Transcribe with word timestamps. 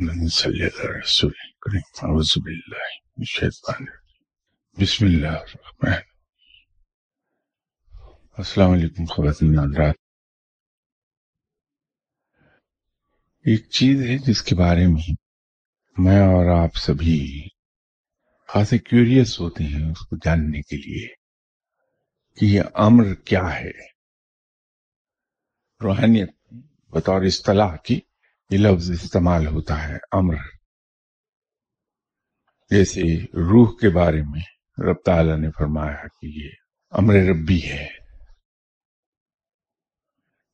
اعوذ 0.00 0.36
باللہ 2.38 2.90
من 3.06 3.18
الشیطان 3.18 3.84
بسم 4.78 5.04
اللہ 5.06 5.26
الرحمن 5.26 6.00
السلام 8.38 8.70
علیکم 8.70 9.04
خواتین 9.04 9.58
حضرات 9.58 9.94
ایک 13.44 13.68
چیز 13.70 14.02
ہے 14.02 14.18
جس 14.18 14.42
کے 14.42 14.54
بارے 14.54 14.86
میں 14.86 15.14
میں 15.96 16.20
اور 16.20 16.64
آپ 16.64 16.76
سبھی 16.76 17.48
خاصے 18.48 18.78
کیوریس 18.78 19.40
ہوتے 19.40 19.64
ہیں 19.64 19.90
اس 19.90 20.06
کو 20.06 20.16
جاننے 20.16 20.62
کے 20.62 20.76
لیے 20.76 21.06
کہ 22.38 22.44
یہ 22.44 22.62
امر 22.74 23.14
کیا 23.14 23.60
ہے۔ 23.60 23.70
روحانیت 25.80 26.30
بطور 26.92 27.22
اصطلاح 27.22 27.76
کی 27.76 28.00
یہ 28.50 28.58
لفظ 28.58 28.90
استعمال 28.90 29.46
ہوتا 29.46 29.88
ہے 29.88 29.96
امر۔ 30.12 30.34
جیسے 32.70 33.02
روح 33.22 33.68
کے 33.80 33.88
بارے 33.88 34.22
میں 34.22 34.40
رب 34.78 34.96
تعالیٰ 35.04 35.38
نے 35.38 35.50
فرمایا 35.50 36.06
کہ 36.06 36.26
یہ 36.26 36.50
امر 36.90 37.14
ربی 37.14 37.62
ہے۔ 37.62 37.84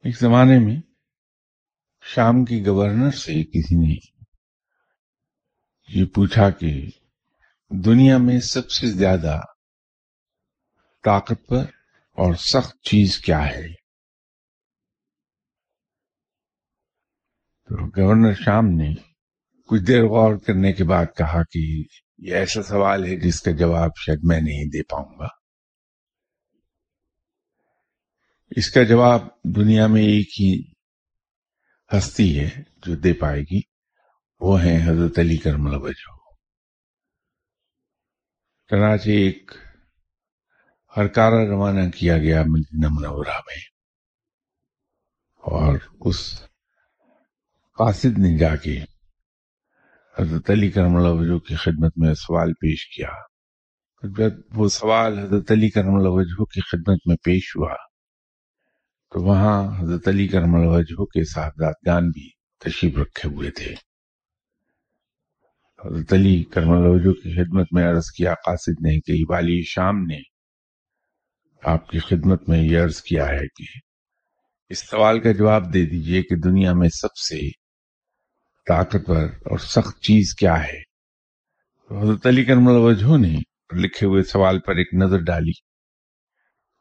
ایک 0.04 0.18
زمانے 0.18 0.58
میں 0.58 0.80
شام 2.02 2.44
کی 2.44 2.66
گورنر 2.66 3.10
سے 3.10 3.44
کسی 3.44 3.86
نے 3.86 3.94
یہ 5.88 6.04
پوچھا 6.06 6.50
کہ 6.50 6.86
دنیا 7.68 8.18
میں 8.18 8.40
سب 8.40 8.70
سے 8.70 8.86
زیادہ 8.86 9.40
طاقتور 11.04 11.64
اور 12.12 12.34
سخت 12.34 12.82
چیز 12.82 13.18
کیا 13.18 13.46
ہے؟ 13.46 13.85
تو 17.68 17.86
گورنر 17.86 18.32
شام 18.34 18.66
نے 18.66 18.94
کچھ 19.66 19.82
دیر 19.82 20.04
غور 20.04 20.36
کرنے 20.36 20.72
کے 20.72 20.84
بعد 20.84 21.06
کہا 21.16 21.42
کہ 21.42 21.84
یہ 22.18 22.34
ایسا 22.34 22.62
سوال 22.62 23.04
ہے 23.04 23.16
جس 23.16 23.42
کا 23.42 23.50
جواب 23.50 23.90
شاید 23.96 24.18
میں 24.22 24.40
نہیں 24.40 24.64
دے 24.64 24.82
پاؤں 24.82 25.18
گا۔ 25.18 25.26
اس 28.56 28.70
کا 28.70 28.82
جواب 28.82 29.20
دنیا 29.44 29.86
میں 29.86 30.02
ایک 30.02 30.40
ہی 30.40 30.62
ہستی 31.98 32.40
ہے 32.40 32.62
جو 32.76 32.96
دے 32.96 33.12
پائے 33.12 33.42
گی، 33.42 33.60
وہ 34.40 34.62
ہے 34.62 34.76
حضرت 34.84 35.18
علی 35.18 35.36
کرم 35.36 35.82
وجہ۔ 35.82 36.16
چنانچہ 38.68 39.08
ایک 39.08 39.50
ہرکارہ 40.96 41.44
روانہ 41.48 41.90
کیا 41.90 42.18
گیا 42.18 42.42
مدینہ 42.46 42.86
منورہ 42.90 43.40
میں 43.46 43.62
اور 45.36 45.78
اس 46.00 46.42
قاصد 47.78 48.18
نے 48.18 48.38
جا 48.38 48.56
کے 48.56 48.84
حضرت 50.18 50.50
علی 50.50 50.70
کرم 50.70 50.96
اللہ 50.96 51.08
وجہ 51.08 51.38
کی 51.38 51.54
خدمت 51.54 51.92
میں 51.96 52.14
سوال 52.14 52.52
پیش 52.52 52.96
کیا۔ 52.96 53.08
جب 54.02 54.32
وہ 54.54 54.68
سوال 54.68 55.18
حضرت 55.18 55.52
علی 55.52 55.70
کرم 55.70 55.94
اللہ 55.94 56.08
وجہ 56.08 56.44
کی 56.44 56.60
خدمت 56.60 56.98
میں 57.06 57.16
پیش 57.16 57.56
ہوا۔ 57.56 57.74
تو 59.10 59.20
وہاں 59.20 59.82
حضرت 59.82 60.08
علی 60.08 60.28
کرم 60.28 60.54
اللہ 60.54 60.70
وجہ 60.70 61.04
کے 61.04 61.24
صاحبزادگان 61.24 62.08
بھی 62.08 62.30
تشریف 62.64 62.98
رکھے 62.98 63.28
ہوئے 63.28 63.50
تھے۔ 63.50 63.74
حضرت 65.84 66.12
علی 66.12 66.44
کرم 66.44 66.70
اللہ 66.70 66.88
وجہ 66.88 67.12
کی 67.12 67.34
خدمت 67.34 67.66
میں 67.72 67.88
عرض 67.88 68.10
کیا، 68.16 68.34
قاصد 68.34 68.86
نے 68.86 69.00
کہ 69.00 69.24
والی 69.28 69.62
شام 69.62 70.02
نے 70.02 70.18
آپ 71.62 71.88
کی 71.88 71.98
خدمت 71.98 72.48
میں 72.48 72.62
یہ 72.62 72.80
عرض 72.80 73.02
کیا 73.02 73.28
ہے 73.28 73.46
کہ 73.46 73.64
اس 74.68 74.78
سوال 74.90 75.20
کا 75.20 75.32
جواب 75.32 75.74
دے 75.74 75.86
دیجیے 75.86 76.22
کہ 76.22 76.36
دنیا 76.36 76.72
میں 76.72 76.88
سب 76.88 77.16
سے 77.16 77.65
طاقتور 78.68 79.22
اور 79.26 79.58
سخت 79.58 80.00
چیز 80.00 80.34
کیا 80.34 80.64
ہے؟ 80.64 80.86
حضرت 82.00 82.26
علی 82.26 82.44
کرم 82.44 82.66
وجہ 82.66 83.16
نے 83.18 83.38
لکھے 83.72 84.06
ہوئے 84.06 84.22
سوال 84.22 84.58
پر 84.58 84.74
ایک 84.74 84.94
نظر 84.94 85.18
ڈالی 85.18 85.50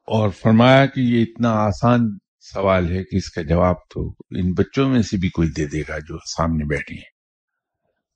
اور 0.08 0.30
فرمایا 0.30 0.86
کہ 0.86 1.00
یہ 1.00 1.22
اتنا 1.22 1.50
آسان 1.50 2.00
سوال 2.40 2.92
ہے 2.92 3.04
کہ 3.04 3.16
اس 3.16 3.32
کا 3.32 3.42
جواب 3.42 3.76
تو 3.76 4.10
ان 4.10 4.54
بچوں 4.54 4.90
میں 4.90 5.02
سے 5.02 5.18
بھی 5.18 5.30
کوئی 5.30 5.50
دے 5.50 5.66
دے 5.66 5.82
گا 5.88 6.00
جو 6.00 6.18
سامنے 6.18 6.66
بیٹھے 6.66 6.96
ہیں۔ 6.96 7.10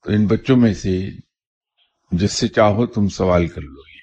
تو 0.04 0.12
ان 0.12 0.28
بچوں 0.28 0.58
میں 0.58 0.74
سے 0.74 1.10
جس 2.12 2.34
سے 2.34 2.48
چاہو 2.48 2.86
تم 2.86 3.08
سوال 3.08 3.48
کر 3.48 3.62
لو 3.62 3.90
یہ۔ 3.96 4.02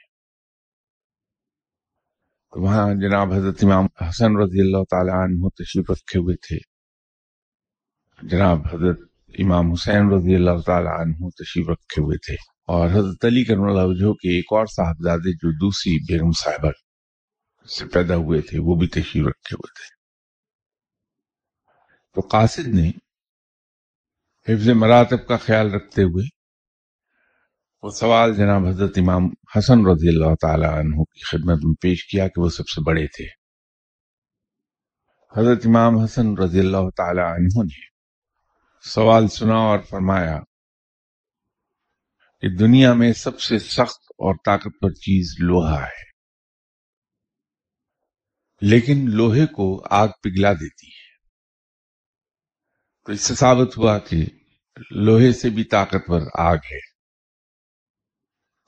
تو 2.53 2.61
وہاں 2.63 2.95
جناب 2.95 3.33
حضرت 3.33 3.65
امام 3.65 3.85
حسن 3.85 4.37
رضی 4.37 4.61
اللہ 4.61 4.85
تعالی 4.91 5.11
عنہ 5.11 5.49
تشریف 5.49 5.91
رکھے 5.91 6.19
ہوئے 6.19 6.37
تھے۔ 6.37 6.59
جناب 8.23 8.59
حضرت 8.67 9.16
امام 9.39 9.73
حسین 9.73 10.13
رضی 10.13 10.35
اللہ 10.35 10.61
تعالی 10.67 10.89
عنہ 10.89 11.29
تشریف 11.29 11.69
رکھے 11.69 12.03
ہوئے 12.03 12.19
تھے 12.19 12.35
اور 12.67 12.91
حضرت 12.91 13.25
علی 13.25 13.45
کرم 13.45 13.63
اللہ 13.63 13.83
وجہ 13.85 14.13
کے 14.13 14.37
ایک 14.37 14.45
اور 14.51 14.67
صاحبزادے 14.67 15.33
جو 15.33 15.51
دوسری 15.53 15.99
بیگم 15.99 16.31
صاحبہ 16.31 16.71
سے 17.79 17.87
پیدا 17.87 18.17
ہوئے 18.17 18.41
تھے، 18.41 18.59
وہ 18.59 18.77
بھی 18.77 18.87
تشریف 18.87 19.27
رکھے 19.27 19.55
ہوئے 19.55 19.73
تھے۔ 19.75 19.95
تو 22.15 22.21
قاصد 22.21 22.69
نے 22.69 22.91
حفظ 24.49 24.69
مراتب 24.69 25.27
کا 25.27 25.37
خیال 25.37 25.75
رکھتے 25.75 26.03
ہوئے 26.03 26.29
وہ 27.83 27.91
سوال 27.91 28.35
جناب 28.35 28.67
حضرت 28.67 28.99
امام 28.99 29.23
حسن 29.59 29.87
رضی 29.87 30.09
اللہ 30.09 30.35
تعالی 30.41 30.67
عنہ 30.67 31.03
کی 31.03 31.25
خدمت 31.31 31.65
میں 31.65 31.75
پیش 31.83 32.07
کیا 32.07 32.29
کہ 32.29 32.41
وہ 32.41 32.49
سب 32.49 32.69
سے 32.69 32.83
بڑے 32.87 33.07
تھے۔ 33.07 33.27
حضرت 35.41 35.67
امام 35.67 35.99
حسن 35.99 36.39
رضی 36.39 36.59
اللہ 36.59 36.91
تعالی 36.97 37.21
عنہ 37.21 37.63
نے 37.65 37.96
سوال 38.95 39.29
سنا 39.29 39.55
اور 39.55 39.79
فرمایا 39.79 40.39
کہ 42.41 42.57
دنیا 42.57 42.95
میں 42.95 43.13
سب 43.13 43.41
سے 43.41 43.59
سخت 43.59 44.03
اور 44.03 44.35
طاقتور 44.45 44.91
چیز 44.91 45.35
لوہا 45.39 45.87
ہے۔ 45.87 46.07
لیکن 48.61 49.05
لوہے 49.11 49.47
کو 49.47 49.87
آگ 49.91 50.09
پگھلا 50.09 50.53
دیتی 50.53 50.87
ہے۔ 50.87 51.17
تو 53.07 53.13
اس 53.13 53.21
سے 53.21 53.35
ثابت 53.35 53.79
ہوا 53.79 53.99
کہ 53.99 54.27
لوہے 54.91 55.33
سے 55.33 55.51
بھی 55.51 55.65
طاقتور 55.65 56.21
آگ 56.35 56.57
ہے۔ 56.57 56.81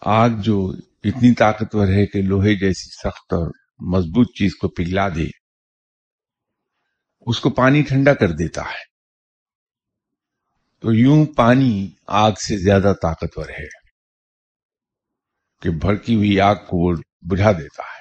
آگ 0.00 0.30
جو 0.38 0.72
اتنی 1.04 1.34
طاقتور 1.34 1.86
ہے 1.86 2.06
کہ 2.06 2.22
لوہے 2.22 2.54
جیسی 2.54 2.90
سخت 2.90 3.32
اور 3.32 3.46
مضبوط 3.96 4.26
چیز 4.26 4.56
کو 4.56 4.68
پگھلا 4.68 5.08
دے، 5.08 5.26
اس 7.20 7.40
کو 7.40 7.50
پانی 7.50 7.82
ٹھنڈا 7.82 8.14
کر 8.14 8.28
دیتا 8.28 8.62
ہے۔ 8.62 8.87
تو 10.80 10.92
یوں 10.92 11.26
پانی 11.36 11.90
آگ 12.06 12.32
سے 12.32 12.58
زیادہ 12.58 12.92
طاقتور 13.02 13.48
ہے 13.48 13.66
کہ 15.62 15.70
بھڑکی 15.70 16.14
ہوئی 16.14 16.40
آگ 16.40 16.54
کو 16.54 16.90
وہ 16.90 16.96
بجھا 17.20 17.52
دیتا 17.52 17.82
ہے۔ 17.82 17.98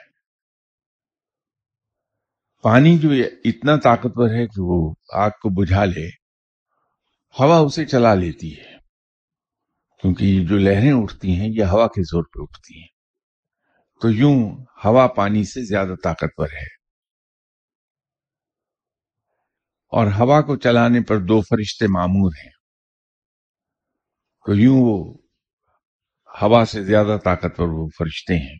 پانی 2.61 2.97
جو 2.97 3.09
اتنا 3.45 3.75
طاقتور 3.75 4.29
ہے 4.29 4.45
کہ 4.45 4.61
وہ 4.61 4.93
آگ 5.13 5.29
کو 5.29 5.61
بجھا 5.61 5.85
لے، 5.85 6.07
ہوا 7.39 7.57
اسے 7.57 7.85
چلا 7.85 8.13
لیتی 8.13 8.59
ہے۔ 8.59 8.77
کیونکہ 10.01 10.45
جو 10.49 10.57
لہریں 10.57 10.93
اٹھتی 10.93 11.35
ہیں، 11.35 11.49
یہ 11.49 11.63
ہوا 11.63 11.87
کے 11.87 12.03
زور 12.03 12.23
پہ 12.23 12.41
اٹھتی 12.41 12.79
ہیں۔ 12.79 12.87
تو 14.01 14.11
یوں 14.11 14.65
ہوا 14.85 15.07
پانی 15.07 15.43
سے 15.43 15.65
زیادہ 15.65 15.93
طاقتور 16.03 16.47
ہے۔ 16.47 16.77
اور 19.87 20.07
ہوا 20.07 20.41
کو 20.41 20.55
چلانے 20.55 21.01
پر 21.01 21.17
دو 21.17 21.41
فرشتے 21.41 21.87
معمور 21.87 22.31
ہیں۔ 22.43 22.56
تو 24.47 24.55
یوں 24.55 24.77
وہ 24.79 25.13
ہوا 26.41 26.65
سے 26.65 26.83
زیادہ 26.83 27.17
طاقتور 27.23 27.67
وہ 27.67 27.87
فرشتے 27.97 28.33
ہیں 28.33 28.57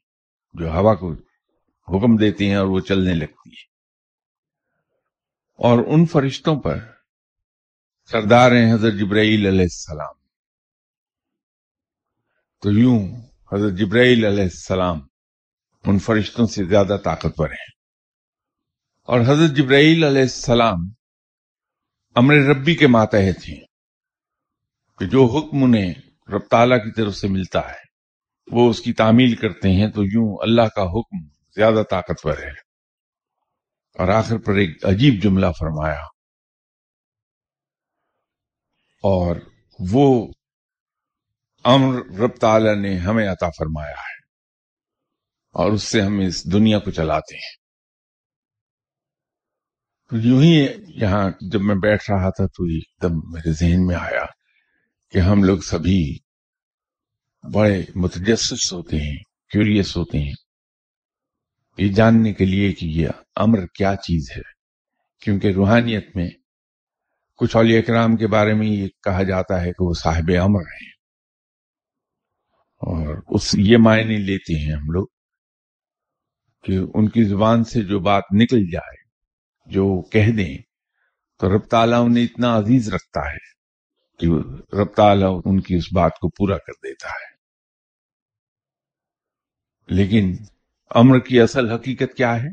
جو 0.53 0.72
ہوا 0.72 0.96
کو 0.96 1.14
حکم 1.88 2.16
دیتی 2.16 2.50
ہیں 2.50 2.56
اور 2.56 2.68
وہ 2.68 2.80
چلنے 2.80 3.14
لگتی 3.14 3.50
ہے 3.50 3.66
اور 5.58 5.84
ان 5.88 6.06
فرشتوں 6.06 6.62
پر 6.62 6.80
سردار 8.12 8.51
ہیں 8.51 8.74
حضرت 8.74 8.94
جبرائیل 8.94 9.45
علیہ 9.45 9.62
السلام 9.62 10.16
تو 12.62 12.72
یوں 12.72 13.00
حضرت 13.54 13.74
جبرائیل 13.74 14.25
علیہ 14.25 14.44
السلام 14.44 15.00
ان 15.86 16.00
فرشتوں 16.00 16.45
سے 16.45 16.63
زیادہ 16.63 16.98
طاقتور 17.04 17.50
ہیں۔ 17.50 17.72
اور 19.04 19.19
حضرت 19.19 19.57
جبرائیل 19.57 20.04
علیہ 20.04 20.22
السلام 20.22 20.78
امر 22.16 22.36
ربی 22.36 22.75
کے 22.75 22.88
ماتحت 22.88 23.50
ہیں۔ 23.50 23.67
کہ 25.00 25.06
جو 25.06 25.26
حکم 25.26 25.64
انہیں 25.64 25.94
رب 26.30 26.48
تعالیٰ 26.52 26.78
کی 26.78 26.92
طرف 26.92 27.16
سے 27.16 27.28
ملتا 27.28 27.70
ہے، 27.70 27.88
وہ 28.52 28.70
اس 28.70 28.82
کی 28.82 28.94
تعمیل 28.94 29.36
کرتے 29.36 29.72
ہیں 29.72 29.88
تو 29.88 30.04
یوں 30.04 30.38
اللہ 30.42 30.62
کا 30.62 30.84
حکم 30.84 31.28
زیادہ 31.56 31.84
طاقتور 31.90 32.38
ہے۔ 32.38 32.68
اور 34.00 34.08
آخر 34.08 34.38
پر 34.38 34.54
ایک 34.54 34.86
عجیب 34.86 35.24
جملہ 35.24 35.46
فرمایا۔ 35.60 36.02
اور 39.04 39.36
وہ 39.80 40.32
امر 41.64 41.96
رب 42.20 42.36
تعالیٰ 42.36 42.76
نے 42.76 42.98
ہمیں 42.98 43.28
عطا 43.28 43.50
فرمایا 43.50 43.92
ہے 43.92 44.18
اور 45.54 45.72
اس 45.72 45.84
سے 45.84 46.02
ہم 46.02 46.20
اس 46.20 46.54
دنیا 46.54 46.80
کو 46.80 46.92
چلاتے 46.92 47.36
ہیں۔ 47.36 47.56
تو 50.10 50.18
یوں 50.18 50.42
ہی 50.42 50.68
یہاں 50.88 51.30
جب 51.52 51.62
میں 51.62 51.76
بیٹھ 51.76 52.12
رہا 52.12 52.30
تھا 52.30 52.46
تو 52.46 52.64
ایک 52.64 53.02
دم 53.02 53.16
میرے 53.32 53.54
ذہن 53.54 53.86
میں 53.86 53.96
آیا۔ 53.96 54.37
کہ 55.12 55.18
ہم 55.18 55.44
لوگ 55.44 55.57
سبھی 55.57 56.18
بڑے 57.54 57.83
متجسس 57.95 58.74
ہوتے 58.74 58.98
ہیں 58.98 59.18
کیوریس 59.50 59.98
ہوتے 59.98 60.19
ہیں۔ 60.19 60.33
یہ 61.77 61.94
جاننے 61.94 62.33
کے 62.33 62.45
لیے 62.45 62.74
کہ 62.74 62.86
یہ 62.86 63.09
امر 63.36 63.65
کیا 63.68 63.95
چیز 63.95 64.31
ہے۔ 64.38 64.42
کیونکہ 65.21 65.48
روحانیت 65.48 66.15
میں 66.15 66.30
کچھ 67.38 67.56
اولیاء 67.56 67.81
کرام 67.81 68.15
کے 68.15 68.27
بارے 68.27 68.54
میں 68.54 68.68
یہ 68.68 68.88
کہا 69.04 69.24
جاتا 69.24 69.62
ہے 69.62 69.65
کہ 69.65 69.83
وہ 69.83 69.94
صاحب 69.94 70.31
امر 70.42 70.62
ہیں۔ 70.62 70.89
اور 72.77 73.24
اس 73.27 73.56
یہ 73.57 73.77
معنی 73.77 74.18
لیتے 74.18 74.65
ہیں 74.65 74.74
ہم 74.74 74.92
لوگ 74.92 75.07
کہ 76.63 76.80
ان 76.94 77.10
کی 77.10 77.24
زبان 77.24 77.63
سے 77.63 77.81
جو 77.81 78.00
بات 78.00 78.24
نکل 78.31 78.71
جائے، 78.71 79.10
جو 79.65 80.01
کہہ 80.01 80.31
دیں، 80.38 80.57
تو 81.39 81.56
رب 81.56 81.65
تعالیٰ 81.65 82.06
انہیں 82.06 82.24
اتنا 82.24 82.57
عزیز 82.57 82.94
رکھتا 82.94 83.19
ہے۔ 83.19 83.56
کہ 84.19 84.28
رب 84.75 84.94
تعالیٰ 84.94 85.42
ان 85.46 85.60
کی 85.60 85.75
اس 85.75 85.94
بات 85.94 86.12
کو 86.19 86.30
پورا 86.30 86.58
کر 86.58 86.72
دیتا 86.72 87.10
ہے۔ 87.10 87.38
لیکن 89.88 90.36
امر 90.90 91.19
کی 91.19 91.42
اصل 91.42 91.72
حقیقت 91.72 92.18
کیا 92.18 92.44
ہے؟ 92.44 92.50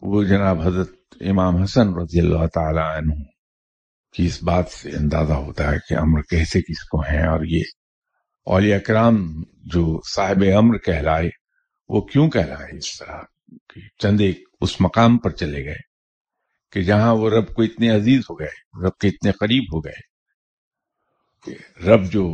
وہ 0.00 0.24
جناب 0.24 0.60
حضرت 0.62 0.92
امام 1.20 1.56
حسن 1.56 1.88
رضی 1.88 2.20
اللہ 2.20 2.46
تعالی 2.54 2.98
عنہ 2.98 3.22
کی 4.14 4.26
اس 4.26 4.42
بات 4.42 4.68
سے 4.68 4.90
اندازہ 4.90 5.32
ہوتا 5.32 5.72
ہے 5.72 5.76
کہ 5.88 5.94
امر 5.94 6.20
کیسے 6.20 6.62
کس 6.62 6.88
کو 6.88 7.00
ہیں 7.00 7.26
اور 7.26 7.40
یہ 7.44 7.62
اولیاء 8.44 8.78
کرام 8.78 9.42
جو 9.64 10.00
صاحب 10.14 10.44
امر 10.56 10.78
کہلائے، 10.78 11.28
وہ 11.88 12.00
کیوں 12.00 12.30
کہلائے 12.30 12.76
اس 12.76 12.98
طرح 12.98 13.22
کہ 13.48 13.80
چند 13.98 14.20
ایک 14.20 14.48
اس 14.60 14.80
مقام 14.80 15.18
پر 15.18 15.30
چلے 15.30 15.64
گئے 15.64 15.78
کہ 16.72 16.82
جہاں 16.82 17.14
وہ 17.14 17.30
رب 17.30 17.54
کو 17.54 17.62
اتنے 17.62 17.90
عزیز 17.90 18.20
ہو 18.30 18.40
گئے، 18.40 18.86
رب 18.86 18.98
کے 19.00 19.08
اتنے 19.08 19.32
قریب 19.32 19.64
ہو 19.74 19.80
گئے۔ 19.80 20.15
کہ 21.46 21.54
رب 21.84 22.10
جو 22.12 22.24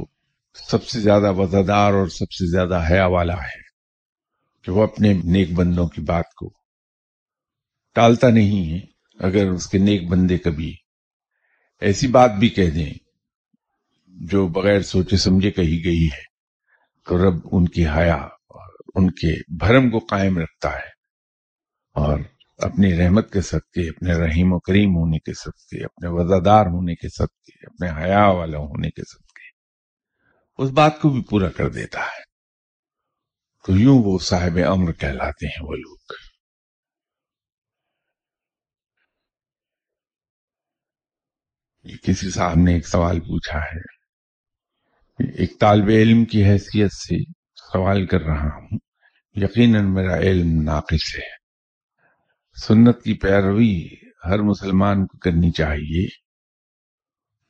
سب 0.56 0.84
سے 0.84 1.00
زیادہ 1.00 1.32
وزادار 1.36 1.92
اور 1.92 2.06
سب 2.08 2.32
سے 2.32 2.50
زیادہ 2.50 2.82
حیا 2.90 3.06
والا 3.06 3.36
ہے، 3.36 3.60
کہ 4.64 4.72
وہ 4.72 4.82
اپنے 4.82 5.12
نیک 5.24 5.52
بندوں 5.54 5.86
کی 5.88 6.00
بات 6.00 6.34
کو 6.34 6.48
ٹالتا 7.96 8.28
نہیں 8.30 8.72
ہے، 8.72 8.80
اگر 9.20 9.50
اس 9.50 9.66
کے 9.66 9.78
نیک 9.78 10.08
بندے 10.10 10.38
کبھی 10.38 10.72
ایسی 11.82 12.06
بات 12.08 12.30
بھی 12.30 12.48
کہہ 12.48 12.70
دیں، 12.70 12.92
جو 14.14 14.46
بغیر 14.48 14.82
سوچے 14.82 15.16
سمجھے 15.16 15.50
کہی 15.50 15.84
گئی 15.84 16.06
ہے، 16.06 16.22
تو 17.06 17.18
رب 17.18 17.40
ان 17.52 17.68
کی 17.68 17.86
حیا 17.86 18.16
اور 18.16 18.70
ان 18.94 19.10
کے 19.10 19.34
بھرم 19.56 19.90
کو 19.90 19.98
قائم 19.98 20.38
رکھتا 20.38 20.72
ہے 20.72 20.90
اور 21.96 22.18
اپنی 22.58 22.98
رحمت 22.98 23.32
کے 23.32 23.40
صدقے 23.40 23.88
اپنے 23.88 24.14
رحیم 24.14 24.52
و 24.52 24.58
کریم 24.58 24.96
ہونے 24.96 25.18
کے 25.18 25.32
صدقے 25.34 25.84
اپنے 25.84 26.08
وزادار 26.08 26.66
ہونے 26.66 26.94
کے 26.94 27.08
صدقے 27.08 27.66
اپنے 27.66 28.04
حیا 28.04 28.26
والا 28.26 28.58
ہونے 28.58 28.90
کے 28.90 29.02
صدقے 29.02 29.32
اس 30.58 30.70
بات 30.70 31.00
کو 31.00 31.08
بھی 31.08 31.22
پورا 31.30 31.50
کر 31.50 31.68
دیتا 31.68 32.00
ہے۔ 32.00 32.32
تو 33.66 33.76
یوں 33.76 34.02
وہ 34.04 34.18
صاحب 34.18 34.58
امر 34.66 34.92
کہلاتے 34.92 35.46
ہیں 35.46 35.66
وہ 35.66 35.74
لوگ۔ 35.74 35.96
کسی 42.02 42.30
صاحب 42.30 42.56
نے 42.56 42.74
ایک 42.74 42.88
سوال 42.88 43.20
پوچھا 43.20 43.58
ہے۔ 43.58 44.02
ایک 45.42 45.60
طالب 45.60 45.84
علم 45.88 46.24
کی 46.24 46.44
حیثیت 46.44 46.92
سے 46.92 47.32
سوال 47.54 48.06
کر 48.06 48.20
رہا 48.20 48.56
ہوں۔ 48.56 48.78
یقیناً 49.32 49.94
میرا 49.94 50.18
علم 50.18 50.62
ناقص 50.62 51.16
ہے۔ 51.16 51.41
سنت 52.54 53.02
کی 53.02 53.14
پیروی 53.14 53.88
ہر 54.24 54.38
مسلمان 54.38 55.06
کو 55.06 55.18
کرنی 55.18 55.50
چاہیے۔ 55.50 56.06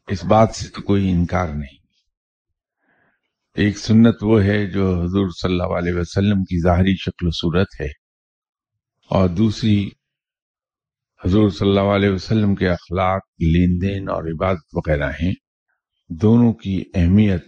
اس 0.08 0.24
بات 0.24 0.50
سے 0.54 0.68
تو 0.68 0.82
کوئی 0.82 1.10
انکار 1.10 1.48
نہیں۔ 1.48 1.82
ایک 3.54 3.78
سنت 3.78 4.16
وہ 4.22 4.42
ہے 4.42 4.66
جو 4.66 5.02
حضور 5.02 5.28
صلی 5.42 5.52
اللہ 5.52 5.76
علیہ 5.78 5.92
وسلم 5.94 6.44
کی 6.44 6.62
ظاہری 6.62 6.94
شکل 6.94 7.26
و 7.26 7.30
صورت 7.30 7.68
ہے 7.80 7.88
اور 9.08 9.28
دوسری 9.28 9.90
حضور 11.24 11.50
صلی 11.50 11.68
اللہ 11.68 11.80
علیہ 11.80 12.10
وسلم 12.10 12.54
کے 12.54 12.68
اخلاق، 12.68 13.22
لین 13.38 13.82
دین 13.82 14.08
اور 14.08 14.24
عبادت 14.24 14.66
وغیرہ 14.72 15.10
ہیں۔ 15.10 15.34
دونوں 16.08 16.52
کی 16.52 16.84
اہمیت 16.94 17.44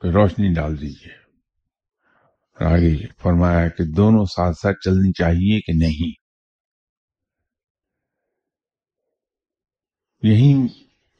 پہ 0.00 0.08
روشنی 0.08 0.54
ڈال 0.54 0.80
دیجیے 0.80 1.21
آگے 2.62 3.06
فرمایا 3.22 3.68
کہ 3.68 3.84
دونوں 3.96 4.24
ساتھ 4.24 4.56
ساتھ 4.56 4.76
چلنی 4.84 5.12
چاہیے 5.12 5.60
کہ 5.60 5.72
نہیں۔ 5.72 6.22
یہی 10.22 10.66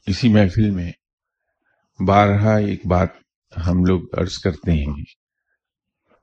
اسی 0.07 0.29
محفل 0.29 0.71
میں 0.71 0.93
بارہا 2.07 2.57
ایک 2.57 2.87
بات 2.87 3.09
ہم 3.67 3.85
لوگ 3.85 4.03
عرض 4.19 4.39
کرتے 4.39 4.73
ہیں 4.73 5.05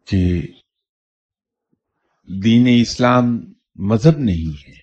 کہ 0.06 0.42
دین 2.44 2.68
اسلام 2.82 3.26
مذہب 3.76 4.18
نہیں 4.18 4.68
ہے۔ 4.68 4.80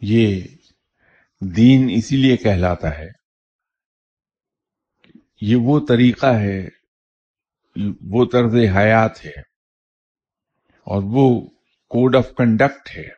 یہ 0.00 0.40
دین 1.40 1.90
اسی 1.90 2.16
لیے 2.16 2.36
کہلاتا 2.36 2.98
ہے 2.98 3.08
یہ 5.40 5.56
وہ 5.56 5.80
طریقہ 5.88 6.26
ہے 6.26 6.83
وہ 8.00 8.24
طرز 8.32 8.54
حیات 8.76 9.24
ہے 9.24 9.40
اور 10.86 11.02
وہ 11.06 11.40
کوڈ 11.90 12.16
آف 12.16 12.28
کنڈکٹ 12.36 12.96
ہے 12.96 13.08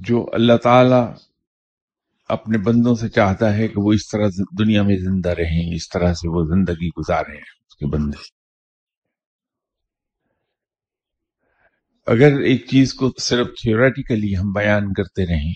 جو 0.00 0.26
اللہ 0.32 0.56
تعالی 0.56 1.22
اپنے 2.28 2.58
بندوں 2.58 2.94
سے 2.94 3.08
چاہتا 3.08 3.56
ہے 3.56 3.68
کہ 3.68 3.74
وہ 3.76 3.92
اس 3.92 4.08
طرح 4.08 4.28
دنیا 4.58 4.82
میں 4.82 4.96
زندہ 4.96 5.28
رہیں، 5.28 5.74
اس 5.74 5.88
طرح 5.88 6.14
سے 6.14 6.28
وہ 6.28 6.44
زندگی 6.44 6.88
گزارے 6.88 7.36
اس 7.36 7.76
کے 7.76 7.86
بندے۔ 7.86 8.22
اگر 12.06 12.40
ایک 12.40 12.66
چیز 12.66 12.94
کو 12.94 13.10
صرف 13.18 13.46
تھیوریٹیکلی 13.46 14.36
ہم 14.36 14.52
بیان 14.52 14.92
کرتے 14.92 15.26
رہیں، 15.26 15.52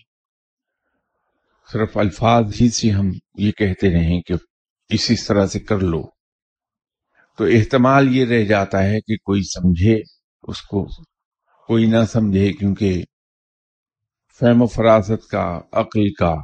صرف 1.73 1.97
الفاظ 1.97 2.61
ہی 2.61 2.71
سے 2.71 2.91
ہم 2.91 3.11
یہ 3.39 3.53
کہتے 3.53 3.91
رہیں 3.91 4.21
کہ 4.21 4.35
اسی 4.89 5.15
طرح 5.29 5.47
سے 5.47 5.61
کر 5.61 5.79
لو 5.79 6.03
تو 7.37 7.45
احتمال 7.45 8.17
یہ 8.17 8.25
رہ 8.25 8.45
جاتا 8.45 8.83
ہے 8.83 9.01
کہ 9.01 9.17
کوئی 9.17 9.43
سمجھے، 9.43 10.01
اس 10.43 10.63
کو 10.63 10.89
کوئی 11.67 11.87
نہ 11.87 12.05
سمجھے 12.09 12.53
کیونکہ 12.53 13.05
فہم 14.41 14.63
و 14.63 14.67
فراست 14.67 15.29
کا، 15.31 15.61
عقل 15.73 16.13
کا، 16.13 16.35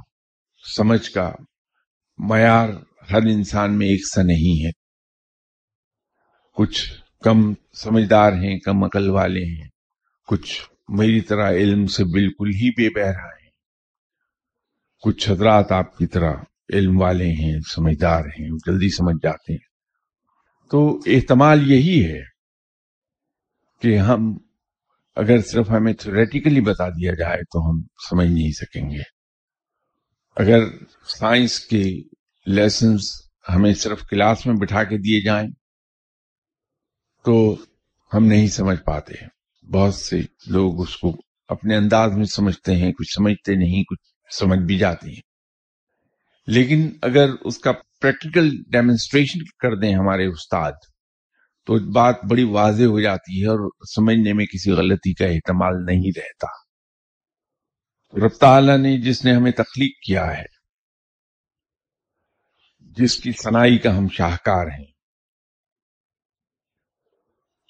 سمجھ 0.76 1.11
کا 1.11 1.33
معیار 2.18 2.68
ہر 3.11 3.23
انسان 3.23 3.78
میں 3.78 3.87
ایک 3.87 4.00
سا 4.14 4.23
نہیں 4.23 4.66
ہے۔ 4.66 4.71
کچھ 6.54 6.92
کم 7.21 7.54
سمجھدار 7.75 8.33
ہیں، 8.33 8.59
کم 8.59 8.85
عقل 8.85 9.11
والے 9.11 9.62
ہیں۔ 9.62 9.68
کچھ 10.26 10.62
میری 10.88 11.21
طرح 11.21 11.50
علم 11.50 11.87
سے 11.87 12.04
بالکل 12.04 12.49
ہی 12.49 12.71
بے 12.71 12.90
بہرا 12.90 13.26
ہیں۔ 13.26 13.50
کچھ 15.02 15.30
حضرات 15.30 15.73
آپ 15.73 15.97
کی 15.97 16.07
طرح 16.07 16.33
علم 16.73 17.00
والے 17.00 17.26
ہیں، 17.26 17.61
سمجھدار 17.75 18.25
ہیں، 18.25 18.49
جلدی 18.66 18.95
سمجھ 18.95 19.16
جاتے 19.23 19.52
ہیں۔ 19.52 19.67
تو 20.70 21.00
احتمال 21.06 21.70
یہی 21.70 22.04
ہے 22.04 22.22
کہ 23.80 23.98
ہم 23.98 24.38
اگر 25.16 25.40
صرف 25.40 25.70
ہمیں 25.70 25.92
تھوریٹیکلی 25.92 26.60
بتا 26.60 26.88
دیا 26.88 27.14
جائے 27.14 27.44
تو 27.44 27.70
ہم 27.70 27.82
سمجھ 28.10 28.28
نہیں 28.28 28.50
سکیں 28.50 28.90
گے۔ 28.90 29.02
اگر 30.37 30.58
سائنس 31.06 31.60
کے 31.60 32.02
لیسنز 32.46 33.00
ہمیں 33.54 33.72
صرف 33.72 34.02
کلاس 34.02 34.46
میں 34.46 34.54
بٹھا 34.54 34.84
کے 34.84 34.98
دیے 34.98 35.20
جائیں 35.20 35.48
تو 37.25 37.56
ہم 38.14 38.25
نہیں 38.25 38.46
سمجھ 38.46 38.80
پاتے۔ 38.80 39.14
بہت 39.72 39.94
سے 39.94 40.20
لوگ 40.46 40.80
اس 40.80 40.96
کو 40.96 41.16
اپنے 41.48 41.76
انداز 41.76 42.12
میں 42.12 42.25
سمجھتے 42.25 42.76
ہیں، 42.76 42.92
کچھ 42.92 43.14
سمجھتے 43.14 43.54
نہیں، 43.54 43.84
کچھ 43.84 44.34
سمجھ 44.34 44.58
بھی 44.58 44.78
جاتے 44.78 45.08
ہیں۔ 45.08 45.20
لیکن 46.46 46.90
اگر 47.02 47.30
اس 47.40 47.58
کا 47.58 47.72
پریکٹیکل 48.02 48.49
ڈیمونسٹریشن 48.73 49.45
کر 49.59 49.76
دیں 49.76 49.95
ہمارے 49.95 50.26
استاد، 50.26 50.73
تو 51.67 51.93
بات 51.93 52.17
بڑی 52.31 52.45
واضح 52.45 52.85
ہو 52.85 53.00
جاتی 53.00 53.43
ہے 53.43 53.47
اور 53.47 53.71
سمجھنے 53.95 54.33
میں 54.33 54.47
کسی 54.47 54.71
غلطی 54.71 55.14
کا 55.14 55.25
احتمال 55.25 55.85
نہیں 55.87 56.11
رہتا۔ 56.17 56.47
رب 58.14 58.37
تعالیٰ 58.40 58.78
نے 58.78 58.97
جس 59.00 59.25
نے 59.25 59.33
ہمیں 59.33 59.52
تخلیق 59.52 59.99
کیا 60.07 60.26
ہے، 60.38 60.45
جس 62.97 63.17
کی 63.17 63.33
سنائی 63.33 63.78
کا 63.78 63.97
ہم 63.99 64.09
شاہکار 64.09 64.67
ہیں، 64.78 64.85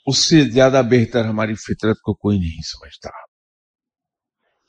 اس 0.07 0.19
سے 0.19 0.41
زیادہ 0.51 0.83
بہتر 0.91 1.25
ہماری 1.25 1.55
فطرت 1.55 1.99
کو 2.01 2.15
کوئی 2.15 2.39
نہیں 2.39 2.63
سمجھتا۔ 2.67 3.11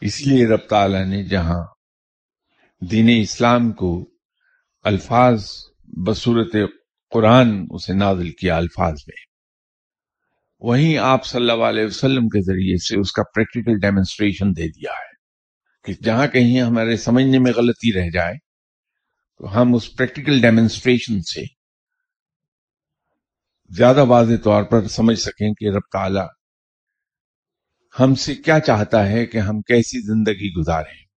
اس 0.02 0.22
لیے 0.28 0.48
رب 0.48 0.68
تعالیٰ 0.70 1.06
نے 1.06 1.24
جہاں 1.24 1.62
دین 2.82 3.10
اسلام 3.22 3.72
کو 3.72 4.19
الفاظ 4.84 5.46
بصورت 6.08 6.56
قرآن 7.12 7.66
اسے 7.70 7.94
نازل 7.94 8.32
کیا 8.32 8.58
الفاظ 8.58 8.94
میں۔ 9.08 9.30
وہیں 10.60 10.98
آپ 10.98 11.26
صلی 11.26 11.50
اللہ 11.50 11.64
علیہ 11.64 11.86
وسلم 11.86 12.28
کے 12.28 12.42
ذریعے 12.42 12.76
سے 12.78 13.00
اس 13.00 13.12
کا 13.12 13.24
پریکٹیکل 13.24 13.80
ڈیمونسٹریشن 13.80 14.52
دے 14.52 14.68
دیا 14.68 14.92
ہے 14.92 15.10
کہ 15.84 16.04
جہاں 16.04 16.28
کہیں 16.28 16.62
ہمارے 16.62 16.98
سمجھنے 16.98 17.40
میں 17.40 17.52
غلطی 17.52 18.00
رہ 18.00 18.10
جائے، 18.10 18.34
تو 19.38 19.62
ہم 19.62 19.76
اس 19.76 19.96
پریکٹیکل 19.96 20.42
ڈیمونسٹریشن 20.42 21.22
سے 21.22 21.42
زیادہ 23.70 24.06
واضح 24.06 24.36
طور 24.44 24.64
پر 24.64 24.88
سمجھ 24.88 25.20
سکیں 25.20 25.54
کہ 25.54 25.70
رب 25.70 25.88
تعالی 25.92 26.22
ہم 28.00 28.16
سے 28.16 28.36
کیا 28.36 28.60
چاہتا 28.60 29.10
ہے 29.10 29.26
کہ 29.26 29.38
ہم 29.38 29.62
کیسی 29.62 30.00
زندگی 30.00 30.60
گزاریں۔ 30.60 31.09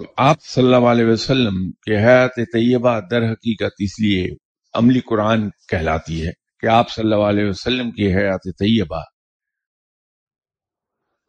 تو 0.00 0.06
آپ 0.16 0.36
صلی 0.42 0.64
اللہ 0.64 0.86
علیہ 0.86 1.04
وسلم 1.04 1.70
کے 1.70 1.96
حیات 1.96 2.36
طیبہ 2.36 3.00
در 3.00 3.32
حقیقت 3.32 3.72
اس 3.78 4.00
لیے 4.00 4.26
عملی 4.74 5.00
قرآن 5.00 5.50
کہلاتی 5.68 6.26
ہے 6.26 6.32
کہ 6.60 6.66
آپ 6.66 6.90
صلی 6.90 7.02
اللہ 7.02 7.24
علیہ 7.24 7.44
وسلم 7.44 7.90
کی 7.90 8.14
حیات 8.14 8.40
طیبہ 8.44 9.00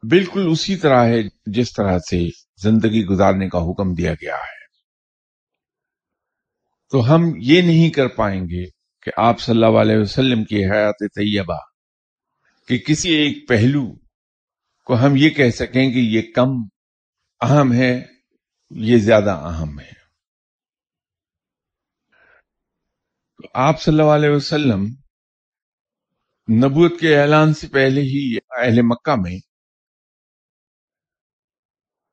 بالکل 0.10 0.48
اسی 0.52 0.76
طرح 0.76 1.06
ہے 1.06 1.22
جس 1.46 1.74
طرح 1.74 2.00
سے 2.00 2.28
زندگی 2.64 3.06
گزارنے 3.06 3.50
کا 3.50 3.58
حکم 3.58 3.94
دیا 3.94 4.14
گیا 4.14 4.36
ہے۔ 4.36 4.60
تو 6.92 7.16
ہم 7.16 7.22
یہ 7.36 7.62
نہیں 7.62 7.90
کر 7.90 8.08
پائیں 8.08 8.42
گے 8.42 8.66
کہ 9.02 9.12
آپ 9.18 9.40
صلی 9.40 9.64
اللہ 9.64 9.80
علیہ 9.80 9.98
وسلم 9.98 10.44
کی 10.44 10.66
حیات 10.66 10.96
طیبہ 11.00 11.58
کہ 12.68 12.78
کسی 12.78 13.10
ایک 13.10 13.48
پہلو 13.48 13.96
کو 14.86 15.06
ہم 15.06 15.16
یہ 15.16 15.30
کہہ 15.30 15.50
سکیں 15.50 15.92
کہ 15.92 16.00
یہ 16.00 16.22
کم 16.36 16.50
اہم 17.42 17.74
ہے 17.74 18.11
یہ 18.76 18.98
زیادہ 18.98 19.30
اہم 19.30 19.80
ہے۔ 19.80 19.94
تو 23.38 23.48
آپ 23.54 23.82
صلی 23.82 24.00
اللہ 24.00 24.12
علیہ 24.12 24.30
وسلم 24.30 24.84
نبوت 26.52 27.00
کے 27.00 27.20
اعلان 27.20 27.54
سے 27.54 27.68
پہلے 27.68 28.02
ہی 28.02 28.38
اہل 28.50 28.82
مکہ 28.82 29.16
میں 29.16 29.40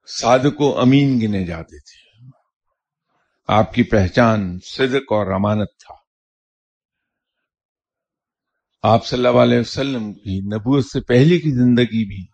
صادق 0.07 0.61
و 0.61 0.79
امین 0.81 1.19
گنے 1.23 1.45
جاتے 1.45 1.81
تھے۔ 1.81 2.31
آپ 3.47 3.75
کی 3.75 3.83
پہچان 3.83 4.59
صدق 4.59 5.12
اور 5.12 5.27
امانت 5.35 5.69
تھا۔ 5.79 5.95
آپ 8.83 9.07
صلی 9.07 9.27
اللہ 9.27 9.43
علیہ 9.43 9.61
وسلم 9.61 10.15
کی 10.15 10.41
نبوت 10.41 10.85
سے 10.85 11.00
پہلے 11.00 11.38
کی 11.38 11.50
زندگی 11.50 12.05
بھی 12.05 12.27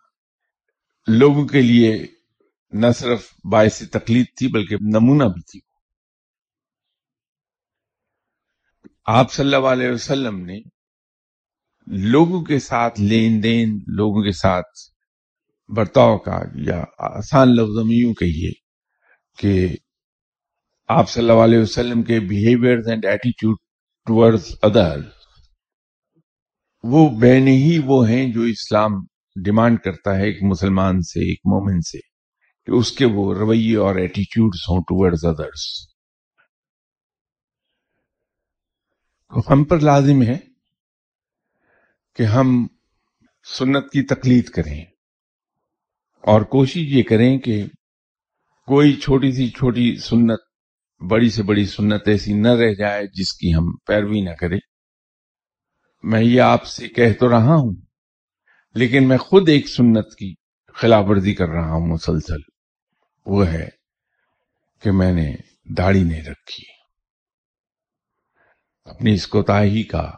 لوگوں 1.18 1.48
کے 1.48 1.60
لیے 1.60 2.13
نہ 2.74 2.86
صرف 2.96 3.26
باعث 3.44 3.78
تکلیف 3.90 4.26
تھی 4.38 4.48
بلکہ 4.48 4.76
نمونہ 4.80 5.24
بھی 5.24 5.42
تھی۔ 5.42 5.60
آپ 9.06 9.32
صلی 9.32 9.54
اللہ 9.54 9.66
علیہ 9.66 9.90
وسلم 9.90 10.44
نے 10.44 10.60
لوگوں 11.86 12.44
کے 12.44 12.58
ساتھ 12.58 13.00
لین 13.00 13.42
دین، 13.42 13.78
لوگوں 13.86 14.22
کے 14.22 14.32
ساتھ 14.32 14.66
برتاؤ 15.68 16.18
کا 16.18 16.38
یا 16.54 16.84
آسان 16.98 17.48
لفظ 17.48 17.86
میں 17.86 17.96
یوں 17.96 18.14
کہیے 18.14 18.52
کہ 19.38 19.68
آپ 20.88 21.10
صلی 21.10 21.30
اللہ 21.30 21.44
علیہ 21.44 21.58
وسلم 21.58 22.02
کے 22.02 22.20
بہیویئر 22.20 22.78
اینڈ 22.78 23.04
ایٹیچیوڈ 23.04 23.56
ٹورڈز 24.06 24.54
ادر 24.62 25.00
وہ 26.82 27.08
بہن 27.20 27.48
ہی 27.48 27.78
وہ 27.84 28.08
ہیں 28.08 28.32
جو 28.32 28.40
اسلام 28.40 28.92
ڈیمانڈ 29.44 29.80
کرتا 29.80 30.16
ہے 30.16 30.24
ایک 30.24 30.42
مسلمان 30.42 31.00
سے، 31.02 31.20
ایک 31.20 31.40
مومن 31.44 31.80
سے۔ 31.80 32.13
کہ 32.66 32.72
اس 32.72 32.92
کے 32.92 33.04
وہ 33.04 33.34
رویے 33.34 33.76
اور 33.76 33.96
ایٹیچیوڈز 33.96 34.60
ہوں 34.68 34.82
ٹورڈز 34.82 35.24
ادرس 35.24 35.94
تو 39.32 39.52
ہم 39.52 39.64
پر 39.64 39.80
لازم 39.80 40.22
ہے 40.22 40.36
کہ 42.16 42.22
ہم 42.22 42.66
سنت 43.44 43.90
کی 43.92 44.02
تقلید 44.02 44.48
کریں 44.48 44.84
اور 46.24 46.40
کوشش 46.40 46.76
یہ 46.76 47.02
کریں 47.02 47.38
کہ 47.38 47.64
کوئی 48.68 48.92
چھوٹی 48.96 49.32
سی 49.32 49.48
چھوٹی 49.48 49.96
سنت، 49.96 50.40
بڑی 51.10 51.30
سے 51.30 51.42
بڑی 51.42 51.66
سنت 51.66 52.08
ایسی 52.08 52.32
نہ 52.32 52.48
رہ 52.48 52.74
جائے 52.74 53.06
جس 53.06 53.32
کی 53.32 53.54
ہم 53.54 53.74
پیروی 53.86 54.20
نہ 54.20 54.30
کریں۔ 54.30 54.58
میں 56.02 56.22
یہ 56.22 56.40
آپ 56.40 56.64
سے 56.64 56.88
کہہ 56.88 57.12
تو 57.20 57.30
رہا 57.30 57.54
ہوں، 57.54 57.74
لیکن 58.74 59.08
میں 59.08 59.18
خود 59.18 59.48
ایک 59.48 59.68
سنت 59.68 60.14
کی 60.18 60.34
خلاف 60.74 61.04
ورزی 61.08 61.34
کر 61.34 61.48
رہا 61.48 61.72
ہوں 61.72 61.86
مسلسل۔ 61.86 62.53
وہ 63.26 63.46
ہے 63.46 63.68
کہ 64.82 64.90
میں 64.92 65.12
نے 65.12 65.34
داڑھی 65.76 66.02
نہیں 66.02 66.22
رکھی۔ 66.22 66.62
اپنی 68.84 69.14
اس 69.14 69.26
کوتاہی 69.26 69.82
کا 69.82 70.12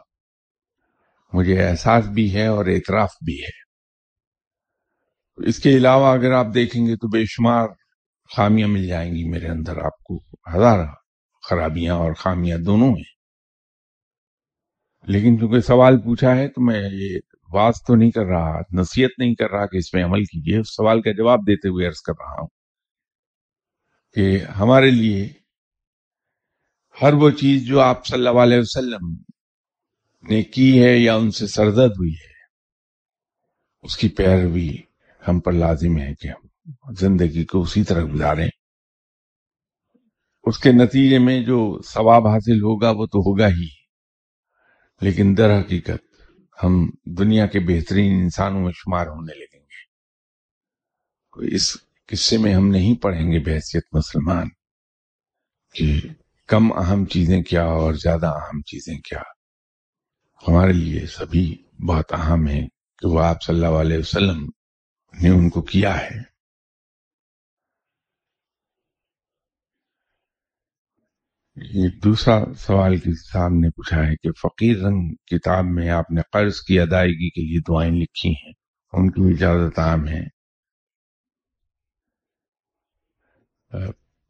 مجھے 1.33 1.67
احساس 1.67 2.05
بھی 2.05 2.35
ہے 2.35 2.47
اور 2.47 2.65
اعتراف 2.65 3.09
بھی 3.25 3.43
ہے۔ 3.43 3.67
اس 5.47 5.59
کے 5.59 5.69
علاوہ 5.69 6.13
اگر 6.13 6.31
آپ 6.31 6.45
دیکھیں 6.53 6.87
گے 6.87 6.95
تو 6.95 7.07
بے 7.07 7.25
شمار 7.25 7.67
خامیاں 8.37 8.67
مل 8.67 8.87
جائیں 8.87 9.11
گی 9.11 9.29
میرے 9.29 9.47
اندر۔ 9.47 9.77
آپ 9.77 10.03
کو 10.03 10.23
ہزار 10.55 10.85
خرابیاں 11.49 11.95
اور 11.95 12.13
خامیاں 12.13 12.57
دونوں 12.57 12.89
ہیں۔ 12.89 13.17
لیکن 15.07 15.39
چونکہ 15.39 15.59
سوال 15.59 16.01
پوچھا 16.01 16.35
ہے 16.35 16.47
تو 16.47 16.65
میں 16.65 16.89
یہ 16.91 17.19
بات 17.53 17.73
تو 17.87 17.95
نہیں 17.95 18.11
کر 18.11 18.25
رہا، 18.25 18.59
نصیحت 18.73 19.09
نہیں 19.17 19.35
کر 19.35 19.51
رہا 19.51 19.65
کہ 19.65 19.77
اس 19.77 19.93
میں 19.93 20.03
عمل 20.03 20.23
کیجیے 20.23 20.59
اس 20.59 20.69
سوال 20.69 21.01
کا 21.01 21.11
جواب 21.11 21.39
دیتے 21.47 21.67
ہوئے 21.67 21.87
عرض 21.87 22.01
کر 22.01 22.13
رہا 22.19 22.41
ہوں۔ 22.41 22.56
کہ 24.17 24.39
ہمارے 24.39 24.91
لیے 24.91 25.33
ہر 27.01 27.13
وہ 27.13 27.29
چیز 27.29 27.67
جو 27.67 27.81
آپ 27.81 28.05
صلی 28.05 28.27
اللہ 28.27 28.39
علیہ 28.39 28.57
وسلم 28.59 29.15
نے 30.29 30.43
کی 30.43 30.83
ہے 30.83 30.97
یا 30.97 31.15
ان 31.15 31.31
سے 31.31 31.47
سرزد 31.47 31.91
ہوئی 31.91 32.13
ہے، 32.13 32.33
اس 33.81 33.97
کی 33.97 34.09
پیروی 34.09 34.77
ہم 35.27 35.39
پر 35.39 35.51
لازم 35.51 35.99
ہے 35.99 36.15
کہ 36.15 36.27
ہم 36.27 36.47
زندگی 36.93 37.45
کو 37.45 37.61
اسی 37.61 37.83
طرح 37.83 38.03
گزاریں۔ 38.13 38.49
اس 40.43 40.59
کے 40.59 40.71
نتیجے 40.71 41.19
میں 41.19 41.43
جو 41.43 41.81
ثواب 41.85 42.27
حاصل 42.27 42.57
ہوگا 42.57 42.89
وہ 42.89 43.05
تو 43.05 43.19
ہوگا 43.19 43.47
ہی۔ 43.47 43.67
لیکن 45.01 45.35
در 45.37 45.59
حقیقت 45.59 46.21
ہم 46.63 46.89
دنیا 47.05 47.45
کے 47.45 47.59
بہترین 47.59 48.11
انسانوں 48.11 48.61
میں 48.61 48.71
شمار 48.71 49.07
ہونے 49.07 49.39
لگیں 49.39 49.59
گے۔ 49.59 49.95
اس 51.55 51.86
قصے 52.07 52.37
میں 52.37 52.53
ہم 52.55 52.67
نہیں 52.67 52.95
پڑھیں 52.95 53.31
گے 53.31 53.39
بحثیت 53.39 53.83
مسلمان 53.93 54.47
کہ 55.73 55.99
کم 56.47 56.77
اہم 56.77 57.05
چیزیں 57.05 57.43
کیا 57.43 57.63
اور 57.63 57.93
زیادہ 57.93 58.27
اہم 58.27 58.61
چیزیں 58.61 58.99
کیا۔ 58.99 59.21
ہمارے 60.47 60.73
لیے 60.73 61.05
سبھی 61.05 61.63
بہت 61.87 62.13
اہم 62.13 62.47
ہیں 62.47 62.67
کہ 62.99 63.07
وہ 63.07 63.19
آپ 63.19 63.43
صلی 63.43 63.55
اللہ 63.55 63.67
علیہ 63.67 63.97
وسلم 63.97 64.49
نے 65.21 65.29
ان 65.29 65.49
کو 65.49 65.61
کیا 65.61 66.01
ہے۔ 66.01 66.37
یہ 71.55 71.87
دوسرا 72.03 72.53
سوال 72.53 72.97
کے 72.97 73.31
سامنے 73.31 73.69
پوچھا 73.69 73.97
ہے 73.97 74.15
کہ 74.15 74.31
فقیر 74.31 74.77
رنگ 74.77 75.13
کتاب 75.25 75.65
میں 75.65 75.89
آپ 75.89 76.11
نے 76.11 76.21
قرض 76.31 76.61
کی 76.61 76.79
ادائیگی 76.79 77.29
کے 77.29 77.41
لیے 77.41 77.59
دعائیں 77.59 77.91
لکھی 77.91 78.29
ہیں، 78.29 78.53
ان 78.93 79.11
کی 79.11 79.33
اجازت 79.33 79.79
عام 79.79 80.07
ہے۔ 80.07 80.36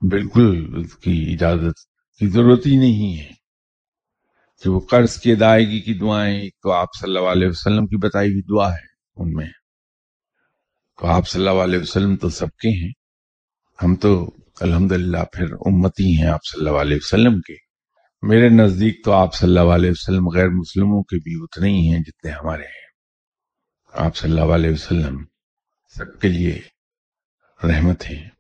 بالکل 0.02 0.74
اس 0.78 0.96
کی 0.96 1.34
اجازت 1.34 1.80
کی 2.20 2.28
ضرورت 2.28 2.68
ہی 2.68 2.76
نہیں 2.76 3.20
ہے۔ 3.20 3.32
کہ 4.64 4.70
وہ 4.70 4.80
قرض 4.80 5.18
کی 5.18 5.32
ادائیگی 5.32 5.80
کی 5.80 5.94
دعائیں 5.94 6.50
تو 6.62 6.72
آپ 6.72 6.88
صلی 7.00 7.18
اللہ 7.18 7.30
علیہ 7.30 7.48
وسلم 7.48 7.88
کی 7.88 7.98
بتائی 7.98 8.30
ہوئی 8.30 8.42
دعا 8.42 8.72
ہے 8.72 8.88
ان 9.16 9.34
میں۔ 9.34 9.48
تو 11.00 11.08
آپ 11.08 11.28
صلی 11.28 11.48
اللہ 11.48 11.62
علیہ 11.62 11.80
وسلم 11.80 12.16
تو 12.16 12.30
سب 12.30 12.48
کے 12.48 12.86
ہیں۔ 12.86 12.92
ہم 13.84 13.96
تو 13.96 14.32
الحمد 14.60 14.92
للہ 14.92 15.24
پھر 15.34 15.46
امتی 15.54 16.22
ہیں 16.22 16.28
آپ 16.28 16.40
صلی 16.52 16.68
اللہ 16.68 16.82
علیہ 16.82 16.98
وسلم 16.98 17.42
کے۔ 17.42 17.54
میرے 18.22 18.50
نزدیک 18.50 19.06
تو 19.06 19.12
آپ 19.12 19.36
صلی 19.36 19.50
اللہ 19.50 19.72
علیہ 19.72 19.92
وسلم 19.92 20.28
غیر 20.28 20.50
مسلموں 20.50 21.04
کے 21.04 21.16
بھی 21.16 21.36
اتنے 21.42 21.70
ہی 21.70 21.92
ہیں 21.92 22.00
جتنے 22.00 22.32
ہمارے 22.32 22.64
ہیں۔ 22.64 22.88
آپ 23.94 24.16
صلی 24.18 24.32
اللہ 24.32 24.54
علیہ 24.54 24.72
وسلم 24.72 25.26
سب 25.96 26.20
کے 26.22 26.28
لیے 26.28 26.62
رحمت 27.64 28.06
ہیں۔ 28.06 28.37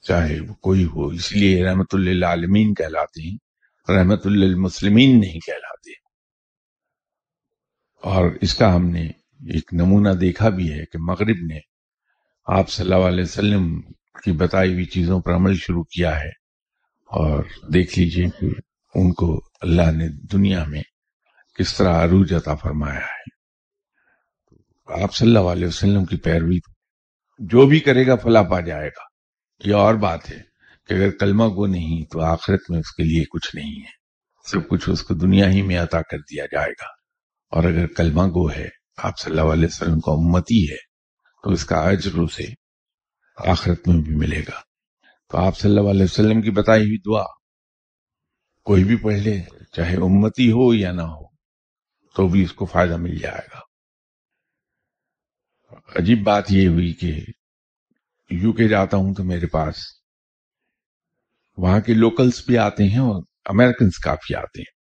چاہے 0.00 0.40
وہ 0.40 0.54
کوئی 0.54 0.84
ہو، 0.84 1.06
اس 1.06 1.32
لیے 1.32 1.64
رحمت 1.64 1.86
اللہ 1.92 2.26
عالمین 2.26 2.74
کہلاتے 2.74 3.30
ہیں۔ 3.30 3.36
رحمت 3.88 4.26
للمسلمین 4.26 5.20
نہیں 5.20 5.40
کہلاتے۔ 5.40 5.90
اور 8.02 8.30
اس 8.40 8.54
کا 8.54 8.74
ہم 8.74 8.90
نے 8.90 9.06
ایک 9.54 9.74
نمونہ 9.74 10.08
دیکھا 10.08 10.48
بھی 10.48 10.72
ہے 10.72 10.84
کہ 10.84 10.98
مغرب 10.98 11.36
نے 11.50 11.58
آپ 12.46 12.70
صلی 12.70 12.92
اللہ 12.92 13.06
علیہ 13.06 13.24
وسلم 13.24 13.80
کی 14.24 14.32
بتائی 14.32 14.72
ہوئی 14.72 14.84
چیزوں 14.84 15.20
پر 15.20 15.34
عمل 15.34 15.54
شروع 15.54 15.82
کیا 15.82 16.20
ہے۔ 16.20 16.28
اور 17.06 17.44
دیکھ 17.72 17.98
لیجیے 17.98 18.26
کہ 18.40 18.46
ان 18.94 19.12
کو 19.12 19.40
اللہ 19.60 19.90
نے 19.90 20.08
دنیا 20.08 20.64
میں 20.64 20.82
کس 21.58 21.76
طرح 21.76 22.04
عروج 22.04 22.34
عطا 22.34 22.54
فرمایا 22.54 23.00
ہے۔ 23.00 23.38
آپ 25.02 25.14
صلی 25.14 25.28
اللہ 25.28 25.38
علیہ 25.38 25.68
وسلم 25.68 26.04
کی 26.04 26.16
پیروی 26.16 26.58
جو 27.38 27.66
بھی 27.66 27.80
کرے 27.80 28.06
گا 28.06 28.16
فلا 28.16 28.42
پا 28.42 28.60
جائے 28.60 28.88
گا۔ 28.88 29.07
یہ 29.64 29.74
اور 29.74 29.94
بات 29.94 30.30
ہے 30.30 30.42
کہ 30.86 30.94
اگر 30.94 31.10
کلمہ 31.10 31.44
گو 31.44 31.66
نہیں 31.66 32.12
تو 32.12 32.20
آخرت 32.20 32.60
میں 32.68 32.78
اس 32.78 32.94
کے 32.94 33.02
لیے 33.02 33.24
کچھ 33.24 33.56
نہیں 33.56 33.80
ہے۔ 33.80 33.98
سب 34.44 34.68
کچھ 34.68 34.90
اس 34.90 35.02
کو 35.02 35.14
دنیا 35.14 35.50
ہی 35.50 35.62
میں 35.62 35.78
عطا 35.78 36.02
کر 36.02 36.18
دیا 36.18 36.44
جائے 36.46 36.70
گا۔ 36.70 36.86
اور 37.50 37.64
اگر 37.64 37.86
کلمہ 37.86 38.22
گو 38.22 38.50
ہے، 38.50 38.68
آپ 38.96 39.18
صلی 39.18 39.38
اللہ 39.38 39.52
علیہ 39.52 39.66
وسلم 39.66 40.00
کا 40.00 40.12
امتی 40.12 40.70
ہے، 40.70 40.76
تو 41.42 41.50
اس 41.50 41.64
کا 41.64 41.76
اجر 41.76 42.18
اسے 42.18 42.44
آخرت 43.36 43.88
میں 43.88 44.02
بھی 44.02 44.14
ملے 44.14 44.40
گا۔ 44.40 44.60
تو 45.30 45.38
آپ 45.38 45.58
صلی 45.58 45.78
اللہ 45.78 45.90
علیہ 45.90 46.04
وسلم 46.04 46.42
کی 46.42 46.50
بتائی 46.50 46.82
ہوئی 46.82 46.98
دعا، 46.98 47.24
کوئی 48.64 48.84
بھی 48.84 48.96
پڑھ 48.96 49.18
لے، 49.18 49.42
چاہے 49.72 49.96
امتی 49.96 50.50
ہو 50.50 50.74
یا 50.74 50.92
نہ 50.92 51.02
ہو، 51.02 51.28
تو 52.14 52.28
بھی 52.28 52.42
اس 52.42 52.52
کو 52.52 52.66
فائدہ 52.66 52.96
مل 52.96 53.18
جائے 53.18 53.48
گا۔ 53.54 53.58
عجیب 55.96 56.22
بات 56.22 56.52
یہ 56.52 56.68
ہوئی 56.68 56.92
کہ 56.92 57.24
یو 58.30 58.52
کے 58.52 58.68
جاتا 58.68 58.96
ہوں 58.96 59.14
تو 59.14 59.24
میرے 59.24 59.46
پاس 59.46 59.76
وہاں 61.56 61.80
کے 61.80 61.94
لوکلز 61.94 62.46
بھی 62.46 62.58
آتے 62.58 62.84
ہیں 62.84 62.98
اور 62.98 63.22
امیرکنز 63.44 63.98
کافی 64.04 64.34
آتے 64.34 64.60
ہیں۔ 64.60 64.78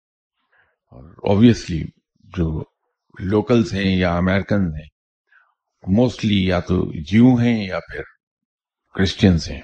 اور 0.90 1.04
اوبیسلی 1.04 1.84
جو 2.14 2.64
لوکلز 3.20 3.74
ہیں 3.74 3.96
یا 3.96 4.16
امیرکنز 4.16 4.74
ہیں 4.74 4.88
موسٹلی 5.88 6.46
یا 6.46 6.60
تو 6.60 7.02
جیو 7.02 7.34
ہیں 7.34 7.66
یا 7.66 7.80
پھر 7.80 8.02
کرسچنز 8.94 9.50
ہیں۔ 9.50 9.60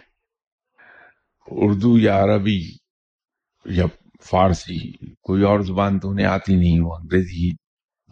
اردو 1.47 1.99
یا 1.99 2.25
عربی 2.25 2.63
یا 3.65 3.85
فارسی 4.23 5.11
کوئی 5.15 5.43
اور 5.43 5.61
زبان 5.61 5.99
تو 5.99 6.11
انہیں 6.11 6.27
آتی 6.27 6.57
نہیں، 6.57 6.81
وہ 6.81 6.95
انگریزی 6.95 7.51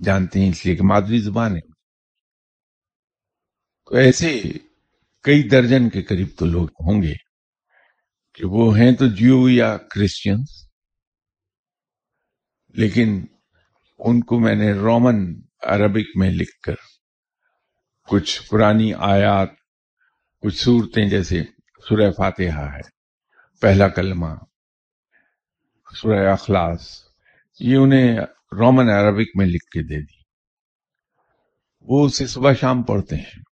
جانتے 0.05 0.41
ہیں، 0.41 0.51
اس 0.51 0.67
لیے 0.67 0.77
کہ 0.77 0.83
مادری 0.83 1.19
زبان 1.19 1.57
ہے۔ 1.57 1.73
تو 3.87 3.97
ایسے 3.97 4.43
کئی 5.29 5.49
درجن 5.49 5.89
کے 5.89 6.03
قریب 6.03 6.29
تو 6.39 6.45
لوگ 6.45 6.69
ہوں 6.69 7.03
گے۔ 7.03 7.13
کہ 8.35 8.47
وہ 8.47 8.79
ہیں 8.79 8.93
تو 8.93 9.07
جیو 9.07 9.49
یا 9.49 9.77
کرسچنس 9.77 10.71
لیکن 12.69 13.25
ان 13.99 14.21
کو 14.21 14.41
میں 14.41 14.55
نے 14.55 14.73
رومن 14.73 15.41
عربک 15.63 16.07
میں 16.15 16.31
لکھ 16.31 16.61
کر 16.61 16.75
کچھ 18.09 18.49
پرانی 18.49 18.95
آیات، 18.95 19.49
کچھ 20.41 20.57
صورتیں 20.57 21.09
جیسے 21.09 21.43
سورہ 21.89 22.11
فاتحہ 22.11 22.73
ہے، 22.75 22.81
پہلا 23.61 23.89
کلمہ، 23.89 24.35
سورہ 25.97 26.33
اخلاص، 26.33 27.05
یہ 27.61 27.77
انہیں 27.77 28.19
رومن 28.53 28.89
عربک 28.89 29.29
میں 29.35 29.47
لکھ 29.47 29.65
کے 29.65 29.83
دے 29.83 30.01
دی۔ 30.01 30.23
وہ 31.81 32.07
اسے 32.07 32.27
صبح 32.27 32.53
شام 32.53 32.83
پڑھتے 32.83 33.17
ہیں۔ 33.17 33.48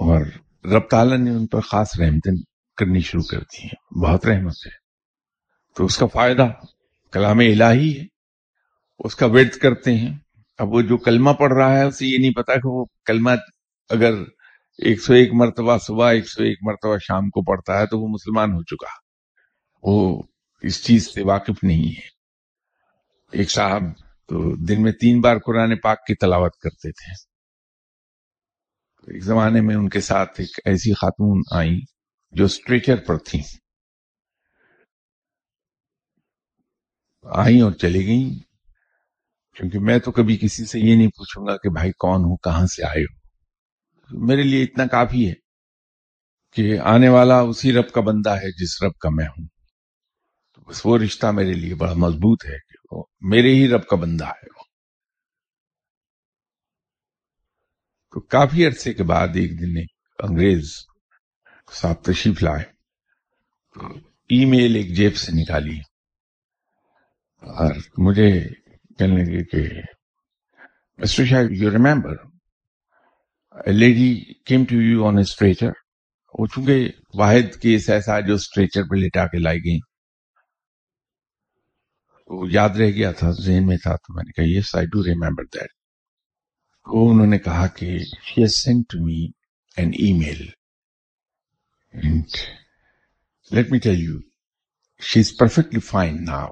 اور 0.00 0.26
رب 0.64 0.88
تعالیٰ 0.90 1.18
نے 1.18 1.30
ان 1.30 1.46
پر 1.46 1.60
خاص 1.60 2.00
رحمتیں 2.00 2.32
کرنی 2.76 3.00
شروع 3.00 3.22
کر 3.22 3.38
دی 3.38 3.62
ہیں۔ 3.62 3.98
بہت 3.98 4.26
رحمت 4.26 4.54
ہے۔ 4.66 4.70
تو 5.76 5.84
اس 5.84 5.96
کا 5.96 6.06
فائدہ 6.06 6.48
کلام 7.12 7.38
الہی 7.38 8.00
ہے۔ 8.00 8.04
اس 8.98 9.16
کا 9.16 9.26
ویٹ 9.26 9.54
کرتے 9.54 9.94
ہیں۔ 9.94 10.18
اب 10.58 10.68
وہ 10.68 10.82
جو 10.82 10.96
کلمہ 10.96 11.30
پڑھ 11.30 11.52
رہا 11.52 11.78
ہے، 11.78 11.82
اسے 11.82 12.06
یہ 12.06 12.18
نہیں 12.18 12.32
پتا 12.32 12.54
کہ 12.54 12.68
وہ 12.68 12.84
کلمہ 13.06 13.30
اگر 13.90 14.12
ایک 14.78 15.00
سو 15.00 15.12
ایک 15.12 15.34
مرتبہ 15.34 15.78
صبح، 15.78 16.12
ایک 16.12 16.28
سو 16.28 16.42
ایک 16.42 16.58
مرتبہ 16.62 16.96
شام 16.98 17.30
کو 17.30 17.42
پڑھتا 17.42 17.78
ہے 17.78 17.86
تو 17.86 18.00
وہ 18.00 18.08
مسلمان 18.08 18.52
ہو 18.52 18.62
چکا۔ 18.62 18.88
وہ 19.82 20.22
اس 20.62 20.84
چیز 20.84 21.14
سے 21.14 21.22
واقف 21.22 21.64
نہیں 21.64 21.88
ہے۔ 21.88 22.20
ایک 23.32 23.50
صاحب 23.50 23.82
تو 24.28 24.56
دن 24.56 24.82
میں 24.82 24.92
تین 24.92 25.20
بار 25.20 25.36
قرآن 25.38 25.76
پاک 25.76 26.06
کی 26.06 26.14
تلاوت 26.14 26.56
کرتے 26.56 26.92
تھے۔ 26.92 27.29
ایک 29.10 29.22
زمانے 29.22 29.60
میں 29.60 29.76
ان 29.76 29.88
کے 29.88 30.00
ساتھ 30.00 30.40
ایک 30.40 30.60
ایسی 30.64 30.92
خاتون 30.92 31.42
آئی 31.58 31.80
جو 32.30 32.44
اسٹریچر 32.44 32.96
پر 32.96 33.18
تھیں۔ 33.18 33.42
آئی 37.22 37.60
اور 37.60 37.72
چلی 37.72 38.06
گئیں۔ 38.06 38.38
کیونکہ 39.56 39.78
میں 39.78 39.98
تو 39.98 40.12
کبھی 40.12 40.36
کسی 40.36 40.64
سے 40.64 40.80
یہ 40.80 40.96
نہیں 40.96 41.08
پوچھوں 41.08 41.46
گا 41.46 41.56
کہ 41.56 41.70
بھائی 41.70 41.92
کون 41.92 42.20
ہوں، 42.20 42.36
کہاں 42.36 42.66
سے 42.66 42.84
آئے 42.84 43.02
ہو؟ 43.02 43.20
میرے 44.26 44.42
لیے 44.42 44.62
اتنا 44.62 44.86
کافی 44.86 45.28
ہے 45.28 45.34
کہ 46.52 46.78
آنے 46.78 47.08
والا 47.08 47.40
اسی 47.40 47.72
رب 47.72 47.92
کا 47.92 48.00
بندہ 48.00 48.30
ہے 48.30 48.64
جس 48.64 48.82
رب 48.82 48.94
کا 48.94 49.08
میں 49.10 49.26
ہوں۔ 49.26 49.46
بس 50.68 50.80
وہ 50.84 50.98
رشتہ 50.98 51.26
میرے 51.26 51.52
لیے 51.52 51.74
بڑا 51.74 51.92
مضبوط 51.92 52.44
ہے 52.44 52.58
کہ 52.58 52.94
وہ 52.94 53.04
میرے 53.20 53.54
ہی 53.54 53.68
رب 53.68 53.86
کا 53.86 53.96
بندہ 53.96 54.24
ہے۔ 54.24 54.48
وہ 54.56 54.64
تو 58.14 58.20
کافی 58.20 58.66
عرصے 58.66 58.94
کے 58.94 59.02
بعد 59.02 59.28
ایک 59.34 59.60
دن 59.60 59.76
ایک 59.76 59.90
انگریز 60.18 60.72
صاحب 61.72 62.02
تشریف 62.04 62.42
لائے، 62.42 62.64
ای 64.30 64.44
میل 64.44 64.76
ایک 64.76 64.94
جیب 64.96 65.16
سے 65.16 65.32
نکالی۔ 65.32 65.78
اور 67.42 67.74
مجھے 67.98 68.30
کہنے 68.98 69.22
لگے 69.24 69.44
کہ 69.44 69.62
mister 70.98 71.24
Shah 71.24 71.42
you 71.50 71.70
remember 71.70 72.16
lady 73.72 74.10
came 74.46 74.64
to 74.64 74.80
you 74.82 75.06
on 75.06 75.18
stretcher 75.18 75.70
وہ 76.34 76.46
چونکہ 76.46 76.88
واحد 77.14 77.54
کیس 77.62 77.88
ایسا 77.90 78.20
جو 78.20 78.34
اسٹریچر 78.34 78.82
پہ 78.82 78.96
لٹا 78.96 79.26
کے 79.26 79.38
لائی 79.38 79.58
گئی 79.58 79.78
وہ 82.30 82.46
یاد 82.50 82.70
رہ 82.70 82.90
گیا 82.90 83.12
تھا، 83.12 83.30
ذہن 83.44 83.66
میں 83.66 83.76
تھا 83.76 83.96
تو 83.96 84.14
میں 84.14 84.24
نے 84.26 84.32
کہا 84.32 84.58
yes 84.58 84.74
I 84.74 84.86
do 84.86 85.04
remember 85.04 85.44
that 85.44 85.70
وہ 86.86 87.10
انہوں 87.10 87.26
نے 87.26 87.38
کہا 87.38 87.66
کہ 87.66 87.98
she 87.98 88.40
has 88.42 88.50
sent 88.64 88.86
to 88.88 89.04
me 89.06 89.26
an 89.76 89.90
email 90.12 90.46
let 93.50 93.70
me 93.70 93.78
tell 93.78 94.00
you 94.00 94.18
she 95.02 95.20
is 95.20 95.36
perfectly 95.38 95.80
fine 95.80 96.24
now 96.24 96.48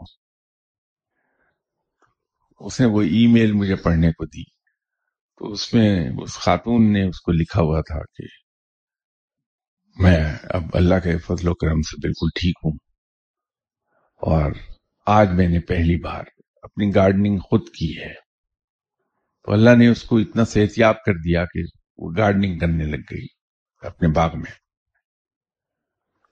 اس 2.60 2.80
نے 2.80 2.86
وہ 2.86 3.02
ای 3.02 3.26
میل 3.26 3.52
مجھے 3.52 3.76
پڑھنے 3.76 4.12
کو 4.12 4.24
دی. 4.24 4.42
تو 5.40 5.52
اس 5.52 5.74
میں 5.74 6.10
اس 6.22 6.34
خاتون 6.34 6.92
نے 6.92 7.08
اس 7.08 7.20
کو 7.20 7.32
لکھا 7.32 7.60
ہوا 7.60 7.80
تھا 7.80 8.00
کہ 8.14 8.26
میں 9.96 10.34
اب 10.50 10.62
اللہ 10.72 10.94
کے 11.04 11.18
فضل 11.18 11.48
و 11.48 11.54
کرم 11.54 11.80
سے 11.82 11.96
بالکل 11.96 12.28
ٹھیک 12.40 12.56
ہوں. 12.64 12.78
اور 14.22 14.52
آج 15.06 15.28
میں 15.32 15.48
نے 15.48 15.60
پہلی 15.60 15.96
بار 15.96 16.24
اپنی 16.62 16.94
گارڈننگ 16.94 17.38
خود 17.38 17.68
کی 17.68 17.98
ہے. 17.98 18.27
تو 19.48 19.52
اللہ 19.54 19.76
نے 19.78 19.86
اس 19.88 20.02
کو 20.02 20.16
اتنا 20.16 20.44
صحت 20.44 20.78
یاب 20.78 20.94
کر 21.06 21.12
دیا 21.12 21.44
کہ 21.44 21.62
وہ 21.98 22.10
گارڈننگ 22.16 22.58
کرنے 22.58 22.86
لگ 22.86 23.04
گئی 23.10 23.26
اپنے 23.82 24.08
باغ 24.08 24.36
میں۔ 24.36 24.50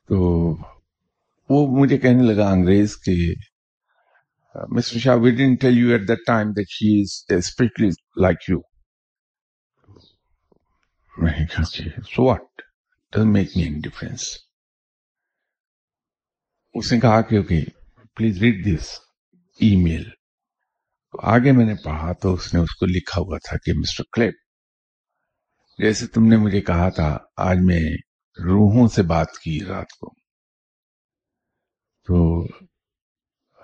تو 0.09 0.19
وہ 1.51 1.61
مجھے 1.79 1.99
کہنے 1.99 2.23
لگا 2.23 2.49
انگریز 2.49 2.97
کہ 2.97 3.15
mister 4.71 4.99
Shah 4.99 5.17
we 5.17 5.31
didn't 5.31 5.61
tell 5.61 5.79
you 5.79 5.93
at 5.93 6.09
that 6.09 6.27
time 6.27 6.53
that 6.53 6.69
she 6.69 7.01
is 7.01 7.15
specially 7.39 7.89
like 8.23 8.51
you 8.51 8.61
so 12.17 12.25
what 12.25 12.63
doesn't 13.13 13.33
make 13.33 13.57
me 13.57 13.63
any 13.63 13.81
difference 13.81 14.29
اس 16.75 16.93
نے 16.93 17.01
کہا 17.01 17.21
کہ 17.23 17.37
okay 17.37 17.65
please 18.17 18.43
read 18.43 18.65
this 18.67 18.95
email 19.77 20.09
آگے 21.23 21.53
میں 21.53 21.67
نے 21.67 21.75
پڑھا 21.85 22.13
تو 22.13 22.35
اس 22.35 22.55
نے 22.55 22.61
اس 22.61 22.75
کو 22.75 22.87
لکھا 22.87 23.21
ہوا 23.21 23.39
تھا 23.39 23.57
کہ 23.57 23.73
مسٹر 23.79 24.05
کلپ، 24.13 24.35
جیسے 25.79 26.07
تم 26.07 26.27
نے 26.27 26.37
مجھے 26.37 26.61
کہا 26.61 26.89
تھا، 26.89 27.19
آج 27.37 27.57
میں 27.61 27.81
روحوں 28.39 28.89
سے 28.89 29.03
بات 29.03 29.39
کی 29.45 29.59
رات 29.69 29.93
کو۔ 30.01 30.11
تو 32.09 32.45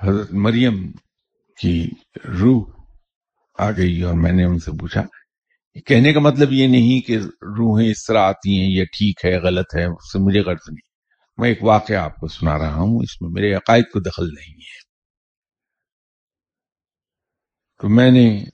حضرت 0.01 0.33
مریم 0.33 0.93
کی 1.59 1.89
روح 2.41 2.71
آ 3.59 3.71
گئی 3.71 4.03
اور 4.03 4.15
میں 4.15 4.33
نے 4.33 4.45
ان 4.45 4.59
سے 4.59 4.71
پوچھا، 4.71 5.03
کہنے 5.87 6.13
کا 6.13 6.21
مطلب 6.21 6.53
یہ 6.53 6.67
نہیں 6.67 7.07
کہ 7.07 7.19
روحیں 7.43 7.89
اس 7.89 8.05
طرح 8.05 8.19
آتی 8.19 8.59
ہیں، 8.61 8.69
یہ 8.71 8.85
ٹھیک 8.85 9.25
ہے، 9.25 9.39
غلط 9.39 9.75
ہے، 9.77 9.85
اس 9.85 10.13
سے 10.13 10.19
مجھے 10.19 10.41
غرض 10.41 10.69
نہیں۔ 10.69 10.91
میں 11.39 11.49
ایک 11.49 11.63
واقعہ 11.63 11.97
آپ 11.97 12.17
کو 12.17 12.29
سنا 12.29 12.59
رہا 12.59 12.75
ہوں، 12.75 12.99
اس 13.03 13.23
میں 13.23 13.31
میرے 13.31 13.55
عقائد 13.55 13.85
کو 13.93 14.01
دخل 14.01 14.25
نہیں 14.25 14.61
ہے۔ 14.61 14.82
تو 17.83 17.89
میں 17.89 18.11
نے 18.11 18.45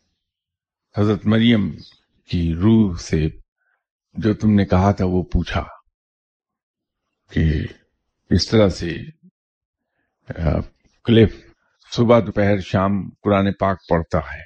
حضرت 0.97 1.27
مریم 1.27 1.71
کی 2.31 2.55
روح 2.55 2.97
سے 2.97 3.29
جو 4.15 4.35
تم 4.35 4.55
نے 4.55 4.65
کہا 4.65 4.93
تھا 4.93 5.05
وہ 5.05 5.23
پوچھا 5.23 5.65
کہ 7.31 7.45
اس 8.31 8.49
طرح 8.49 8.69
سے 8.69 8.97
کلف 11.05 11.37
صبح 11.93 12.21
دوپہر 12.21 12.61
شام 12.61 13.11
قرآن 13.11 13.53
پاک 13.53 13.79
پڑھتا 13.89 14.19
ہے 14.19 14.43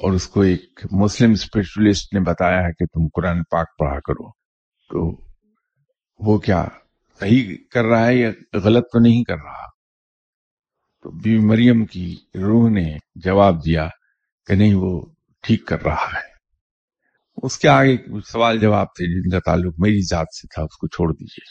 اور 0.00 0.12
اس 0.12 0.28
کو 0.28 0.40
ایک 0.40 0.80
مسلم 0.90 1.30
اسپرچلسٹ 1.30 2.14
نے 2.14 2.20
بتایا 2.20 2.58
ہے 2.58 2.72
کہ 2.72 2.86
تم 2.86 3.08
قرآن 3.14 3.42
پاک 3.42 3.66
پڑھا 3.78 4.00
کرو۔ 4.00 4.30
تو 4.90 5.26
وہ 6.18 6.38
کیا 6.38 6.64
صحیح 7.20 7.56
کر 7.70 7.84
رہا 7.84 8.06
ہے 8.06 8.14
یا 8.14 8.30
غلط 8.54 8.84
تو 8.92 8.98
نہیں 8.98 9.24
کر 9.24 9.36
رہا؟ 9.36 9.67
تو 11.04 11.10
بی 11.22 11.36
مریم 11.38 11.84
کی 11.86 12.06
روح 12.34 12.68
نے 12.70 12.86
جواب 13.24 13.64
دیا 13.64 13.88
کہ 14.48 14.54
نہیں، 14.54 14.74
وہ 14.74 15.00
ٹھیک 15.44 15.66
کر 15.66 15.82
رہا 15.82 16.06
ہے۔ 16.14 16.26
اس 17.42 17.58
کے 17.58 17.68
آگے 17.68 17.96
سوال 18.26 18.58
جواب 18.58 18.86
تھے 18.86 19.06
جن 19.06 19.30
کا 19.30 19.40
تعلق 19.40 19.74
میری 19.78 20.00
ذات 20.10 20.34
سے 20.34 20.46
تھا، 20.54 20.62
اس 20.62 20.76
کو 20.76 20.86
چھوڑ 20.86 21.12
دیجیے 21.12 21.46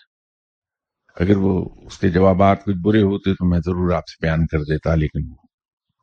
اگر 1.18 1.38
وہ 1.38 1.54
اس 1.86 1.98
کے 2.00 2.10
جوابات 2.10 2.64
کچھ 2.66 2.76
برے 2.82 3.02
ہوتے 3.02 3.34
تو 3.34 3.50
میں 3.50 3.60
ضرور 3.66 3.94
آپ 3.94 4.08
سے 4.08 4.26
بیان 4.26 4.46
کر 4.46 4.64
دیتا، 4.64 4.96
لیکن 4.96 5.32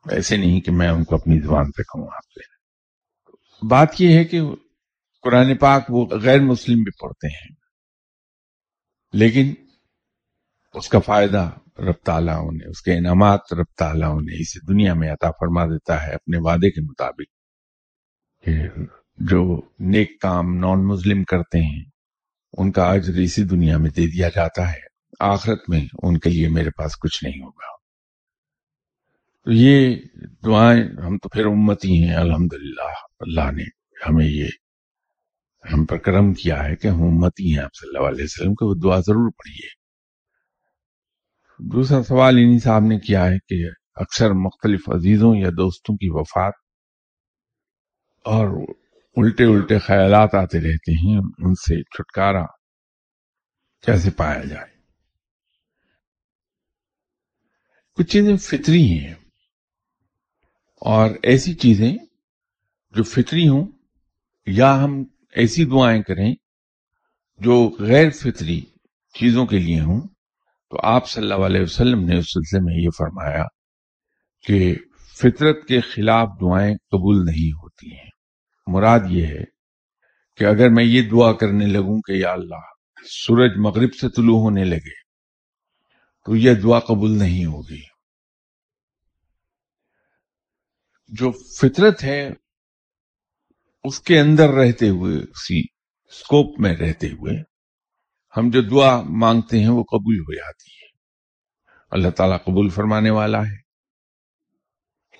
ایسے 0.05 0.37
نہیں 0.37 0.59
کہ 0.61 0.71
میں 0.71 0.89
ان 0.89 1.03
کو 1.03 1.15
اپنی 1.15 1.39
زبان 1.39 1.71
پہ 1.71 1.83
کہوں 1.83 2.07
آپ 2.07 2.31
سے۔ 2.31 3.67
بات 3.67 4.01
یہ 4.01 4.17
ہے 4.17 4.23
کہ 4.23 4.41
قرآن 5.23 5.55
پاک 5.57 5.85
وہ 5.89 6.05
غیر 6.21 6.41
مسلم 6.41 6.77
بھی 6.77 6.91
پڑھتے 7.01 7.27
ہیں، 7.27 7.53
لیکن 9.13 9.53
اس 10.75 10.89
کا 10.89 10.99
فائدہ 10.99 11.51
رب 11.79 12.05
تعالیٰ 12.05 12.47
انہیں، 12.47 12.69
اس 12.69 12.81
کے 12.81 12.97
انعامات 12.97 13.39
رب 13.53 13.77
تعالیٰ 13.77 14.17
انہیں 14.17 14.37
اسے 14.39 14.65
دنیا 14.65 14.93
میں 14.93 15.11
عطا 15.11 15.31
فرما 15.31 15.65
دیتا 15.65 16.07
ہے 16.07 16.13
اپنے 16.13 16.37
وعدے 16.37 16.71
کے 16.71 16.81
مطابق 16.81 17.35
کہ 18.43 18.53
جو 19.17 19.61
نیک 19.79 20.21
کام 20.21 20.55
نان 20.55 20.87
مسلم 20.87 21.23
کرتے 21.23 21.57
ہیں، 21.57 21.83
ان 22.57 22.71
کا 22.71 22.95
عجر 22.95 23.13
اسی 23.13 23.43
دنیا 23.43 23.77
میں 23.77 23.89
دے 23.89 24.07
دیا 24.07 24.29
جاتا 24.35 24.71
ہے۔ 24.71 24.79
آخرت 25.19 25.69
میں 25.69 25.85
ان 26.03 26.17
کے 26.17 26.29
لیے 26.29 26.49
میرے 26.49 26.69
پاس 26.69 26.97
کچھ 26.97 27.23
نہیں 27.23 27.43
ہوگا۔ 27.43 27.75
تو 29.45 29.51
یہ 29.51 29.95
دعائیں 30.45 30.83
ہم 30.83 31.17
تو 31.17 31.29
پھر 31.29 31.45
امتی 31.45 32.03
ہیں، 32.03 32.15
الحمدللہ۔ 32.15 32.93
اللہ 33.19 33.51
نے 33.51 33.63
ہمیں 34.09 34.25
یہ، 34.25 34.47
ہم 35.73 35.85
پر 35.85 35.97
کرم 35.97 36.33
کیا 36.33 36.63
ہے 36.65 36.75
کہ 36.75 36.87
ہم 36.87 37.03
امتی 37.03 37.51
ہیں، 37.51 37.63
آپ 37.63 37.75
صلی 37.75 37.97
اللہ 37.97 38.09
علیہ 38.09 38.23
وسلم 38.23 38.53
کو 38.53 38.67
وہ 38.67 38.75
دعا 38.83 38.99
ضرور 38.99 39.29
پڑھیے۔ 39.29 39.84
دوسرا 41.59 42.03
سوال 42.03 42.35
انہی 42.37 42.59
صاحب 42.59 42.81
نے 42.83 42.99
کیا 42.99 43.25
ہے 43.25 43.37
کہ 43.47 43.69
اکثر 43.95 44.31
مختلف 44.31 44.89
عزیزوں 44.89 45.35
یا 45.35 45.49
دوستوں 45.49 45.95
کی 45.95 46.09
وفات 46.09 46.53
اور 48.25 48.47
الٹے 49.15 49.43
الٹے 49.43 49.79
خیالات 49.79 50.35
آتے 50.35 50.57
رہتے 50.57 50.91
ہیں، 50.91 51.17
ان 51.17 51.53
سے 51.53 51.83
چھٹکارا 51.83 52.45
کیسے 53.81 54.09
پایا 54.09 54.43
جائے؟ 54.43 54.75
کچھ 57.95 58.07
چیزیں 58.07 58.37
فطری 58.37 58.99
ہیں 58.99 59.13
اور 60.81 61.09
ایسی 61.23 61.53
چیزیں 61.53 61.93
جو 62.95 63.03
فطری 63.03 63.47
ہوں 63.47 63.67
یا 64.45 64.83
ہم 64.83 65.03
ایسی 65.31 65.65
دعائیں 65.65 66.03
کریں 66.03 66.35
جو 67.39 67.75
غیر 67.79 68.09
فطری 68.09 68.61
چیزوں 69.13 69.45
کے 69.45 69.59
لیے 69.59 69.79
ہوں۔ 69.79 70.14
تو 70.69 70.77
آپ 70.83 71.09
صلی 71.09 71.31
اللہ 71.31 71.45
علیہ 71.45 71.61
وسلم 71.61 71.99
نے 71.99 72.17
اس 72.17 72.25
سلسلے 72.25 72.59
میں 72.59 72.73
یہ 72.75 72.89
فرمایا 72.97 73.43
کہ 74.47 74.75
فطرت 75.19 75.67
کے 75.67 75.81
خلاف 75.81 76.27
دعائیں 76.41 76.75
قبول 76.75 77.25
نہیں 77.25 77.51
ہوتی 77.51 77.93
ہیں۔ 77.93 78.09
مراد 78.67 78.99
یہ 79.09 79.25
ہے 79.25 79.43
کہ 80.37 80.43
اگر 80.43 80.69
میں 80.69 80.83
یہ 80.83 81.09
دعا 81.09 81.33
کرنے 81.33 81.65
لگوں 81.65 82.01
کہ 82.01 82.11
یا 82.11 82.31
اللہ 82.31 82.61
سورج 83.07 83.51
مغرب 83.57 83.93
سے 84.01 84.09
طلوع 84.09 84.39
ہونے 84.39 84.63
لگے 84.63 85.03
تو 86.25 86.35
یہ 86.35 86.53
دعا 86.53 86.79
قبول 86.79 87.11
نہیں 87.11 87.45
ہوگی۔ 87.45 87.81
جو 91.07 91.31
فطرت 91.31 92.03
ہے 92.03 92.29
اس 93.83 93.99
کے 93.99 94.19
اندر 94.19 94.49
رہتے 94.49 94.89
ہوئے، 94.89 95.17
اسی 95.17 95.59
اسکوپ 95.59 96.59
میں 96.59 96.75
رہتے 96.77 97.07
ہوئے 97.07 97.54
ہم 98.37 98.49
جو 98.49 98.61
دعا 98.61 99.01
مانگتے 99.01 99.59
ہیں 99.59 99.69
وہ 99.69 99.83
قبول 99.83 100.19
ہو 100.19 100.33
جاتی 100.33 100.69
ہے۔ 100.71 100.85
اللہ 101.91 102.09
تعالیٰ 102.09 102.37
قبول 102.37 102.69
فرمانے 102.69 103.09
والا 103.09 103.41
ہے۔ 103.41 103.57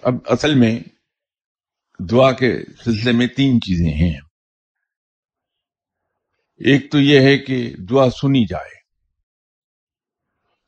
اب 0.02 0.14
اصل 0.26 0.56
میں 0.56 0.80
دعا 2.12 2.32
کے 2.32 2.60
سلسلے 2.86 3.12
میں 3.12 3.28
تین 3.28 3.62
چیزیں 3.62 3.94
ہیں۔ 3.94 4.20
ایک 6.56 6.92
تو 6.92 7.00
یہ 7.00 7.20
ہے 7.20 7.38
کہ 7.38 7.76
دعا 7.90 8.10
سنی 8.10 8.46
جائے۔ 8.46 8.76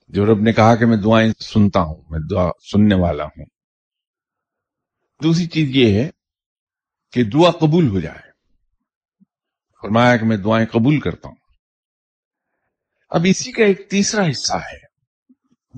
جو 0.08 0.26
رب 0.26 0.40
نے 0.42 0.54
کہا 0.54 0.76
کہ 0.76 0.86
میں 0.86 0.98
دعائیں 0.98 1.34
سنتا 1.40 1.80
ہوں، 1.80 2.04
میں 2.10 2.20
دعا 2.32 2.50
سننے 2.72 2.96
والا 2.96 3.26
ہوں۔ 3.26 3.46
دوسری 5.24 5.46
چیز 5.46 5.70
یہ 5.76 6.04
ہے 6.04 6.10
کہ 7.12 7.24
دعا 7.24 7.52
قبول 7.52 7.88
ہو 7.88 8.00
جائے۔ 8.00 8.30
فرمایا 9.82 10.18
کہ 10.18 10.26
میں 10.26 10.38
دعائیں 10.38 10.68
قبول 10.68 11.00
کرتا 11.00 11.30
ہوں۔ 11.30 11.47
اب 13.10 13.22
اسی 13.26 13.52
کا 13.52 13.64
ایک 13.64 13.90
تیسرا 13.90 14.30
حصہ 14.30 14.54
ہے۔ 14.54 14.88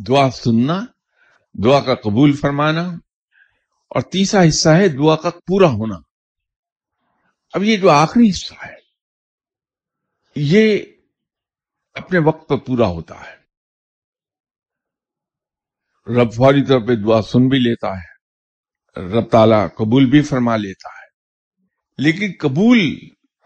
دعا 0.07 0.31
سننا، 0.31 0.85
دعا 1.63 1.81
کا 1.81 1.95
قبول 1.95 2.33
فرمانا، 2.33 2.85
اور 3.89 4.01
تیسرا 4.01 4.47
حصہ 4.47 4.69
ہے 4.69 4.87
دعا 4.87 5.15
کا 5.15 5.29
پورا 5.29 5.67
ہونا۔ 5.67 5.95
اب 7.53 7.63
یہ 7.63 7.77
جو 7.77 7.89
آخری 7.89 8.29
حصہ 8.29 8.53
ہے، 8.65 8.75
یہ 10.35 10.83
اپنے 11.93 12.19
وقت 12.19 12.49
پر 12.49 12.57
پورا 12.57 12.87
ہوتا 12.87 13.15
ہے۔ 13.19 13.39
رب 16.21 16.33
فوری 16.33 16.65
طور 16.65 16.79
پہ 16.79 16.95
دعا 16.95 17.21
سن 17.21 17.47
بھی 17.47 17.59
لیتا 17.59 17.97
ہے، 17.97 18.19
رب 18.97 19.29
تعالیٰ 19.29 19.67
قبول 19.77 20.09
بھی 20.09 20.21
فرما 20.21 20.57
لیتا 20.57 20.89
ہے۔ 20.89 20.99
لیکن 21.97 22.31
قبول 22.39 22.79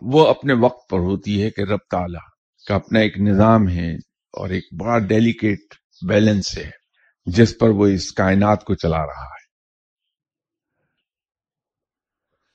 وہ 0.02 0.28
اپنے 0.28 0.54
وقت 0.54 0.90
پر 0.90 0.98
ہوتی 0.98 1.44
ہے 1.44 1.50
کہ 1.50 1.62
رب 1.62 1.80
تعالیٰ 1.90 2.33
کا 2.68 2.76
اپنا 2.76 3.00
ایک 3.00 3.18
نظام 3.18 3.70
ہے 3.70 3.96
اور 4.34 4.50
ایک 4.50 4.64
بڑا 4.80 5.00
ڈیلیکیٹ 5.00 5.60
بیلنس 6.08 6.58
ہے، 6.58 6.72
جس 7.26 7.58
پر 7.60 7.70
وہ 7.70 7.88
اس 7.88 8.12
کائنات 8.12 8.64
کو 8.64 8.76
چلا 8.76 9.06
رہا 9.06 9.26
ہے۔ 9.26 9.44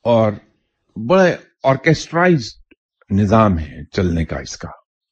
اور 0.05 0.33
بڑے 1.09 1.37
آرکیسٹرائز 1.65 2.55
نظام 3.11 3.59
ہے 3.59 3.85
چلنے 3.85 4.25
کا 4.25 4.37
اس 4.37 4.57
کا۔ 4.57 4.69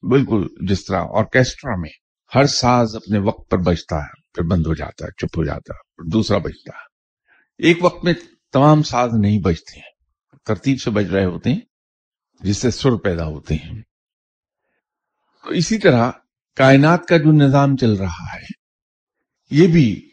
بالکل 0.09 0.47
جس 0.67 0.85
طرح 0.85 1.03
آرکیسٹرا 1.09 1.75
میں 1.75 1.89
ہر 2.35 2.45
ساز 2.45 2.95
اپنے 2.95 3.19
وقت 3.19 3.49
پر 3.49 3.57
بجتا 3.57 3.95
ہے، 3.95 4.21
پھر 4.33 4.43
بند 4.43 4.65
ہو 4.67 4.73
جاتا 4.73 5.05
ہے، 5.05 5.11
چپ 5.11 5.37
ہو 5.37 5.43
جاتا 5.43 5.73
ہے، 5.73 5.79
پھر 5.95 6.09
دوسرا 6.09 6.37
بجتا 6.37 6.77
ہے۔ 6.77 6.87
ایک 7.67 7.83
وقت 7.83 8.03
میں 8.03 8.13
تمام 8.53 8.83
ساز 8.83 9.09
نہیں 9.19 9.39
بجتے 9.41 9.79
ہیں، 9.79 9.91
ترتیب 10.45 10.81
سے 10.81 10.89
بج 10.89 11.05
رہے 11.05 11.25
ہوتے 11.25 11.53
ہیں، 11.53 11.61
جس 12.41 12.57
سے 12.57 12.71
سر 12.71 12.95
پیدا 12.95 13.25
ہوتے 13.25 13.55
ہیں۔ 13.55 13.81
تو 15.47 15.53
اسی 15.53 15.77
طرح 15.77 16.11
کائنات 16.55 17.05
کا 17.05 17.17
جو 17.17 17.31
نظام 17.31 17.77
چل 17.77 17.93
رہا 17.93 18.33
ہے، 18.33 18.45
یہ 19.51 19.67
بھی 19.67 20.09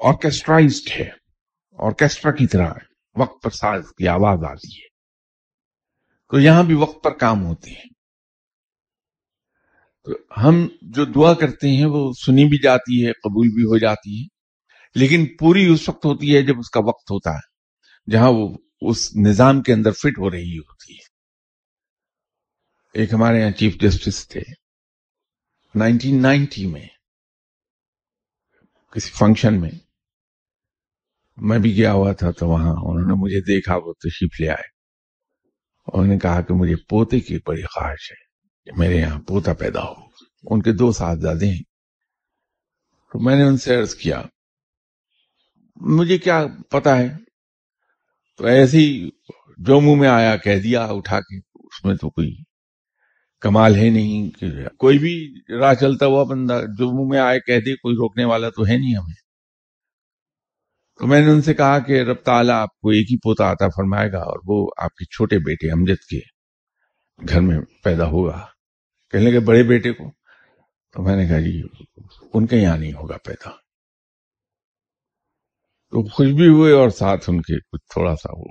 آرکیسٹرائزڈ 0.00 0.90
ہے 0.90 1.10
آرکیسٹرا 1.78 2.32
کی 2.32 2.46
طرح 2.46 2.72
وقت 3.14 3.42
پر 3.42 3.50
ساز 3.50 3.82
کی 3.98 4.08
آواز 4.08 4.38
آتی 4.44 4.76
ہے۔ 4.76 4.88
تو 6.30 6.40
یہاں 6.40 6.62
بھی 6.62 6.74
وقت 6.74 7.04
پر 7.04 7.10
کام 7.10 7.44
ہوتے 7.44 7.70
ہیں۔ 7.70 7.90
تو 10.04 10.10
ہم 10.42 10.68
جو 10.82 11.04
دعا 11.04 11.34
کرتے 11.34 11.68
ہیں، 11.68 11.86
وہ 11.86 12.12
سنی 12.26 12.44
بھی 12.44 12.58
جاتی 12.62 13.06
ہے، 13.06 13.12
قبول 13.12 13.48
بھی 13.48 13.62
ہو 13.62 13.78
جاتی 13.78 14.22
ہے۔ 14.22 14.26
لیکن 14.94 15.26
پوری 15.38 15.66
اس 15.66 15.88
وقت 15.88 16.04
ہوتی 16.04 16.36
ہے 16.36 16.42
جب 16.42 16.58
اس 16.58 16.70
کا 16.70 16.80
وقت 16.80 17.10
ہوتا 17.10 17.30
ہے، 17.30 17.54
جہاں 18.10 18.30
وہ 18.30 18.58
اس 18.80 19.16
نظام 19.16 19.62
کے 19.62 19.72
اندر 19.72 19.90
فٹ 19.90 20.18
ہو 20.18 20.30
رہی 20.30 20.58
ہوتی 20.58 20.94
ہے۔ 20.94 21.03
ایک 22.94 23.12
ہمارے 23.12 23.40
یہاں 23.40 23.50
چیف 23.50 23.76
جسٹس 23.80 24.28
تھے۔ 24.28 24.40
نائنٹین 25.74 26.22
نائنٹی 26.22 26.66
میں، 26.66 26.86
کسی 28.90 29.10
فنکشن 29.10 29.60
میں 29.60 29.70
میں 31.36 31.58
بھی 31.58 31.76
گیا 31.76 31.92
ہوا 31.92 32.12
تھا 32.12 32.30
تو 32.30 32.48
وہاں 32.48 32.70
انہوں 32.70 33.06
نے 33.06 33.14
مجھے 33.16 33.40
دیکھا، 33.40 33.76
وہ 33.76 33.92
تشریف 33.92 34.40
لے 34.40 34.48
آئے۔ 34.48 34.62
انہوں 35.86 36.06
نے 36.06 36.18
کہا 36.18 36.40
کہ 36.40 36.54
مجھے 36.54 36.76
پوتے 36.76 37.20
کی 37.20 37.38
بڑی 37.46 37.62
خواہش 37.62 38.12
ہے 38.12 38.24
کہ 38.64 38.78
میرے 38.78 38.96
یہاں 38.96 39.20
پوتا 39.20 39.54
پیدا 39.54 39.82
ہو۔ 39.82 39.94
ان 40.42 40.62
کے 40.62 40.72
دو 40.72 40.92
صاحبزادے 40.92 41.46
ہیں۔ 41.46 41.62
تو 43.12 43.18
میں 43.18 43.36
نے 43.36 43.42
ان 43.42 43.56
سے 43.56 43.76
عرض 43.76 43.94
کیا، 43.94 44.22
مجھے 45.76 46.18
کیا 46.18 46.44
پتا 46.70 46.98
ہے؟ 46.98 47.08
تو 48.36 48.46
ایسے 48.46 48.76
ہی 48.76 49.10
جو 49.58 49.80
منہ 49.80 50.00
میں 50.00 50.08
آیا، 50.08 50.36
کہہ 50.36 50.58
دیا، 50.58 50.84
اٹھا 50.84 51.20
کے، 51.20 51.38
اس 51.38 51.84
میں 51.84 51.94
تو 51.94 52.10
کوئی 52.10 52.53
کمال 53.44 53.76
ہے 53.76 53.90
نہیں، 53.90 54.40
کہ 54.40 54.46
کوئی 54.78 54.98
بھی 54.98 55.34
راہ 55.58 55.74
چلتا 55.74 56.06
ہوا 56.06 56.24
بندہ 56.24 56.60
جو 56.78 56.90
منہ 56.90 57.08
میں 57.10 57.18
آئے 57.18 57.40
کہہ 57.40 57.60
دے، 57.60 57.76
کوئی 57.76 57.94
روکنے 57.94 58.24
والا 58.24 58.48
تو 58.48 58.66
ہے 58.66 58.76
نہیں 58.76 58.96
ہمیں۔ 58.96 59.24
تو 60.98 61.06
میں 61.06 61.20
نے 61.20 61.30
ان 61.30 61.42
سے 61.42 61.54
کہا 61.54 61.78
کہ 61.78 62.02
رب 62.02 62.16
تعالیٰ 62.16 62.54
آپ 62.54 62.78
کو 62.78 62.88
ایک 62.88 63.10
ہی 63.10 63.16
پوتا 63.16 63.44
آتا 63.44 63.68
فرمائے 63.68 64.12
گا 64.12 64.18
اور 64.18 64.38
وہ 64.46 64.70
آپ 64.78 64.94
کے 64.94 65.04
چھوٹے 65.04 65.38
بیٹے 65.38 65.70
امجد 65.70 66.04
کے 66.04 66.20
گھر 67.28 67.40
میں 67.40 67.58
پیدا 67.84 68.06
ہوگا۔ 68.06 68.46
کہنے 69.10 69.30
لگے، 69.30 69.40
بڑے 69.40 69.62
بیٹے 69.62 69.92
کو؟ 69.92 70.10
تو 70.92 71.02
میں 71.02 71.16
نے 71.16 71.26
کہا 71.26 71.40
جی 71.40 71.62
ان 72.34 72.46
کے 72.46 72.56
یہاں 72.56 72.78
نہیں 72.78 72.92
ہوگا 72.92 73.16
پیدا۔ 73.24 73.50
تو 75.90 76.08
خوش 76.08 76.26
بھی 76.26 76.48
ہوئے 76.48 76.72
اور 76.72 76.88
ساتھ 76.88 77.30
ان 77.30 77.40
کے 77.40 77.60
کچھ 77.60 77.92
تھوڑا 77.92 78.16
سا 78.16 78.32
وہ 78.32 78.44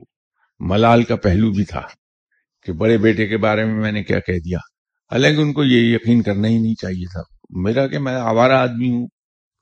ملال 0.59 1.03
کا 1.03 1.15
پہلو 1.15 1.51
بھی 1.51 1.65
تھا 1.65 1.81
کہ 2.65 2.71
بڑے 2.71 2.97
بیٹے 2.97 3.27
کے 3.27 3.37
بارے 3.37 3.65
میں 3.65 3.75
میں 3.75 3.91
نے 3.91 4.03
کیا 4.03 4.19
کہہ 4.19 4.39
دیا۔ 4.45 4.72
حالانکہ 5.11 5.41
ان 5.41 5.53
کو 5.53 5.63
یہ 5.63 5.95
یقین 5.95 6.21
کرنا 6.21 6.47
ہی 6.47 6.57
نہیں 6.57 6.75
چاہیے 6.75 7.05
تھا۔ 7.11 7.21
میرا 7.49 7.87
کہ 7.87 7.99
میں 7.99 8.15
آوارہ 8.15 8.51
آدمی 8.51 8.89
ہوں 8.89 9.07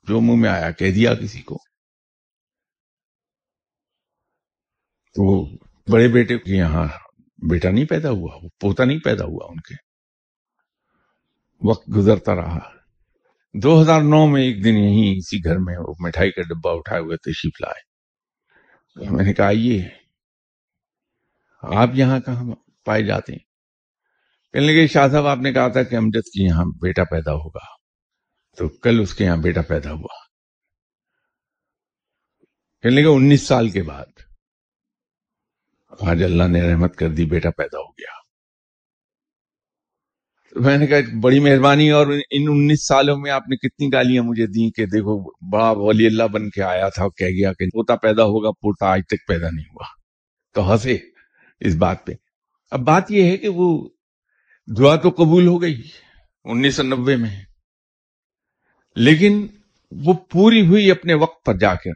جو 0.08 0.20
منہ 0.20 0.36
میں 0.36 0.50
آیا، 0.50 0.70
کہہ 0.70 0.90
دیا 0.90 1.14
کسی 1.14 1.42
کو۔ 1.42 1.56
تو 5.14 5.44
بڑے 5.92 6.08
بیٹے 6.08 6.38
کے 6.38 6.56
یہاں 6.56 6.88
بیٹا 7.50 7.70
نہیں 7.70 7.84
پیدا 7.84 8.10
ہوا، 8.10 8.38
وہ 8.42 8.48
پوتا 8.60 8.84
نہیں 8.84 8.98
پیدا 8.98 9.24
ہوا 9.24 9.46
ان 9.48 9.60
کے۔ 9.60 9.74
وقت 11.68 11.88
گزرتا 11.96 12.34
رہا۔ 12.34 12.58
دو 13.54 13.82
ہزار 13.82 14.00
نو 14.00 14.26
میں 14.26 14.42
ایک 14.42 14.64
دن 14.64 14.76
یہیں 14.76 15.16
اسی 15.16 15.38
گھر 15.44 15.56
میں 15.58 15.76
وہ 15.78 15.94
مٹھائی 16.00 16.30
کا 16.30 16.42
ڈبا 16.42 16.72
اٹھائے 16.72 17.00
ہوئے 17.02 17.16
تشریف 17.16 17.60
لائے۔ 17.60 17.92
میں 19.10 19.24
نے 19.24 19.34
کہا، 19.34 19.46
آئیے۔ 19.46 19.88
آپ 21.62 21.88
یہاں 21.94 22.20
کہاں 22.20 22.54
پائے 22.84 23.02
جاتے 23.02 23.32
ہیں؟ 23.32 23.51
کہنے 24.52 24.66
لگے، 24.66 24.86
شاہ 24.86 25.08
صاحب، 25.08 25.26
آپ 25.26 25.38
نے 25.38 25.52
کہا 25.52 25.68
تھا 25.68 25.82
کہ 25.82 25.96
امجد 25.96 26.28
کی 26.32 26.44
یہاں 26.44 26.64
بیٹا 26.64 27.04
پیدا 27.04 27.32
ہوگا۔ 27.32 27.82
تو 28.56 28.68
کل 28.68 29.00
اس 29.00 29.14
کے 29.14 29.24
یہاں 29.24 29.36
بیٹا 29.36 29.62
پیدا 29.62 29.92
ہوا۔ 29.92 30.22
کہنے 32.82 32.94
لگے، 32.94 33.04
انیس 33.04 33.42
سال 33.42 33.68
کے 33.68 33.82
بعد 33.82 34.06
آج 36.00 36.22
اللہ 36.22 36.44
نے 36.44 36.62
رحمت 36.62 36.96
کر 36.96 37.08
دی، 37.08 37.24
بیٹا 37.24 37.50
پیدا 37.50 37.78
ہو 37.78 37.90
گیا۔ 37.90 38.22
میں 40.60 40.78
نے 40.78 40.86
کہا 40.86 40.98
بڑی 41.20 41.40
مہربانی 41.40 41.90
اور 41.90 42.06
ان 42.06 42.44
انیس 42.48 42.86
سالوں 42.86 43.16
میں 43.16 43.30
آپ 43.30 43.48
نے 43.48 43.56
کتنی 43.56 43.92
گالیاں 43.92 44.22
مجھے 44.22 44.46
دی 44.46 44.70
کہ 44.70 44.86
دیکھو 44.86 45.30
بڑا 45.50 45.70
ولی 45.70 46.06
اللہ 46.06 46.24
بن 46.24 46.50
کے 46.50 46.62
آیا 46.62 46.88
تھا 46.88 47.08
کہہ 47.08 47.26
گیا 47.26 47.52
کہ 47.52 47.66
پوتا 47.66 47.96
پیدا 47.96 48.24
ہوگا، 48.24 48.50
پوتا 48.50 48.86
آج 48.86 49.00
تک 49.08 49.28
پیدا 49.28 49.50
نہیں 49.50 49.64
ہوا۔ 49.64 49.86
تو 50.54 50.72
ہنسے 50.72 50.98
اس 51.60 51.76
بات 51.76 52.06
پہ۔ 52.06 52.12
اب 52.70 52.80
بات 52.80 53.10
یہ 53.10 53.30
ہے 53.30 53.36
کہ 53.36 53.48
وہ 53.48 53.88
دعا 54.66 54.96
تو 54.96 55.08
قبول 55.10 55.46
ہو 55.46 55.62
گئی 55.62 55.82
انیس 56.44 56.74
سو 56.74 56.82
نبے 56.82 57.16
میں۔ 57.16 57.42
لیکن 58.96 59.46
وہ 59.90 60.14
پوری 60.14 60.66
ہوئی 60.66 60.90
اپنے 60.90 61.14
وقت 61.14 61.44
پر 61.44 61.58
جا 61.58 61.74
کر 61.74 61.90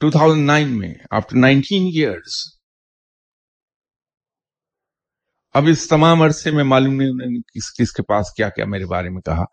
ٹو 0.00 0.10
تھاؤزینڈ 0.10 0.46
نائن 0.46 0.78
میں 0.78 0.94
آفٹر 1.10 1.36
نائنٹین 1.36 1.82
ایئرس 1.82 2.54
اب 5.54 5.64
اس 5.68 5.88
تمام 5.88 6.22
عرصے 6.22 6.50
میں 6.50 6.64
معلوم 6.64 6.94
نہیں 6.94 7.08
انہوں 7.08 7.30
نے 7.30 7.40
کس 7.40 7.74
کس 7.78 7.92
کے 7.92 8.02
پاس 8.02 8.26
کیا 8.36 8.48
کیا 8.48 8.64
میرے 8.64 8.86
بارے 8.86 9.08
میں 9.08 9.22
کہا۔ 9.22 9.44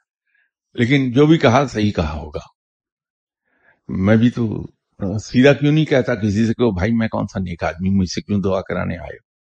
لیکن 0.73 1.12
جو 1.12 1.25
بھی 1.25 1.38
کہا، 1.38 1.67
صحیح 1.67 1.91
کہا 1.91 2.13
ہوگا۔ 2.13 2.39
میں 3.88 4.17
بھی 4.17 4.30
تو 4.30 4.63
سیدھا 5.19 5.54
کیوں 5.54 5.71
نہیں 5.71 5.86
کہتا 5.86 6.15
کسی 6.15 6.47
سے 6.47 6.54
کہ 6.54 6.71
بھائی 6.71 6.91
میں 6.91 7.08
کون 7.08 7.25
سا 7.27 7.39
نیک 7.39 7.63
آدمی 7.63 7.89
مجھ 7.89 8.10
سے 8.10 8.21
کیوں 8.21 8.41
دعا 8.41 8.62
کرانے 8.62 8.97
آئے 8.97 9.15
ہو؟ 9.15 9.31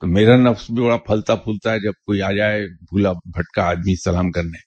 تو 0.00 0.06
میرا 0.06 0.36
نفس 0.36 0.70
بھی 0.70 0.82
بڑا 0.82 0.96
پھلتا 0.96 1.34
پھولتا 1.34 1.72
ہے 1.72 1.80
جب 1.80 1.92
کوئی 1.92 2.22
آ 2.22 2.32
جائے 2.32 2.66
بھولا 2.66 3.12
بھٹکا 3.12 3.62
آدمی 3.62 3.94
سلام 4.04 4.30
کرنے۔ 4.30 4.58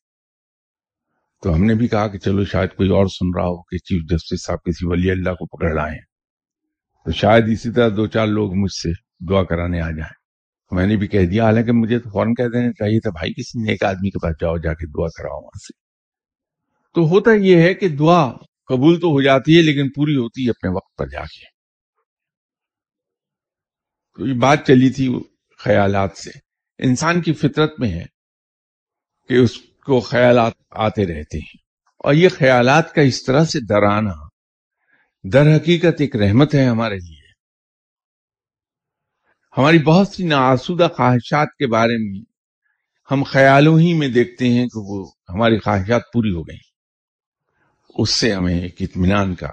تو 1.44 1.56
ہم 1.56 1.64
نے 1.64 1.76
بھی 1.76 1.88
کہا 1.88 2.08
کہ 2.08 2.18
چلو 2.18 2.46
شاید 2.46 2.70
کوئی 2.70 2.90
اور 2.90 3.06
سن 3.06 3.40
رہا 3.40 3.46
ہو 3.46 3.62
کہ 3.62 3.78
چیف 3.78 4.12
جسٹس 4.12 4.46
صاحب 4.46 4.58
کسی 4.66 4.86
ولی 4.88 5.12
اللہ 5.12 5.30
کو 5.30 5.46
پکڑ 5.46 5.74
لائے 5.74 5.98
تو 7.06 7.12
شاید 7.12 7.44
اسی 7.52 7.72
طرح 7.72 7.90
دو 7.98 8.08
چار 8.08 8.28
لوگ 8.28 8.54
مجھ 8.54 8.72
سے 8.72 8.90
دعا 9.30 9.44
کرانے 9.44 9.82
آ 9.82 9.92
جائیں۔ 9.92 10.20
میں 10.72 10.88
نے 10.88 10.96
بھی 10.96 11.08
کہہ 11.08 11.26
دیا، 11.26 11.46
حالانکہ 11.46 11.72
مجھے 11.72 12.00
تو 12.00 12.10
فوراً 12.10 12.34
کہہ 12.34 12.44
دینا 12.44 12.72
چاہیے 12.72 13.00
تھا، 13.00 13.10
بھائی 13.10 13.34
کسی 13.34 13.64
نیک 13.64 13.84
آدمی 13.84 14.10
کے 14.10 14.20
پاس 14.20 14.36
جاؤ، 14.42 14.58
جا 14.58 14.74
کے 14.74 14.88
دعا 14.88 15.08
کراؤ 15.08 15.40
وہاں 15.40 15.60
سے۔ 15.60 15.74
تو 16.96 17.10
ہوتا 17.10 17.32
یہ 17.34 17.62
ہے 17.62 17.74
کہ 17.74 17.88
دعا 17.88 18.32
قبول 18.68 19.00
تو 19.00 19.08
ہو 19.08 19.22
جاتی 19.22 19.58
ہے، 19.58 19.62
لیکن 19.62 19.90
پوری 19.90 20.16
ہوتی 20.16 20.46
ہے 20.46 20.50
اپنے 20.50 20.70
وقت 20.70 20.98
پر 20.98 21.08
جا 21.08 21.22
کے۔ 21.22 21.59
تو 24.20 24.28
یہ 24.28 24.34
بات 24.34 24.68
چلی 24.68 24.90
تھی 24.90 25.20
خیالات 25.58 26.18
سے۔ 26.18 26.30
انسان 26.78 27.22
کی 27.22 27.34
فطرت 27.34 27.80
میں 27.80 27.92
ہے 27.92 28.06
کہ 29.28 29.34
اس 29.34 29.58
کو 29.62 30.00
خیالات 30.00 30.54
آتے 30.70 31.06
رہتے 31.06 31.38
ہیں۔ 31.38 31.58
اور 31.98 32.14
یہ 32.14 32.30
خیالات 32.30 32.94
کا 32.94 33.02
اس 33.02 33.24
طرح 33.24 33.44
سے 33.44 33.60
ڈرانا 33.60 34.14
در 35.24 35.56
حقیقت 35.56 36.02
ایک 36.02 36.16
رحمت 36.16 36.56
ہے 36.56 36.66
ہمارے 36.66 36.96
لیے۔ 36.96 37.32
ہماری 39.58 39.80
بہت 39.80 40.08
سی 40.08 40.28
ناسودہ 40.28 40.88
خواہشات 40.98 41.48
کے 41.48 41.68
بارے 41.68 41.98
میں 41.98 42.22
ہم 43.12 43.24
خیالوں 43.24 43.80
ہی 43.80 43.94
میں 43.94 44.08
دیکھتے 44.08 44.50
ہیں 44.50 44.66
کہ 44.66 44.80
وہ 44.80 45.12
ہماری 45.30 45.60
خواہشات 45.60 46.02
پوری 46.14 46.32
ہو 46.32 46.48
گئی 46.48 46.60
اس 47.90 48.10
سے 48.10 48.34
ہمیں 48.34 48.62
ایک 48.62 48.76
اطمینان 48.80 49.36
کا 49.36 49.48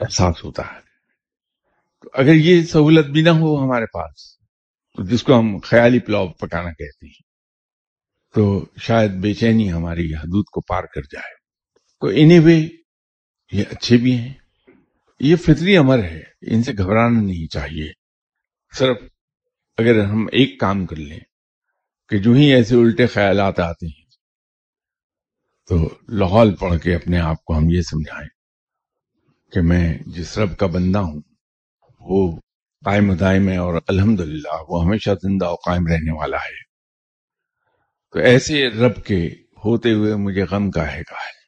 احساس 0.00 0.44
ہوتا 0.44 0.62
ہے۔ 0.62 0.89
اگر 2.12 2.34
یہ 2.34 2.62
سہولت 2.62 3.06
بھی 3.06 3.22
نہ 3.22 3.30
ہو 3.30 3.64
ہمارے 3.64 3.86
پاس 3.86 4.40
تو 4.96 5.02
جس 5.02 5.22
کو 5.22 5.38
ہم 5.38 5.58
خیالی 5.58 5.98
پلاؤ 5.98 6.28
پکانا 6.28 6.70
کہتے 6.70 7.06
ہیں، 7.06 7.22
تو 8.34 8.66
شاید 8.76 9.10
بے 9.10 9.34
چینی 9.34 9.72
ہماری 9.72 10.14
حدود 10.14 10.44
کو 10.44 10.60
پار 10.60 10.82
کر 10.82 11.02
جائے۔ 11.02 11.34
تو 12.00 12.06
انہیں 12.06 12.40
وے 12.40 12.68
یہ 13.52 13.64
اچھے 13.70 13.96
بھی 13.96 14.18
ہیں۔ 14.18 14.34
یہ 15.20 15.36
فطری 15.36 15.76
امر 15.76 16.04
ہے، 16.04 16.20
ان 16.42 16.62
سے 16.62 16.72
گھبرانا 16.78 17.20
نہیں 17.20 17.46
چاہیے۔ 17.46 17.92
صرف 18.78 18.96
اگر 19.78 20.04
ہم 20.04 20.26
ایک 20.32 20.60
کام 20.60 20.86
کر 20.86 20.96
لیں 20.96 21.20
کہ 22.08 22.18
جو 22.18 22.32
ہی 22.32 22.54
ایسے 22.54 22.76
الٹے 22.76 23.06
خیالات 23.06 23.60
آتے 23.60 23.86
ہیں، 23.86 24.04
تو 25.68 25.94
لاہور 26.08 26.52
پڑھ 26.60 26.78
کے 26.80 26.94
اپنے 26.94 27.18
آپ 27.18 27.44
کو 27.44 27.58
ہم 27.58 27.70
یہ 27.70 27.82
سمجھائیں 27.82 28.28
کہ 29.52 29.60
میں 29.60 29.98
جس 30.06 30.38
رب 30.38 30.58
کا 30.58 30.66
بندہ 30.66 30.98
ہوں 30.98 31.20
وہ 32.00 32.40
قائم 32.84 33.14
دائم 33.14 33.48
ہے 33.48 33.56
اور 33.56 33.74
الحمد 33.88 34.20
وہ 34.68 34.84
ہمیشہ 34.84 35.10
زندہ 35.22 35.48
و 35.48 35.54
قائم 35.54 35.86
رہنے 35.86 36.18
والا 36.18 36.36
ہے۔ 36.36 36.62
تو 38.10 38.18
ایسے 38.18 38.68
رب 38.68 39.04
کے 39.04 39.28
ہوتے 39.64 39.92
ہوئے 39.92 40.14
مجھے 40.14 40.44
غم 40.44 40.70
کا 40.70 40.92
ہے 40.92 41.02
کا 41.04 41.16
ہے۔ 41.16 41.40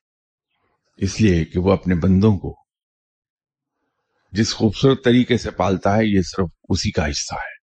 اس 0.96 1.20
لیے 1.20 1.44
کہ 1.44 1.60
وہ 1.60 1.72
اپنے 1.72 1.94
بندوں 1.94 2.38
کو 2.38 2.54
جس 4.32 4.54
خوبصورت 4.54 5.04
طریقے 5.04 5.38
سے 5.38 5.50
پالتا 5.50 5.96
ہے، 5.96 6.04
یہ 6.04 6.22
صرف 6.22 6.48
اسی 6.68 6.90
کا 6.90 7.10
حصہ 7.10 7.34
ہے۔ 7.34 7.62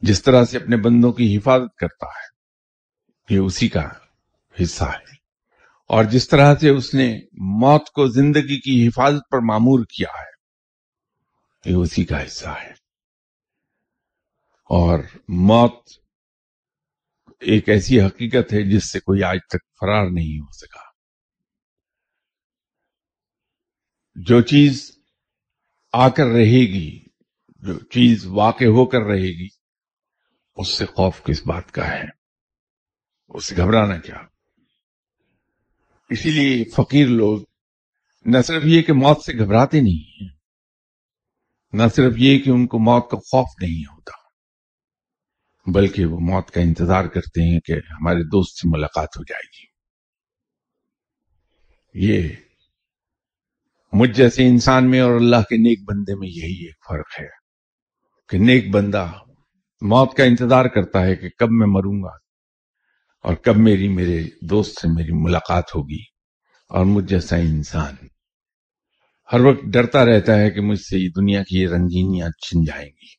جس 0.00 0.22
طرح 0.22 0.44
سے 0.44 0.56
اپنے 0.56 0.76
بندوں 0.76 1.12
کی 1.12 1.36
حفاظت 1.36 1.76
کرتا 1.76 2.06
ہے، 2.06 2.38
یہ 3.34 3.38
اسی 3.38 3.68
کا 3.68 3.88
حصہ 4.62 4.84
ہے۔ 4.84 5.18
اور 5.88 6.04
جس 6.04 6.28
طرح 6.28 6.54
سے 6.54 6.68
اس 6.68 6.94
نے 6.94 7.20
موت 7.32 7.90
کو 7.90 8.06
زندگی 8.06 8.60
کی 8.60 8.88
حفاظت 8.88 9.30
پر 9.30 9.38
معمور 9.38 9.84
کیا 9.84 10.20
ہے 10.20 10.27
یہ 11.64 11.74
اسی 11.74 12.04
کا 12.04 12.26
حصہ 12.26 12.48
ہے۔ 12.48 12.72
اور 14.64 14.98
موت 15.28 15.88
ایک 17.40 17.68
ایسی 17.68 18.00
حقیقت 18.00 18.52
ہے 18.52 18.70
جس 18.70 18.92
سے 18.92 19.00
کوئی 19.00 19.22
آج 19.22 19.38
تک 19.48 19.64
فرار 19.80 20.06
نہیں 20.10 20.40
ہو 20.40 20.52
سکا۔ 20.52 20.80
جو 24.14 24.40
چیز 24.40 24.98
آ 25.92 26.08
کر 26.08 26.24
رہے 26.24 26.60
گی، 26.60 27.04
جو 27.56 27.78
چیز 27.78 28.26
واقع 28.26 28.64
ہو 28.64 28.86
کر 28.86 29.00
رہے 29.00 29.42
گی، 29.42 29.48
اس 30.56 30.68
سے 30.68 30.86
خوف 30.86 31.22
کس 31.22 31.46
بات 31.46 31.72
کا 31.72 31.88
ہے؟ 31.88 32.04
اس 33.28 33.44
سے 33.44 33.56
گھبرانا 33.56 33.98
کیا؟ 33.98 34.16
اسی 36.10 36.30
لیے 36.30 36.64
فقیر 36.64 37.06
لوگ 37.06 37.38
نہ 38.24 38.38
صرف 38.42 38.62
یہ 38.64 38.82
کہ 38.82 38.92
موت 38.92 39.22
سے 39.22 39.32
گھبراتے 39.32 39.80
نہیں 39.80 40.22
ہیں 40.22 40.37
نہ 41.72 41.82
صرف 41.96 42.14
یہ 42.16 42.38
کہ 42.38 42.50
ان 42.50 42.66
کو 42.66 42.78
موت 42.78 43.10
کا 43.10 43.16
خوف 43.16 43.48
نہیں 43.62 43.82
ہوتا، 43.92 44.12
بلکہ 45.66 46.04
وہ 46.04 46.20
موت 46.20 46.50
کا 46.50 46.60
انتظار 46.60 47.04
کرتے 47.04 47.52
ہیں 47.52 47.60
کہ 47.60 47.72
ہمارے 47.72 48.22
دوست 48.24 48.58
سے 48.58 48.68
ملاقات 48.68 49.16
ہو 49.16 49.22
جائے 49.24 49.46
گی۔ 49.48 49.66
یہ 51.94 52.28
مجھ 53.92 54.10
جیسے 54.10 54.46
انسان 54.46 54.90
میں 54.90 55.00
اور 55.00 55.12
اللہ 55.12 55.36
کے 55.36 55.56
نیک 55.56 55.80
بندے 55.88 56.14
میں 56.14 56.28
یہی 56.28 56.66
ایک 56.66 56.76
فرق 56.88 57.20
ہے 57.20 57.26
کہ 58.28 58.38
نیک 58.38 58.70
بندہ 58.70 59.12
موت 59.82 60.14
کا 60.16 60.24
انتظار 60.24 60.64
کرتا 60.64 61.02
ہے 61.02 61.16
کہ 61.16 61.28
کب 61.38 61.50
میں 61.50 61.66
مروں 61.66 62.02
گا 62.02 62.16
اور 63.24 63.34
کب 63.34 63.56
میری 63.56 63.88
میرے 63.88 64.22
دوست 64.42 64.80
سے 64.80 64.88
میری 64.88 65.12
ملاقات 65.12 65.64
ہوگی 65.74 66.02
اور 66.70 66.84
مجھ 66.84 67.04
جیسا 67.04 67.36
انسان 67.36 67.94
ہر 69.32 69.40
وقت 69.40 69.64
ڈرتا 69.72 70.04
رہتا 70.04 70.38
ہے 70.38 70.50
کہ 70.50 70.60
مجھ 70.60 70.80
سے 70.80 70.98
یہ 70.98 71.08
دنیا 71.08 71.42
کی 71.42 71.60
یہ 71.60 71.68
رنگینیاں 71.68 72.28
چھن 72.28 72.64
جائیں 72.64 72.88
گی۔ 72.88 73.18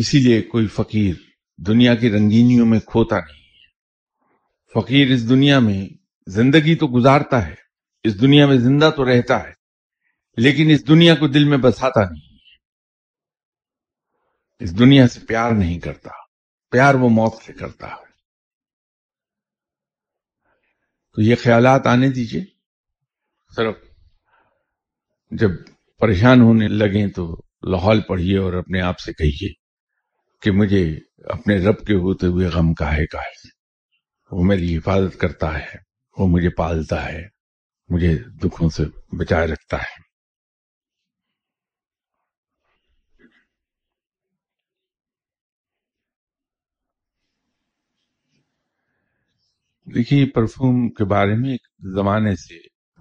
اسی 0.00 0.18
لیے 0.18 0.42
کوئی 0.42 0.66
فقیر 0.66 1.14
دنیا 1.66 1.94
کی 1.94 2.10
رنگینیوں 2.10 2.66
میں 2.66 2.80
کھوتا 2.80 3.16
نہیں 3.16 3.44
ہے۔ 3.44 3.66
فقیر 4.74 5.10
اس 5.10 5.28
دنیا 5.28 5.58
میں 5.58 5.88
زندگی 6.26 6.74
تو 6.74 6.86
گزارتا 6.86 7.46
ہے، 7.46 7.54
اس 8.04 8.20
دنیا 8.20 8.46
میں 8.46 8.56
زندہ 8.56 8.90
تو 8.96 9.04
رہتا 9.04 9.42
ہے، 9.44 9.52
لیکن 10.36 10.70
اس 10.70 10.88
دنیا 10.88 11.14
کو 11.14 11.28
دل 11.28 11.44
میں 11.44 11.58
بساتا 11.58 12.00
نہیں 12.00 12.26
اس 14.60 14.78
دنیا 14.78 15.08
سے 15.08 15.20
پیار 15.20 15.52
نہیں 15.52 15.80
کرتا، 15.80 16.10
پیار 16.70 16.94
وہ 16.94 17.08
موت 17.08 17.42
سے 17.42 17.52
کرتا 17.52 17.86
ہے۔ 17.86 18.05
تو 21.16 21.22
یہ 21.22 21.34
خیالات 21.36 21.86
آنے 21.86 22.08
دیجیے۔ 22.08 22.44
صرف 23.56 23.74
جب 25.30 25.50
پریشان 25.98 26.40
ہونے 26.40 26.68
لگیں 26.68 27.06
تو 27.06 27.42
لاہور 27.62 27.96
پڑھیے 28.08 28.38
اور 28.38 28.52
اپنے 28.52 28.80
آپ 28.80 28.98
سے 28.98 29.12
کہیے 29.12 29.52
کہ 30.42 30.50
مجھے 30.50 30.98
اپنے 31.24 31.56
رب 31.56 31.86
کے 31.86 31.94
ہوتے 31.94 32.26
ہوئے 32.26 32.46
غم 32.46 32.74
کا 32.74 32.96
ہے 32.96 33.06
کا 33.06 33.18
ہے۔ 33.18 33.48
وہ 34.30 34.44
میری 34.44 34.76
حفاظت 34.76 35.18
کرتا 35.18 35.58
ہے 35.58 35.76
وہ 36.18 36.26
مجھے 36.26 36.48
پالتا 36.48 37.12
ہے 37.12 37.22
مجھے 37.88 38.18
دکھوں 38.18 38.68
سے 38.68 38.84
بچائے 39.16 39.46
رکھتا 39.46 39.76
ہے۔ 39.76 40.05
دیکھیے 49.94 50.26
پرفیوم 50.26 50.88
کے 50.88 51.04
بارے 51.04 51.34
میں 51.34 51.50
ایک 51.50 51.66
زمانے 51.94 52.36
سے 52.36 52.54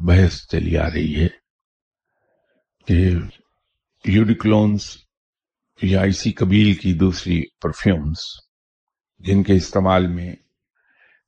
بحث 0.06 0.48
چلی 0.52 0.78
آ 0.78 0.90
رہی 0.90 1.24
ہے 1.24 1.28
کہ 2.88 3.10
یوڈیکلونس 4.06 4.98
یا 5.82 6.02
اسی 6.02 6.32
قبیل 6.32 6.74
کی 6.74 6.94
دوسری 6.94 7.42
پرفیومز 7.62 8.18
جن 9.20 9.44
کے 9.44 9.54
استعمال 9.54 10.08
میں 10.08 10.36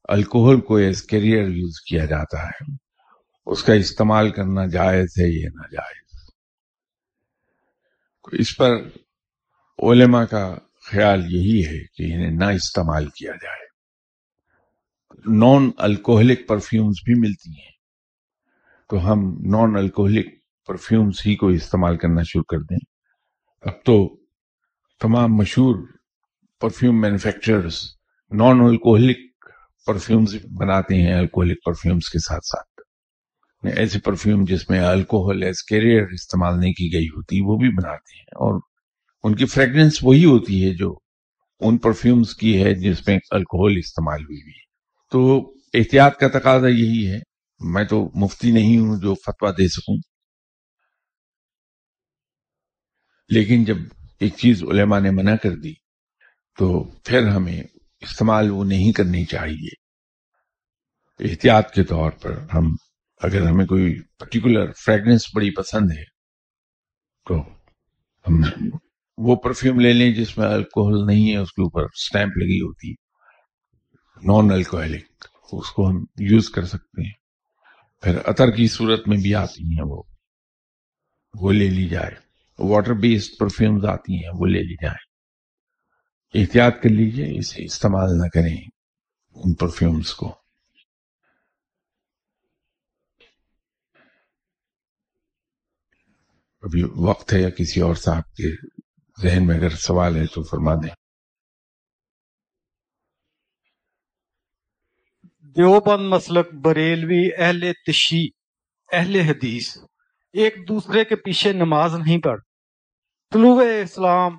الکوہل 0.04 0.62
کو 0.62 0.76
ایز 0.76 1.04
کیریئر 1.04 1.48
یوز 1.48 1.82
کیا 1.82 2.06
جاتا 2.06 2.48
ہے، 2.48 2.76
اس 3.46 3.64
کا 3.64 3.74
استعمال 3.74 4.32
کرنا 4.32 4.66
جائز 4.66 5.10
ہے 5.22 5.42
یا 5.42 5.50
ناجائز؟ 5.56 6.30
اس 8.40 8.58
پر 8.58 8.72
علماء 9.80 10.24
کا 10.24 10.58
خیال 10.92 11.20
یہی 11.20 11.66
ہے 11.66 11.86
کہ 11.86 12.14
انہیں 12.14 12.32
نہ 12.32 12.46
استعمال 12.46 13.10
کیا 13.10 13.32
جائے۔ 13.32 13.67
نان 15.16 15.72
الکوہلک 15.78 16.48
پرفیومز 16.48 16.96
بھی 17.06 17.14
ملتی 17.14 17.50
ہیں۔ 17.50 17.72
تو 18.90 19.12
ہم 19.12 19.38
نان 19.46 19.76
الکوہلک 19.76 20.26
پرفیومز 20.68 21.16
ہی 21.26 21.36
کو 21.36 21.48
استعمال 21.48 21.98
کرنا 21.98 22.22
شروع 22.24 22.44
کر 22.44 22.58
دیں۔ 22.58 22.78
اب 23.62 23.74
تو 23.86 24.18
تمام 25.02 25.36
مشہور 25.36 25.76
perfume 26.62 27.02
manufacturers 27.02 27.80
non 28.32 28.62
alcoholic 28.62 29.18
perfumes 29.86 30.36
بناتے 30.60 30.96
ہیں 30.96 31.14
الکوہلک 31.14 31.58
پرفیومز 31.66 32.10
کے 32.10 32.20
ساتھ 32.20 32.46
ساتھ۔ 32.46 32.82
یعنی 33.64 33.80
ایسے 33.80 34.00
پرفیوم 34.00 34.44
جس 34.44 34.70
میں 34.70 34.80
الکوہل 34.80 35.44
ایز 35.44 35.64
کیریئر 35.64 36.08
استعمال 36.12 36.60
نہیں 36.60 36.74
کی 36.74 36.94
گئی 36.94 37.08
ہوتی، 37.08 37.42
وہ 37.42 37.58
بھی 37.58 37.70
بناتے 37.70 38.16
ہیں۔ 38.16 38.24
اور 38.24 38.62
ان 39.24 39.36
کی 39.36 39.46
فریگرنس 39.46 40.00
وہی 40.04 40.26
ہوتی 40.26 40.66
ہے 40.66 40.74
جو 40.74 40.98
ان 41.60 41.78
پرفیومز 41.78 42.36
کی 42.36 42.64
ہے 42.64 42.74
جس 42.74 43.08
میں 43.08 43.20
الکوہل 43.32 43.78
استعمال 43.78 44.22
ہوئی 44.24 44.42
ہوئی 44.42 44.67
تو 45.12 45.54
احتیاط 45.74 46.18
کا 46.18 46.28
تقاضا 46.28 46.68
یہی 46.68 47.12
ہے۔ 47.12 47.20
میں 47.60 47.84
تو 47.84 48.12
مفتی 48.16 48.52
نہیں 48.52 48.78
ہوں 48.78 49.00
جو 49.02 49.16
فتوا 49.16 49.52
دے 49.52 49.68
سکوں۔ 49.68 49.98
لیکن 53.30 53.64
جب 53.64 53.78
ایک 54.20 54.34
چیز 54.38 54.64
علماء 54.64 55.00
نے 55.00 55.12
منع 55.12 55.36
کر 55.36 55.52
دی، 55.52 55.74
تو 56.58 56.84
پھر 56.84 57.28
ہمیں 57.28 57.64
استعمال 58.02 58.52
وہ 58.52 58.64
نہیں 58.64 58.92
کرنی 58.92 59.26
چاہیے۔ 59.26 59.70
احتیاط 61.20 61.74
کے 61.74 61.84
طور 61.84 62.12
پر 62.12 62.40
ہم، 62.54 62.64
اگر 63.22 63.42
ہمیں 63.42 63.66
کوئی 63.66 64.02
پرٹیکولر 64.20 64.72
فریگنس 64.72 65.22
بڑی 65.36 65.52
پسند 65.52 65.92
ہے، 65.92 66.04
تو 67.28 67.42
ہم 68.28 68.42
وہ 69.18 69.36
پرفیوم 69.36 69.80
لے 69.80 69.94
لیں 69.94 70.16
جس 70.16 70.38
میں 70.38 70.48
الکوہل 70.48 71.06
نہیں 71.06 71.32
ہے، 71.32 71.38
اس 71.38 71.54
کے 71.54 71.62
اوپر 71.62 71.82
سٹیمپ 71.88 72.38
لگی 72.38 72.62
ہوتی 72.62 72.92
ہے۔ 72.92 73.07
نان 74.22 74.52
الکوہلک 74.52 75.26
اس 75.54 75.72
کو 75.72 75.88
ہم 75.90 76.04
یوز 76.22 76.50
کر 76.50 76.66
سکتے 76.66 77.04
ہیں 77.04 77.12
پھر 78.04 78.20
عطر 78.26 78.52
کی 78.52 78.68
صورت 78.68 79.08
میں 79.08 79.18
بھی 79.18 79.34
آتی 79.36 79.64
ہیں 79.66 79.84
وہ 79.84 80.02
وہ 81.34 81.52
لے 81.52 81.70
لی 81.70 81.88
جائے 81.90 82.16
واٹر 82.60 82.94
بیسڈ 82.94 83.38
پرفیومز 83.40 83.86
آتی 83.86 84.16
ہیں 84.16 84.32
وہ 84.34 84.46
لے 84.46 84.64
لی 84.64 84.76
جائے 84.82 85.06
احتیاط 86.34 86.82
کر 86.84 86.90
لیجیے 86.90 87.38
اسے 87.40 87.64
استعمال 87.66 88.18
نہ 88.18 88.28
کریں 88.34 88.56
ان 88.56 89.54
پرفیومز 89.56 90.14
کو 90.14 90.34
ابھی 96.64 96.84
وقت 97.00 97.34
ہے 97.34 97.42
یا 97.42 97.50
کسی 97.50 97.82
اور 97.82 97.96
صاحب 97.96 98.36
کے 98.36 98.56
ذہن 99.18 99.46
میں 99.48 99.58
اگر 99.58 99.76
سوال 99.80 100.16
ہے 100.16 100.26
تو 100.26 100.44
فرما 100.44 100.74
دیں 100.76 100.90
دیوبند 105.58 106.08
مسلک 106.10 106.54
بریلوی 106.54 107.30
اہل 107.38 107.72
تشی 107.88 108.28
اہل 108.92 109.16
حدیث 109.16 109.78
ایک 110.34 110.58
دوسرے 110.68 111.04
کے 111.06 111.16
پیچھے 111.16 111.54
نماز 111.54 111.96
نہیں 111.96 112.18
پڑھ۔ 112.18 112.40
طلوع 113.34 113.62
اسلام 113.82 114.36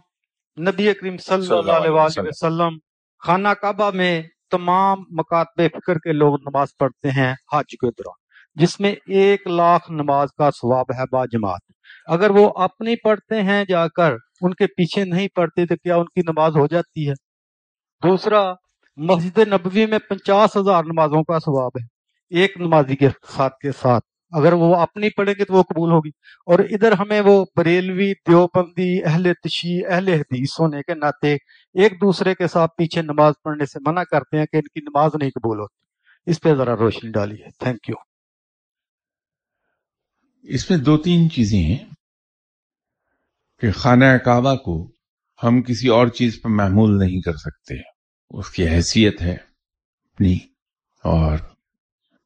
نبی 0.56 0.92
کریم 0.94 1.16
صلی 1.16 1.56
اللہ 1.56 1.72
علیہ 1.72 1.90
وسلم 1.90 2.78
خانہ 3.18 3.48
کعبہ 3.48 3.90
میں 3.94 4.22
تمام 4.50 4.98
مکاتب 5.10 5.62
فکر 5.72 5.98
کے 5.98 6.12
لوگ 6.12 6.34
نماز 6.34 6.76
پڑھتے 6.78 7.10
ہیں 7.10 7.34
حج 7.52 7.76
کے 7.80 7.90
دوران 7.90 8.62
جس 8.62 8.80
میں 8.80 8.94
ایک 9.06 9.46
لاکھ 9.46 9.90
نماز 9.90 10.28
کا 10.38 10.50
ثواب 10.50 10.94
ہے 10.98 11.06
با 11.12 11.24
جماعت۔ 11.26 11.72
اگر 12.06 12.30
وہ 12.30 12.52
اپنی 12.56 12.96
پڑھتے 12.96 13.42
ہیں 13.42 13.64
جا 13.64 13.88
کر 13.88 14.14
ان 14.40 14.54
کے 14.54 14.66
پیچھے 14.66 15.04
نہیں 15.04 15.28
پڑھتے 15.28 15.66
تو 15.66 15.74
کیا 15.76 15.96
ان 15.96 16.04
کی 16.04 16.20
نماز 16.20 16.56
ہو 16.56 16.66
جاتی 16.66 17.08
ہے؟ 17.08 17.14
دوسرا 18.02 18.52
مسجد 18.98 19.38
نبوی 19.38 19.86
میں 19.86 19.98
پچاس 19.98 20.56
ہزار 20.56 20.84
نمازوں 20.84 21.24
کا 21.24 21.38
ثواب 21.38 21.70
ہے۔ 21.80 21.86
ایک 22.40 22.56
نمازی 22.56 22.96
کے 22.96 23.08
ساتھ 23.36 23.58
کے 23.58 23.72
ساتھ۔ 23.72 24.04
اگر 24.30 24.52
وہ 24.52 24.76
اپنی 24.76 25.10
پڑھیں 25.10 25.34
گے 25.38 25.44
تو 25.44 25.54
وہ 25.54 25.62
قبول 25.62 25.90
ہوگی۔ 25.92 26.08
اور 26.46 26.58
ادھر 26.58 26.92
ہمیں 26.92 27.20
وہ 27.20 27.44
بریلوی، 27.56 28.12
دیوبندی، 28.14 29.04
اہل 29.04 29.32
تشی 29.34 29.86
اہل 29.86 30.08
حدیث 30.08 30.60
ہونے 30.60 30.82
کے 30.82 30.94
ناطے 30.94 31.34
ایک 31.74 31.92
دوسرے 31.92 32.34
کے 32.34 32.48
ساتھ 32.48 32.72
پیچھے 32.76 33.02
نماز 33.02 33.34
پڑھنے 33.44 33.66
سے 33.66 33.78
منع 33.86 34.02
کرتے 34.02 34.38
ہیں 34.38 34.46
کہ 34.46 34.56
ان 34.56 34.62
کی 34.62 34.80
نماز 34.80 35.10
نہیں 35.14 35.30
قبول 35.30 35.58
ہوتی۔ 35.60 36.30
اس 36.30 36.40
پہ 36.40 36.54
ذرا 36.54 36.76
روشنی 36.76 37.10
ڈالیے۔ 37.10 37.44
تھینک 37.58 37.90
یو 37.90 37.94
اس 40.42 40.70
میں 40.70 40.78
دو 40.78 40.98
تین 40.98 41.30
چیزیں 41.30 41.60
ہیں 41.60 41.84
کہ 43.60 43.72
خانہ 43.72 44.16
کعبہ 44.24 44.54
کو 44.54 44.90
ہم 45.42 45.62
کسی 45.62 45.88
اور 45.88 46.06
چیز 46.08 46.42
پر 46.42 46.50
محمول 46.50 46.98
نہیں 46.98 47.20
کر 47.20 47.32
سکتے۔ 47.32 47.97
اس 48.30 48.50
کی 48.50 48.68
حیثیت 48.68 49.22
ہے۔ 49.22 49.34
اپنی 49.34 50.38
اور 51.04 51.38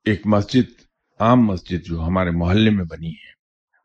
ایک 0.05 0.23
مسجد 0.27 0.83
عام 1.21 1.47
مسجد 1.47 1.87
جو 1.87 2.01
ہمارے 2.01 2.31
محلے 2.31 2.71
میں 2.71 2.85
بنی 2.85 3.11
ہے 3.11 3.33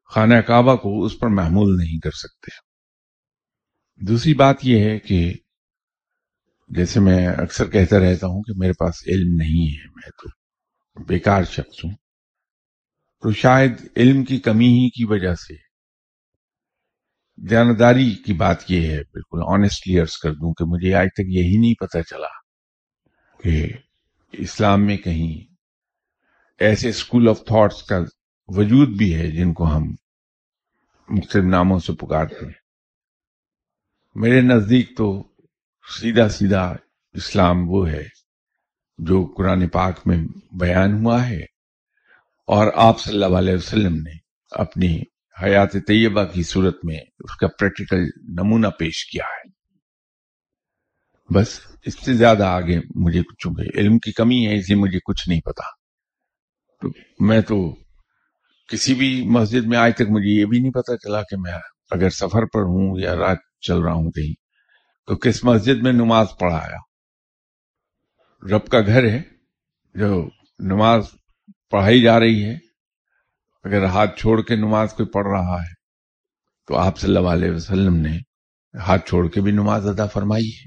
خانہ 0.05 0.35
کعبہ 0.35 0.75
کو 0.75 1.05
اس 1.05 1.19
پر 1.19 1.27
محمول 1.27 1.77
نہیں 1.77 1.99
کر 1.99 2.11
سکتے۔ 2.11 2.67
دوسری 4.07 4.33
بات 4.33 4.55
یہ 4.63 4.83
ہے 4.83 4.99
کہ 4.99 5.33
جیسے 6.69 6.99
میں 6.99 7.27
اکثر 7.27 7.69
کہتا 7.69 7.99
رہتا 7.99 8.27
ہوں 8.27 8.41
کہ 8.41 8.53
میرے 8.57 8.73
پاس 8.73 8.95
علم 9.07 9.35
نہیں 9.35 9.77
ہے 9.77 9.89
میں 9.89 10.09
تو 10.09 11.03
بیکار 11.03 11.43
شخص 11.43 11.85
ہوں۔ 11.85 11.91
تو 13.21 13.31
شاید 13.31 13.71
علم 13.97 14.23
کی 14.23 14.39
کمی 14.39 14.67
ہی 14.67 14.89
کی 14.89 15.05
وجہ 15.05 15.35
سے 15.35 15.66
جانداری 17.37 18.09
کی 18.11 18.33
بات 18.33 18.71
یہ 18.71 18.87
ہے، 18.87 19.01
بالکل 19.13 19.39
آنےسٹلی 19.47 19.99
عرض 19.99 20.17
کر 20.17 20.33
دوں 20.33 20.53
کہ 20.53 20.65
مجھے 20.65 20.93
آج 20.93 21.07
تک 21.07 21.25
یہی 21.27 21.57
نہیں 21.57 21.73
پتا 21.73 22.03
چلا 22.03 22.27
کہ 23.43 23.67
اسلام 24.31 24.85
میں 24.85 24.97
کہیں 24.97 25.53
ایسے 26.59 26.89
اسکول 26.89 27.29
آف 27.29 27.39
تھاٹس 27.45 27.83
کا 27.83 27.99
وجود 28.47 28.89
بھی 28.89 29.15
ہے 29.15 29.27
جن 29.27 29.53
کو 29.53 29.75
ہم 29.75 29.83
مختلف 31.09 31.43
ناموں 31.43 31.79
سے 31.79 31.93
پکارتے 31.93 32.45
ہیں۔ 32.45 32.53
میرے 34.15 34.41
نزدیک 34.41 34.97
تو 34.97 35.23
سیدھا 35.99 36.29
سیدھا 36.29 36.75
اسلام 37.13 37.69
وہ 37.69 37.89
ہے 37.89 38.03
جو 38.97 39.33
قرآن 39.37 39.67
پاک 39.67 39.99
میں 40.05 40.17
بیان 40.51 40.93
ہوا 40.93 41.29
ہے 41.29 41.41
اور 42.47 42.71
آپ 42.75 42.99
صلی 42.99 43.23
اللہ 43.23 43.37
علیہ 43.37 43.55
وسلم 43.55 43.95
نے 43.95 44.17
اپنی 44.51 45.03
حیات 45.43 45.71
طیبہ 45.71 46.23
کی 46.23 46.43
صورت 46.43 46.77
میں 46.83 46.95
اس 46.95 47.35
کا 47.35 47.47
پریکٹیکل 47.47 48.01
نمونہ 48.23 48.67
پیش 48.67 49.05
کیا 49.11 49.23
ہے۔ 49.25 49.57
بس 51.33 51.59
اس 51.85 52.05
سے 52.05 52.13
زیادہ 52.13 52.43
آگے 52.43 52.79
مجھے 52.95 53.21
چونکہ 53.39 53.77
علم 53.77 53.99
کی 53.99 54.11
کمی 54.11 54.47
ہے، 54.47 54.59
اس 54.59 54.69
لیے 54.69 54.77
مجھے 54.77 54.99
کچھ 55.05 55.29
نہیں 55.29 55.41
پتا۔ 55.41 55.63
تو 56.81 56.89
میں 57.19 57.41
تو 57.41 57.75
کسی 58.67 58.93
بھی 58.93 59.27
مسجد 59.29 59.65
میں 59.65 59.77
آج 59.77 59.95
تک 59.95 60.09
مجھے 60.09 60.39
یہ 60.39 60.45
بھی 60.45 60.59
نہیں 60.59 60.71
پتا 60.71 60.97
چلا 60.97 61.21
کہ 61.21 61.37
میں 61.37 61.53
اگر 61.91 62.09
سفر 62.09 62.45
پر 62.45 62.61
ہوں 62.61 62.99
یا 62.99 63.15
رات 63.15 63.37
چل 63.67 63.79
رہا 63.79 63.93
ہوں 63.93 64.11
کہیں، 64.11 64.33
تو 65.07 65.15
کس 65.15 65.43
مسجد 65.43 65.83
میں 65.83 65.93
نماز 65.93 66.27
پڑھایا 66.39 66.77
رب 68.51 68.67
کا 68.67 68.79
گھر 68.81 69.03
ہے 69.03 69.21
جو 69.95 70.29
نماز 70.59 71.07
پڑھائی 71.69 72.01
جا 72.01 72.19
رہی 72.19 72.43
ہے۔ 72.43 72.66
اگر 73.67 73.83
ہاتھ 73.85 74.19
چھوڑ 74.19 74.41
کے 74.41 74.55
نماز 74.55 74.93
کوئی 74.93 75.09
پڑھ 75.09 75.27
رہا 75.27 75.61
ہے، 75.61 75.73
تو 76.67 76.75
آپ 76.75 76.99
صلی 76.99 77.15
اللہ 77.15 77.27
علیہ 77.27 77.51
وسلم 77.51 77.95
نے 77.95 78.17
ہاتھ 78.79 79.09
چھوڑ 79.09 79.29
کے 79.29 79.41
بھی 79.41 79.51
نماز 79.51 79.87
ادا 79.87 80.05
فرمائی 80.05 80.47
ہے۔ 80.47 80.65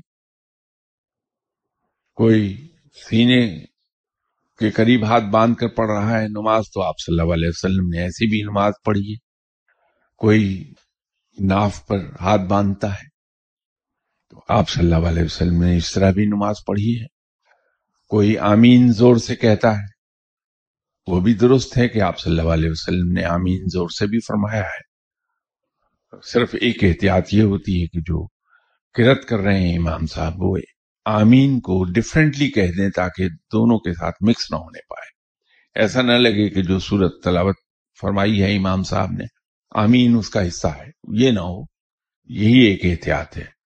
کوئی 2.15 2.69
سینے 3.09 3.65
کے 4.59 4.71
قریب 4.71 5.05
ہاتھ 5.05 5.25
باندھ 5.25 5.59
کر 5.59 5.69
پڑھ 5.69 5.91
رہا 5.91 6.21
ہے 6.21 6.29
نماز، 6.29 6.65
تو 6.75 6.83
آپ 6.83 6.95
صلی 6.99 7.21
اللہ 7.21 7.33
علیہ 7.33 7.49
وسلم 7.49 7.89
نے 7.89 8.03
ایسی 8.03 8.27
بھی 8.27 8.43
نماز 8.43 8.73
پڑھی 8.85 9.13
ہے۔ 9.13 9.17
کوئی 10.17 10.73
ناف 11.39 11.87
پر 11.87 11.99
ہاتھ 12.21 12.43
باندھتا 12.43 12.95
ہے، 12.95 13.09
تو 14.31 14.41
آپ 14.49 14.69
صلی 14.69 14.93
اللہ 14.93 15.09
علیہ 15.09 15.23
وسلم 15.23 15.63
نے 15.65 15.77
اس 15.77 15.93
طرح 15.93 16.11
بھی 16.11 16.25
نماز 16.25 16.57
پڑھی 16.67 17.01
ہے۔ 17.01 17.07
کوئی 18.09 18.39
آمین 18.39 18.93
زور 18.93 19.17
سے 19.17 19.37
کہتا 19.37 19.77
ہے 19.77 20.00
وہ 21.11 21.21
بھی 21.21 21.35
درست 21.35 21.79
ہے 21.79 21.89
کہ 21.89 22.01
آپ 22.01 22.19
صلی 22.19 22.39
اللہ 22.39 22.53
علیہ 22.53 22.71
وسلم 22.71 23.13
نے 23.13 23.25
آمین 23.25 23.65
زور 23.67 23.89
سے 23.89 24.07
بھی 24.07 24.19
فرمایا 24.19 24.63
ہے۔ 24.63 24.91
صرف 26.33 26.55
ایک 26.61 26.85
احتیاط 26.85 27.35
یہ 27.35 27.43
ہوتی 27.43 27.83
ہے 27.83 27.87
کہ 27.87 28.01
جو 28.01 28.27
کرت 28.95 29.25
کر 29.29 29.39
رہے 29.39 29.61
ہیں 29.61 29.79
امام 29.79 30.07
صاحب، 30.07 30.33
وہ 30.37 30.59
آمین 31.05 31.61
کو 31.61 31.85
ڈفرینٹلی 31.85 32.51
کہہ 32.51 32.73
دیں 32.79 32.91
تاکہ 32.91 33.29
دونوں 33.29 33.79
کے 33.79 33.93
ساتھ 33.93 34.17
مکس 34.21 34.51
نہ 34.51 34.57
ہونے 34.57 34.79
پائے۔ 34.89 35.21
ایسا 35.83 36.03
نہ 36.03 36.13
لگے 36.13 36.49
کہ 36.49 36.63
جو 36.63 36.79
صورت 36.79 37.23
تلاوت 37.25 37.55
فرمائی 38.01 38.43
ہے 38.43 38.57
امام 38.57 38.83
صاحب 38.83 39.13
نے، 39.13 39.25
آمین 39.71 40.17
اس 40.17 40.31
کا 40.31 40.49
حصہ 40.49 40.67
ہے۔ 40.67 40.91
یہ 41.13 41.31
نہ 41.31 41.41
ہو، 41.41 41.63
یہی 42.29 42.59
ایک 42.59 42.85
احتیاط 42.85 43.37
ہے۔ 43.37 43.61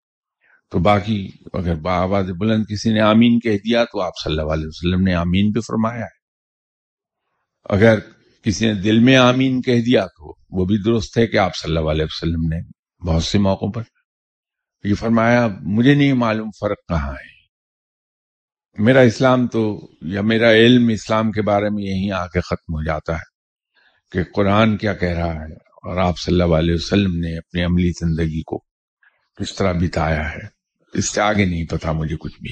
تو 0.70 0.78
باقی 0.78 1.28
اگر 1.53 1.74
بآباد 1.74 2.24
بلند 2.24 2.64
کسی 2.64 2.93
نے 2.93 3.01
آمین 3.01 3.41
کہہ 3.41 3.57
دیا 3.57 3.84
تو 3.84 4.01
آپ 4.01 4.12
صلی 4.24 4.38
اللہ 4.38 4.53
علیہ 4.53 4.66
وسلم 4.66 5.03
نے 5.05 5.14
آمین 5.14 5.51
بھی 5.51 5.61
فرمایا 5.61 6.01
ہے۔ 6.01 6.20
اگر 7.65 7.99
کسی 8.43 8.67
نے 8.67 8.75
دل 8.75 8.99
میں 8.99 9.17
آمین 9.17 9.63
کہہ 9.63 9.81
دیا 9.81 10.07
تو 10.07 10.35
وہ 10.51 10.65
بھی 10.65 10.79
درست 10.79 11.19
ہے 11.19 11.27
کہ 11.27 11.37
آپ 11.37 11.57
صلی 11.57 11.77
اللہ 11.77 11.91
علیہ 11.91 12.05
وسلم 12.05 12.49
نے 12.49 12.57
بہت 13.07 13.25
سے 13.25 13.39
موقعوں 13.39 13.73
پر 13.73 13.83
یہ 14.85 14.95
فرمایا، 14.95 15.49
مجھے 15.61 15.95
نہیں 15.95 16.13
معلوم 16.13 16.51
فرق 16.61 16.89
کہاں 16.89 17.13
ہے۔ 17.13 17.41
میرا 18.83 19.01
اسلام 19.01 19.47
تو 19.47 19.81
یا 20.03 20.23
میرا 20.23 20.53
علم 20.53 20.89
اسلام 20.89 21.33
کے 21.33 21.43
بارے 21.43 21.71
میں 21.71 21.85
یہیں 21.85 22.13
آ 22.13 22.27
کے 22.27 22.41
ختم 22.41 22.75
ہو 22.75 22.85
جاتا 22.85 23.15
ہے 23.15 23.31
کہ 24.13 24.21
قرآن 24.35 24.77
کیا 24.77 24.95
کہہ 24.95 25.09
رہا 25.09 25.35
ہے 25.35 25.55
اور 25.55 25.97
آپ 25.97 26.19
صلی 26.19 26.41
اللہ 26.41 26.55
علیہ 26.55 26.75
وسلم 26.75 27.15
نے 27.15 27.39
اپنی 27.39 27.63
عملی 27.63 27.91
زندگی 27.91 28.43
کو 28.43 28.59
کس 29.37 29.55
طرح 29.55 29.73
بتایا 29.73 30.31
ہے۔ 30.31 30.61
اس 30.95 31.09
سے 31.09 31.21
آگے 31.21 31.45
نہیں 31.45 31.65
پتا 31.65 31.93
مجھے 31.93 32.17
کچھ 32.17 32.43
بھی۔ 32.43 32.51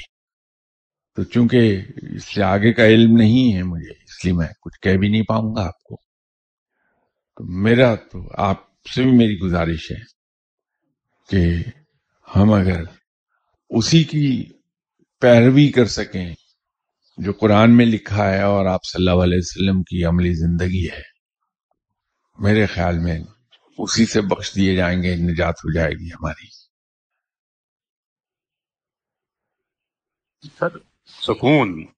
تو 1.17 1.25
چونکہ 1.25 1.83
اس 2.15 2.25
سے 2.25 2.43
آگے 2.43 2.73
کا 2.73 2.87
علم 2.87 3.17
نہیں 3.17 3.55
ہے 3.55 3.63
مجھے 3.63 3.93
اس 4.19 4.25
لیے 4.25 4.35
میں 4.35 4.49
کچھ 4.61 4.81
کہہ 4.81 4.97
بھی 4.97 5.09
نہیں 5.09 5.23
پاؤں 5.23 5.57
گا 5.57 5.67
آپ 5.67 5.83
کو۔ 5.83 5.97
تو 7.37 7.63
میرا 7.63 7.95
تو 7.95 8.43
آپ 8.43 8.85
سے 8.85 9.03
بھی 9.03 9.11
میری 9.17 9.39
گزارش 9.39 9.93
ہے 9.93 10.05
کہ 11.29 11.55
ہم 12.37 12.53
اگر 12.53 12.83
اسی 13.71 14.05
کی 14.05 14.53
پیروی 15.21 15.69
کر 15.69 15.87
سکیں، 15.87 16.35
جو 17.19 17.33
قرآن 17.33 17.77
میں 17.77 17.87
لکھا 17.87 18.31
ہے 18.31 18.43
اور 18.43 18.67
آپ 18.67 18.81
صلی 18.85 19.09
اللہ 19.09 19.23
علیہ 19.23 19.39
وسلم 19.39 19.83
کی 19.83 20.05
عملی 20.05 20.35
زندگی 20.35 20.91
ہے، 20.91 21.03
میرے 22.39 22.67
خیال 22.67 22.99
میں 22.99 23.21
اسی 23.79 24.07
سے 24.07 24.21
بخش 24.21 24.55
دیے 24.55 24.77
جائیں 24.77 25.03
گے، 25.03 25.17
نجات 25.17 25.55
ہو 25.55 25.73
جائے 25.73 25.91
گی 25.91 26.09
ہماری۔ 26.09 26.47
سر، 30.59 30.79
سکون۔ 31.07 31.98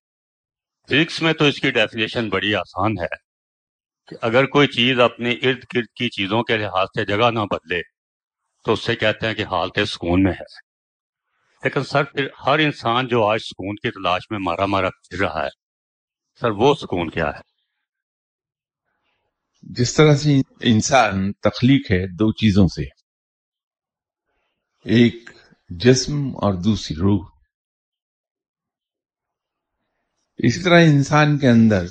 فزکس 0.91 1.23
میں 1.23 1.33
تو 1.33 1.45
اس 1.45 1.61
کی 1.61 1.71
ڈیفینیشن 1.71 2.29
بڑی 2.29 2.55
آسان 2.55 2.93
ہے 2.99 3.17
کہ 4.09 4.17
اگر 4.23 4.47
کوئی 4.47 4.69
چیز 4.69 5.01
اپنے 5.01 5.31
ارد 5.31 5.65
گرد 5.75 5.87
کی 5.97 6.09
چیزوں 6.09 6.43
کے 6.43 6.57
لحاظ 6.57 6.87
سے 6.87 7.05
جگہ 7.05 7.31
نہ 7.31 7.39
بدلے، 7.39 7.83
تو 8.65 8.73
اس 8.73 8.85
سے 8.85 8.97
کہتے 8.97 9.27
ہیں 9.27 9.35
کہ 9.35 9.43
حالت 9.43 9.79
سکون 9.89 10.23
میں 10.23 10.33
ہے۔ 10.33 10.59
لیکن 11.65 11.85
سر، 11.85 12.05
پھر 12.05 12.29
ہر 12.47 12.59
انسان 12.59 13.09
جو 13.09 13.25
آج 13.27 13.41
سکون 13.41 13.77
کی 13.77 13.91
تلاش 13.91 14.23
میں 14.31 14.39
مارا 14.39 14.67
مارا 14.67 14.91
پھر 14.91 15.19
رہا 15.19 15.45
ہے، 15.45 15.49
سر 16.41 16.51
وہ 16.51 16.75
سکون 16.75 17.11
کیا 17.11 17.29
ہے؟ 17.29 17.51
جس 19.63 19.95
طرح 19.95 20.15
سے 20.15 20.41
انسان 20.61 21.33
تخلیق 21.33 21.91
ہے 21.91 22.07
دو 22.07 22.33
چیزوں 22.33 22.69
سے، 22.69 22.83
ایک 24.85 25.31
جسم 25.69 26.29
اور 26.29 26.55
دوسری 26.55 26.97
روح۔ 26.97 27.40
اسی 30.43 30.63
طرح 30.63 30.81
انسان 30.81 31.39
کے 31.39 31.49
اندر 31.49 31.87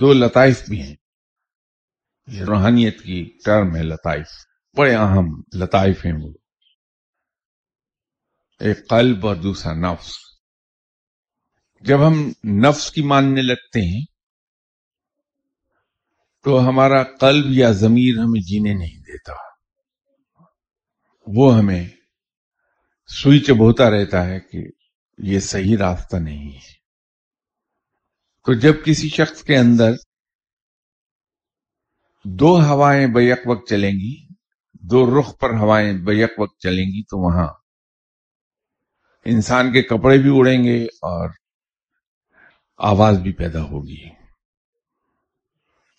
دو 0.00 0.12
لطائف 0.12 0.68
بھی 0.68 0.82
ہیں۔ 0.82 0.96
یہ 2.26 2.42
روحانیت 2.42 3.02
کی 3.02 3.38
ٹرم 3.44 3.76
ہے 3.76 3.82
لطائف۔ 3.82 4.26
بڑے 4.76 4.94
اہم 4.94 5.42
لطائف 5.54 6.06
ہیں 6.06 6.12
وہ۔ 6.22 6.32
ایک 8.60 8.88
قلب 8.88 9.26
اور 9.26 9.36
دوسرا 9.36 9.72
نفس۔ 9.72 10.12
جب 11.80 11.98
ہم 12.06 12.32
نفس 12.44 12.90
کی 12.90 13.02
ماننے 13.02 13.42
لگتے 13.42 13.80
ہیں، 13.80 14.04
تو 16.44 16.68
ہمارا 16.68 17.02
قلب 17.02 17.46
یا 17.48 17.70
ضمیر 17.70 18.18
ہمیں 18.18 18.40
جینے 18.40 18.74
نہیں 18.74 18.98
دیتا۔ 18.98 19.32
وہ 21.26 21.58
ہمیں 21.58 21.88
سوئی 23.06 23.40
چبوتا 23.40 23.90
رہتا 23.90 24.26
ہے 24.26 24.40
کہ 24.40 24.58
یہ 25.18 25.40
صحیح 25.40 25.76
راستہ 25.78 26.16
نہیں 26.16 26.56
ہے۔ 26.56 26.77
تو 28.48 28.54
جب 28.54 28.72
کسی 28.84 29.08
شخص 29.08 29.42
کے 29.42 29.56
اندر 29.56 29.92
دو 32.24 32.60
ہوائیں 32.60 33.06
بیک 33.06 33.38
وقت 33.46 33.68
چلیں 33.68 33.92
گی، 33.92 34.26
دو 34.72 35.20
رخ 35.20 35.38
پر 35.38 35.50
ہوائیں 35.50 35.92
بیک 35.92 36.30
وقت 36.38 36.58
چلیں 36.58 36.84
گی، 36.84 37.02
تو 37.02 37.18
وہاں 37.18 37.48
انسان 39.24 39.72
کے 39.72 39.82
کپڑے 39.82 40.18
بھی 40.18 40.30
اڑیں 40.32 40.64
گے 40.64 40.84
اور 40.84 41.30
آواز 42.76 43.18
بھی 43.18 43.32
پیدا 43.32 43.62
ہوگی۔ 43.62 44.10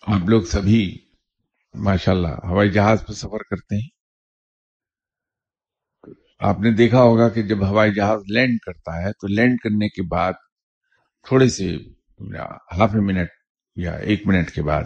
آپ 0.06 0.28
لوگ 0.28 0.42
سبھی 0.42 0.98
ماشاءاللہ 1.74 2.34
ہوائی 2.44 2.70
جہاز 2.70 3.06
پہ 3.06 3.12
سفر 3.12 3.42
کرتے 3.42 3.76
ہیں۔ 3.76 3.88
آپ 6.38 6.60
نے 6.60 6.70
دیکھا 6.70 7.02
ہوگا 7.02 7.28
کہ 7.28 7.42
جب 7.42 7.68
ہوائی 7.68 7.94
جہاز 7.94 8.20
لینڈ 8.28 8.58
کرتا 8.66 9.02
ہے، 9.02 9.12
تو 9.12 9.26
لینڈ 9.26 9.58
کرنے 9.60 9.88
کے 9.88 10.02
بعد 10.02 10.32
تھوڑے 11.22 11.48
سے 11.48 11.99
ہاف 12.80 12.90
اے 12.94 13.00
منٹ 13.00 13.28
یا 13.76 13.92
ایک 13.92 14.26
منٹ 14.26 14.50
کے 14.50 14.62
بعد 14.62 14.82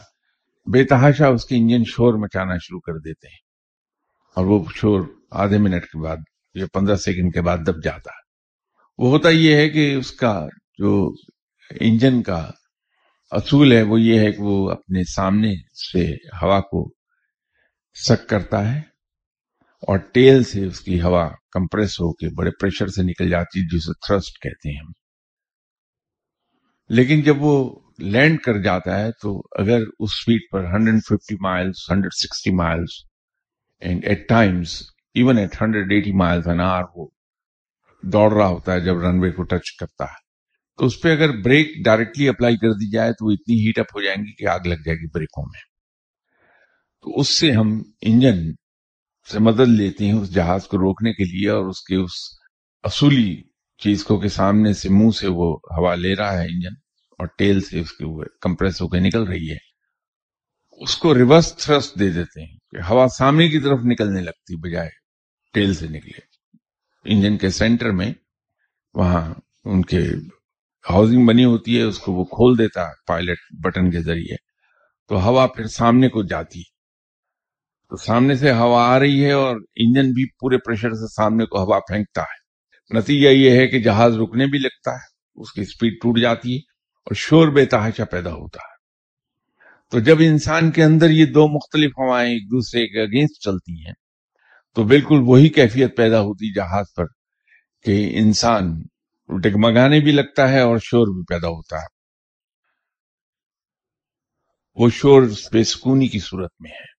بے 0.73 0.85
تحاشا 0.85 1.27
اس 1.27 1.45
کے 1.45 1.57
انجن 1.57 1.83
شور 1.87 2.15
مچانا 2.15 2.57
شروع 2.57 2.81
کر 2.81 2.93
دیتے 2.99 3.29
ہیں 3.29 3.39
اور 4.37 4.47
وہ 4.47 4.65
شور 4.75 5.01
آدھے 5.31 5.59
منٹ 5.59 5.85
کے 5.85 6.03
بعد 6.03 6.17
یا 6.55 6.67
پندرہ 6.73 6.97
سیکنڈ 6.97 7.35
کے 7.35 7.41
بعد 7.41 7.59
دب 7.59 7.85
جاتا 7.85 8.11
ہے۔ 8.11 8.25
وہ 8.99 9.11
ہوتا 9.11 9.29
یہ 9.29 9.55
ہے 9.55 9.69
کہ 9.69 9.95
اس 9.95 10.13
کا 10.13 10.47
جو 10.79 11.13
انجن 11.81 12.23
کا 12.23 12.51
اصول 13.31 13.73
ہے 13.73 13.83
وہ 13.83 14.01
یہ 14.01 14.19
ہے 14.19 14.33
کہ 14.33 14.43
وہ 14.43 14.71
اپنے 14.71 15.03
سامنے 15.05 15.55
سے 15.93 16.13
ہوا 16.43 16.61
کو 16.61 16.95
سک 18.09 18.29
کرتا 18.29 18.75
ہے 18.75 18.79
اور 19.83 19.99
ٹیل 19.99 20.45
سے 20.45 20.67
اس 20.67 20.81
کی 20.81 21.03
ہوا 21.03 21.29
کمپریس 21.53 22.01
ہو 22.01 22.13
کے 22.13 22.35
بڑے 22.35 22.51
پریشر 22.51 22.87
سے 22.87 23.03
نکل 23.03 23.31
جاتی 23.31 23.61
ہے، 23.61 23.77
جسے 23.77 23.93
تھرسٹ 24.07 24.43
کہتے 24.43 24.71
ہیں 24.71 24.81
ہم۔ 24.87 25.04
لیکن 26.89 27.23
جب 27.23 27.37
وہ 27.39 27.81
لینڈ 27.99 28.41
کر 28.41 28.59
جاتا 28.63 28.99
ہے 28.99 29.11
تو 29.23 29.39
اگر 29.59 29.81
اس 29.99 30.11
سپیڈ 30.11 30.41
پر 30.51 30.65
150 30.65 31.37
miles 31.41 31.93
160 31.93 32.55
miles 32.55 32.89
and 33.81 34.05
at 34.05 34.29
times 34.29 34.83
even 35.15 35.39
at 35.39 35.57
180 35.63 36.13
miles 36.15 36.49
an 36.49 36.61
hour 36.61 36.83
وہ 36.97 37.07
دوڑ 38.03 38.33
رہا 38.33 38.47
ہوتا 38.47 38.73
ہے 38.73 38.81
جب 38.81 38.99
رن 38.99 39.21
وے 39.21 39.31
کو 39.31 39.43
ٹچ 39.43 39.77
کرتا 39.81 40.05
ہے۔ 40.05 40.23
تو 40.79 40.87
اس 40.87 41.01
پہ 41.01 41.13
اگر 41.13 41.41
بریک 41.41 41.85
ڈائریکٹلی 41.85 42.29
اپلائی 42.29 42.57
کر 42.57 42.73
دی 42.73 42.91
جائے 42.91 43.13
تو 43.13 43.27
وہ 43.27 43.31
اتنی 43.31 43.67
ہیٹ 43.67 43.79
اپ 43.79 43.87
ہو 43.95 44.03
جائیں 44.03 44.23
گی 44.23 44.33
کہ 44.33 44.49
آگ 44.49 44.61
لگ 44.61 44.75
جائے 44.75 44.97
گی 44.97 45.07
بریکوں 45.15 45.45
میں۔ 45.45 45.61
تو 47.05 47.21
اس 47.21 47.29
سے 47.29 47.51
ہم 47.53 47.83
انجن 48.01 48.53
سے 49.33 49.39
مدد 49.39 49.69
لیتے 49.69 50.07
ہیں 50.07 50.13
اس 50.13 50.35
جہاز 50.35 50.67
کو 50.67 50.79
روکنے 50.79 51.13
کے 51.13 51.25
لیے 51.25 51.51
اور 51.51 51.67
اس 51.67 51.83
کے 51.85 51.97
اس 51.97 52.11
اصولی 52.83 53.43
چیز 53.79 54.05
کو 54.05 54.21
کے 54.21 54.29
سامنے 54.29 54.73
سے 54.73 54.89
منہ 54.89 55.11
سے 55.11 55.29
وہ 55.29 55.59
ہوا 55.77 55.95
لے 55.95 56.15
رہا 56.15 56.33
ہے 56.33 56.43
انجن 56.43 56.75
اور 57.19 57.27
ٹیل 57.39 57.61
سے 57.61 57.81
اس 57.81 57.93
کے 57.93 58.05
کمپریس 58.41 58.81
ہو 58.83 58.89
کے 58.89 59.01
نکل 59.01 59.23
رہی 59.23 59.51
ہے۔ 59.51 59.75
اس 60.81 60.97
کو 60.97 61.15
ریورس 61.15 61.57
تھرسٹ 61.57 61.99
دے 62.01 62.11
دیتے 62.11 62.41
ہیں 62.41 62.59
کہ 62.71 62.77
ہوا 62.91 63.07
سامنے 63.09 63.49
کی 63.49 63.59
طرف 63.59 63.79
نکلنے 63.85 64.21
لگتی 64.21 64.57
بجائے 64.57 64.91
ٹیل 65.53 65.75
سے 65.75 65.89
نکلے۔ 65.89 66.19
انجن 67.05 67.37
کے 67.37 67.51
سینٹر 67.51 67.91
میں 67.91 68.13
وہاں 68.95 69.35
ان 69.65 69.83
کے 69.83 70.01
ہاؤسنگ 70.91 71.27
بنی 71.27 71.45
ہوتی 71.45 71.77
ہے، 71.77 71.83
اس 71.83 71.99
کو 71.99 72.13
وہ 72.13 72.25
کھول 72.25 72.59
دیتا 72.59 72.89
ہے 72.89 72.93
پائلٹ 73.07 73.39
بٹن 73.65 73.91
کے 73.91 74.01
ذریعے۔ 74.01 74.37
تو 75.09 75.25
ہوا 75.25 75.47
پھر 75.47 75.67
سامنے 75.67 76.09
کو 76.09 76.23
جاتی 76.23 76.63
تو 77.89 77.97
سامنے 77.97 78.35
سے 78.35 78.53
ہوا 78.53 78.85
آ 78.89 78.99
رہی 78.99 79.25
ہے 79.25 79.33
اور 79.33 79.57
انجن 79.57 80.11
بھی 80.13 80.25
پورے 80.31 80.59
پریشر 80.59 80.91
سے 80.91 81.15
سامنے 81.15 81.47
کو 81.47 81.65
ہوا 81.65 81.79
پھینکتا 81.79 82.23
ہے۔ 82.23 82.44
نتیجہ 82.91 83.29
یہ 83.29 83.51
ہے 83.51 83.67
کہ 83.67 83.83
جہاز 83.83 84.17
رکنے 84.17 84.47
بھی 84.47 84.59
لگتا 84.59 84.93
ہے، 84.93 85.15
اس 85.35 85.53
کی 85.53 85.65
سپیڈ 85.65 85.93
ٹوٹ 85.93 86.21
جاتی 86.21 86.53
ہے 86.53 86.59
اور 87.05 87.15
شور 87.15 87.49
بے 87.49 87.67
تحاشا 87.67 88.05
پیدا 88.05 88.33
ہوتا 88.33 88.59
ہے۔ 88.63 88.75
تو 89.91 90.01
جب 90.01 90.17
انسان 90.21 90.71
کے 90.71 90.85
اندر 90.85 91.11
یہ 91.11 91.27
دو 91.27 91.49
مختلف 91.49 91.91
ہوائیں 91.91 92.33
ایک 92.33 92.43
دوسرے 92.43 92.87
کے 92.87 93.03
اگینسٹ 93.03 93.43
چلتی 93.43 93.87
ہیں، 93.87 93.93
تو 94.75 94.85
بالکل 94.85 95.17
وہی 95.21 95.49
کیفیت 95.49 95.97
پیدا 95.97 96.21
ہوتی 96.21 96.53
جہاز 96.53 96.87
پر 96.97 97.05
کہ 97.83 98.11
انسان 98.15 98.83
ڈگمگانے 99.43 100.01
بھی 100.01 100.13
لگتا 100.13 100.49
ہے 100.49 100.61
اور 100.61 100.79
شور 100.79 101.07
بھی 101.07 101.23
پیدا 101.25 101.49
ہوتا 101.49 101.77
ہے۔ 101.77 101.95
وہ 104.75 104.91
شور 104.91 105.23
بے 105.53 105.65
سکونی 105.65 106.09
کی 106.09 106.19
صورت 106.19 106.53
میں 106.61 106.71
ہے۔ 106.71 106.95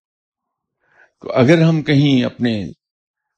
تو 1.21 1.31
اگر 1.31 1.61
ہم 1.61 1.81
کہیں 1.81 2.23
اپنے 2.23 2.65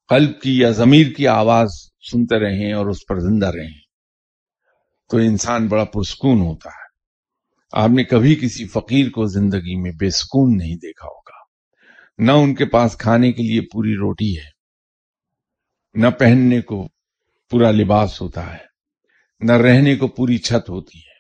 قلب 0.10 0.42
کی 0.42 0.58
یا 0.58 0.70
ضمیر 0.70 1.08
کی 1.18 1.28
آواز 1.28 1.87
سنتے 2.12 2.40
رہیں 2.40 2.74
اور 2.74 2.86
اس 2.86 2.98
پر 3.08 3.20
زندہ 3.20 3.48
رہیں۔ 3.48 3.80
تو 5.10 5.18
انسان 5.18 5.68
بڑا 5.68 5.84
پرسکون 5.84 6.40
ہوتا 6.40 6.70
ہے۔ 6.70 6.88
آپ 7.72 7.90
نے 7.90 8.04
کبھی 8.04 8.36
کسی 8.36 8.68
فقیر 8.68 9.10
کو 9.10 9.26
زندگی 9.26 9.82
میں 9.82 9.92
بے 9.92 10.10
سکون 10.10 10.58
نہیں 10.58 10.76
دیکھا 10.76 11.08
ہوگا۔ 11.08 11.38
نہ 12.18 12.32
ان 12.32 12.56
کے 12.56 12.66
پاس 12.66 12.98
کھانے 12.98 13.32
کے 13.32 13.44
لیے 13.44 13.62
پوری 13.62 13.94
روٹی 13.94 14.38
ہے، 14.38 14.58
نہ 15.94 16.08
پہننے 16.08 16.62
کو 16.62 16.88
پورا 17.50 17.72
لباس 17.72 18.22
ہوتا 18.22 18.54
ہے، 18.54 18.68
نہ 19.40 19.52
رہنے 19.52 19.96
کو 19.96 20.08
پوری 20.08 20.38
چھت 20.38 20.70
ہوتی 20.70 21.00
ہے۔ 21.00 21.18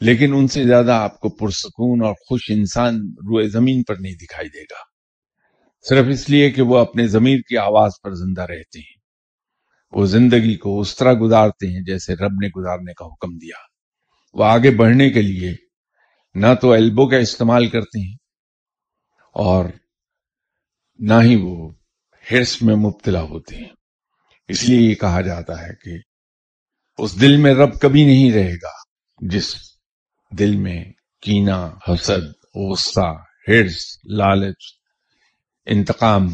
لیکن 0.00 0.34
ان 0.34 0.48
سے 0.48 0.64
زیادہ 0.64 0.92
آپ 0.92 1.20
کو 1.20 1.28
پرسکون 1.28 2.04
اور 2.04 2.14
خوش 2.14 2.50
انسان 2.50 2.94
روئے 2.98 3.48
زمین 3.48 3.82
پر 3.82 3.96
نہیں 3.96 4.14
دکھائی 4.14 4.48
دے 4.48 4.62
گا۔ 4.62 4.96
صرف 5.88 6.06
اس 6.10 6.30
لیے 6.30 6.50
کہ 6.50 6.62
وہ 6.62 6.78
اپنے 6.78 7.06
ضمیر 7.06 7.38
کی 7.48 7.56
آواز 7.56 7.92
پر 8.02 8.14
زندہ 8.14 8.40
رہتے 8.40 8.78
ہیں۔ 8.78 8.95
وہ 9.96 10.06
زندگی 10.06 10.56
کو 10.56 10.80
اس 10.80 10.96
طرح 10.96 11.12
گزارتے 11.22 11.66
ہیں 11.66 11.80
جیسے 11.80 12.14
رب 12.14 12.32
نے 12.32 12.48
گزارنے 12.48 12.94
کا 12.94 13.04
حکم 13.04 13.38
دیا۔ 13.38 13.56
وہ 14.34 14.44
آگے 14.44 14.70
بڑھنے 14.70 15.10
کے 15.10 15.22
لیے 15.22 15.54
نہ 16.34 16.46
تو 16.60 16.72
ایلبو 16.72 17.08
کا 17.08 17.16
استعمال 17.16 17.68
کرتے 17.68 18.08
ہیں 18.08 18.14
اور 19.32 19.64
نہ 20.98 21.14
ہی 21.22 21.36
وہ 21.36 21.72
ہرس 22.32 22.62
میں 22.62 22.76
مبتلا 22.76 23.22
ہوتے 23.22 23.56
ہیں۔ 23.56 23.68
اس 24.48 24.68
لیے 24.68 24.90
یہ 24.90 24.94
کہا 24.94 25.20
جاتا 25.20 25.62
ہے 25.62 25.74
کہ 25.84 25.90
اس 26.98 27.20
دل 27.20 27.36
میں 27.36 27.54
رب 27.54 27.80
کبھی 27.80 28.04
نہیں 28.04 28.32
رہے 28.32 28.54
گا 28.54 28.72
جس 29.20 29.54
دل 30.38 30.56
میں 30.56 30.84
کینا 31.22 31.66
حسد، 31.88 32.54
غصہ 32.54 33.14
ہرس 33.48 33.98
لالچ، 34.04 34.64
انتقام 35.66 36.26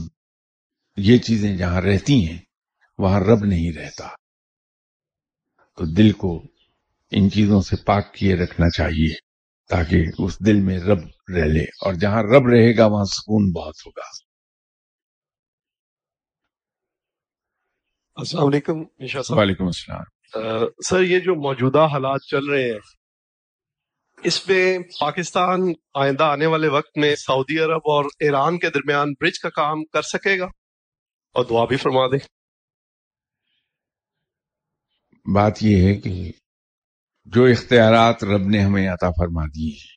یہ 0.96 1.18
چیزیں 1.18 1.56
جہاں 1.56 1.80
رہتی 1.80 2.28
ہیں۔ 2.28 2.38
وہاں 3.02 3.20
رب 3.20 3.44
نہیں 3.44 3.72
رہتا۔ 3.72 4.08
تو 5.76 5.84
دل 5.94 6.12
کو 6.12 6.42
ان 7.10 7.30
چیزوں 7.30 7.60
سے 7.60 7.76
پاک 7.76 8.14
کیے 8.14 8.34
رکھنا 8.34 8.70
چاہیے 8.70 9.14
تاکہ 9.68 10.04
اس 10.18 10.46
دل 10.46 10.60
میں 10.60 10.80
رب 10.80 10.98
رہ 11.36 11.44
لے 11.44 11.62
اور 11.62 11.94
جہاں 11.94 12.22
رب 12.22 12.46
رہے 12.46 12.76
گا 12.76 12.86
وہاں 12.86 13.04
سکون 13.04 13.52
بہت 13.52 13.74
ہوگا۔ 13.86 14.08
السلام 18.14 18.46
علیکم 18.46 18.74
صاحب۔ 19.22 19.38
وعلیکم 19.38 19.66
السلام۔ 19.66 20.02
سر 20.84 21.02
یہ 21.02 21.18
جو 21.20 21.34
موجودہ 21.34 21.78
حالات 21.78 22.20
چل 22.30 22.44
رہے 22.44 22.72
ہیں 22.72 22.78
اس 24.24 24.48
میں 24.48 24.78
پاکستان 25.00 25.60
آئندہ 25.94 26.24
آنے 26.24 26.46
والے 26.46 26.68
وقت 26.68 26.98
میں 26.98 27.16
سعودی 27.16 27.58
عرب 27.58 27.80
اور 27.84 28.04
ایران 28.04 28.58
کے 28.58 28.70
درمیان 28.70 29.12
برج 29.20 29.38
کا 29.38 29.50
کام 29.50 29.84
کر 29.84 30.02
سکے 30.02 30.38
گا؟ 30.38 30.44
اور 31.32 31.44
دعا 31.44 31.64
بھی 31.64 31.76
فرما 31.76 32.06
دیں۔ 32.06 32.41
بات 35.24 35.62
یہ 35.62 35.86
ہے 35.86 35.94
کہ 35.94 36.32
جو 37.24 37.44
اختیارات 37.44 38.24
رب 38.24 38.46
نے 38.48 38.60
ہمیں 38.60 38.88
عطا 38.88 39.10
فرما 39.10 39.46
دیے 39.46 39.70
ہیں، 39.70 39.96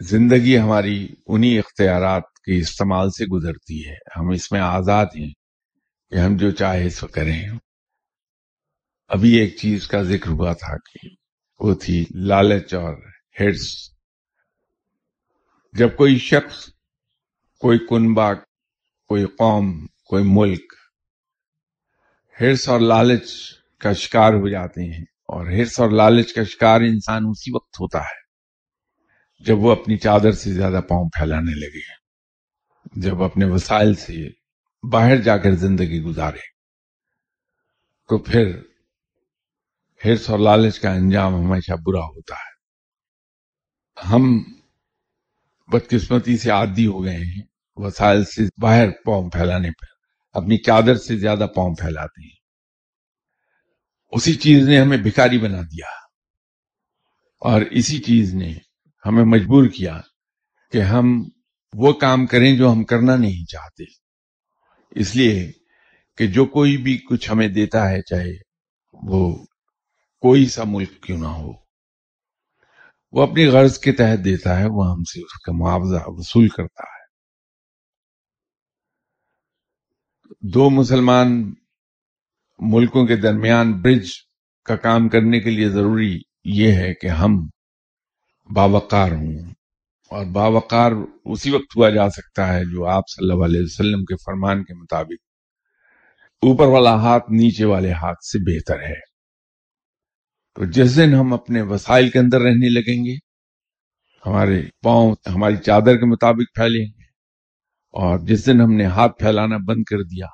زندگی 0.00 0.58
ہماری 0.58 1.08
انہی 1.26 1.58
اختیارات 1.58 2.22
کے 2.22 2.58
استعمال 2.58 3.10
سے 3.10 3.24
گزرتی 3.24 3.88
ہے۔ 3.88 3.94
ہم 4.16 4.30
اس 4.30 4.52
میں 4.52 4.60
آزاد 4.60 5.06
ہیں 5.06 5.30
کہ 6.10 6.14
ہم 6.14 6.36
جو 6.36 6.50
چاہے 6.50 6.88
سو 6.88 7.06
کریں۔ 7.06 7.42
ابھی 9.08 9.34
ایک 9.34 9.56
چیز 9.56 9.88
کا 9.88 10.02
ذکر 10.02 10.30
ہوا 10.30 10.52
تھا 10.52 10.76
کہ 10.76 11.08
وہ 11.60 11.74
تھی 11.74 12.04
لالچ 12.14 12.74
اور 12.74 12.94
ہرس۔ 13.40 13.90
جب 15.72 15.96
کوئی 15.96 16.18
شخص، 16.18 16.68
کوئی 17.60 17.78
کنبا 17.78 18.34
کوئی 19.08 19.24
قوم، 19.24 19.86
کوئی 19.86 20.24
ملک 20.26 20.74
ہرس 22.40 22.68
اور 22.68 22.80
لالچ 22.80 23.30
کا 23.78 23.92
شکار 23.92 24.32
ہو 24.32 24.48
جاتے 24.48 24.92
ہیں 24.92 25.02
اور 25.02 25.46
ہرس 25.46 25.80
اور 25.80 25.90
لالچ 25.90 26.32
کا 26.32 26.44
شکار 26.44 26.80
انسان 26.80 27.22
اسی 27.30 27.54
وقت 27.54 27.80
ہوتا 27.80 28.00
ہے 28.00 28.26
جب 29.38 29.58
وہ 29.58 29.72
اپنی 29.72 29.96
چادر 29.96 30.32
سے 30.32 30.52
زیادہ 30.52 30.80
پاؤں 30.88 31.08
پھیلانے 31.08 31.54
لگے، 31.54 32.06
جب 33.00 33.22
اپنے 33.22 33.46
وسائل 33.46 33.94
سے 33.94 34.28
باہر 34.88 35.16
جا 35.16 35.38
کر 35.38 35.50
زندگی 35.50 36.02
گزارے۔ 36.02 36.56
تو 38.08 38.18
پھر 38.18 38.62
ہرس 40.04 40.30
اور 40.30 40.38
لالچ 40.38 40.78
کا 40.78 40.92
انجام 40.92 41.34
ہمیشہ 41.34 41.72
برا 41.72 42.00
ہوتا 42.00 42.34
ہے۔ 42.34 42.56
ہم 44.08 44.42
بدقسمتی 45.68 46.38
سے 46.38 46.50
عادی 46.50 46.86
ہو 46.86 47.04
گئے 47.04 47.16
ہیں، 47.16 47.42
وسائل 47.76 48.24
سے 48.24 48.42
باہر 48.60 48.90
پاؤں 48.90 49.30
پھیلانے 49.30 49.70
پر۔ 49.70 49.95
اپنی 50.36 50.58
چادر 50.58 50.94
سے 50.96 51.16
زیادہ 51.16 51.46
پاؤں 51.56 51.74
پھیلاتے 51.74 52.22
ہیں۔ 52.22 52.36
اسی 54.08 54.34
چیز 54.34 54.68
نے 54.68 54.80
ہمیں 54.80 54.98
بھکاری 54.98 55.38
بنا 55.38 55.62
دیا۔ 55.62 55.86
اور 57.40 57.60
اسی 57.60 57.98
چیز 57.98 58.34
نے 58.34 58.54
ہمیں 59.06 59.24
مجبور 59.24 59.68
کیا 59.68 60.00
کہ 60.72 60.78
ہم 60.78 61.22
وہ 61.72 61.92
کام 61.92 62.26
کریں 62.26 62.56
جو 62.56 62.72
ہم 62.72 62.84
کرنا 62.84 63.16
نہیں 63.16 63.44
چاہتے۔ 63.44 63.84
اس 64.90 65.16
لیے 65.16 65.52
کہ 66.16 66.26
جو 66.26 66.46
کوئی 66.46 66.76
بھی 66.76 66.98
کچھ 66.98 67.30
ہمیں 67.30 67.48
دیتا 67.48 67.90
ہے، 67.90 68.02
چاہے 68.02 68.32
وہ 68.92 69.44
کوئی 70.20 70.46
سا 70.46 70.62
ملک 70.66 71.02
کیوں 71.02 71.18
نہ 71.18 71.26
ہو، 71.26 71.52
وہ 73.12 73.22
اپنی 73.22 73.46
غرض 73.46 73.78
کے 73.78 73.92
تحت 73.92 74.24
دیتا 74.24 74.58
ہے، 74.58 74.66
وہ 74.66 74.90
ہم 74.90 75.04
سے 75.04 75.20
اس 75.20 75.38
کا 75.38 75.52
معاوضہ 75.52 76.02
وصول 76.06 76.48
کرتا 76.48 76.82
ہے۔ 76.82 76.95
دو 80.40 80.70
مسلمان 80.70 81.54
ملکوں 82.58 83.06
کے 83.06 83.16
درمیان 83.16 83.72
برج 83.72 84.08
کا 84.64 84.76
کام 84.76 85.08
کرنے 85.08 85.40
کے 85.40 85.50
لیے 85.50 85.68
ضروری 85.68 86.18
یہ 86.44 86.72
ہے 86.72 86.94
کہ 86.94 87.06
ہم 87.06 87.48
باوقار 88.54 89.12
ہوں 89.12 89.38
اور 90.10 90.26
باوقار 90.26 90.92
اسی 91.24 91.50
وقت 91.50 91.76
ہوا 91.76 91.90
جا 91.90 92.10
سکتا 92.10 92.54
ہے 92.54 92.64
جو 92.64 92.86
آپ 92.86 93.02
صلی 93.08 93.30
اللہ 93.30 93.44
علیہ 93.44 93.60
وسلم 93.60 94.04
کے 94.04 94.16
فرمان 94.16 94.64
کے 94.64 94.74
مطابق 94.74 95.26
اوپر 96.42 96.66
والا 96.66 96.94
ہاتھ 96.94 97.30
نیچے 97.30 97.64
والے 97.64 97.92
ہاتھ 97.92 98.24
سے 98.24 98.38
بہتر 98.38 98.80
ہے۔ 98.80 99.00
تو 100.54 100.64
جس 100.64 100.96
دن 100.96 101.14
ہم 101.14 101.32
اپنے 101.32 101.62
وسائل 101.62 102.10
کے 102.10 102.18
اندر 102.18 102.40
رہنے 102.40 102.68
لگیں 102.68 103.04
گے، 103.04 103.16
ہمارے 104.26 104.62
پاؤں، 104.82 105.14
ہماری 105.34 105.56
چادر 105.56 105.96
کے 105.96 106.06
مطابق 106.06 106.54
پھیلیں۔ 106.54 106.95
اور 107.96 108.18
جس 108.18 108.46
دن 108.46 108.60
ہم 108.60 108.72
نے 108.72 108.84
ہاتھ 108.84 109.18
پھیلانا 109.18 109.56
بند 109.56 109.84
کر 109.84 110.02
دیا، 110.02 110.26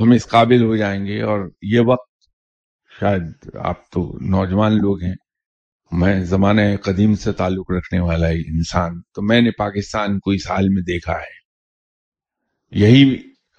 ہم 0.00 0.10
اس 0.10 0.26
قابل 0.26 0.62
ہو 0.62 0.76
جائیں 0.76 1.06
گے 1.06 1.22
اور 1.22 1.50
یہ 1.62 1.80
وقت 1.86 2.10
شاید 3.00 3.56
آپ 3.56 3.90
تو 3.90 4.18
نوجوان 4.20 4.72
لوگ 4.72 5.02
ہیں، 5.02 5.14
میں 5.92 6.24
زمانہ 6.24 6.60
قدیم 6.82 7.14
سے 7.14 7.32
تعلق 7.32 7.70
رکھنے 7.70 8.00
والا 8.00 8.28
انسان، 8.28 9.00
تو 9.14 9.22
میں 9.22 9.40
نے 9.40 9.50
پاکستان 9.50 10.18
کو 10.18 10.30
اس 10.30 10.50
حال 10.50 10.68
میں 10.68 10.82
دیکھا 10.82 11.12
ہے۔ 11.12 11.40
یہی 12.70 13.16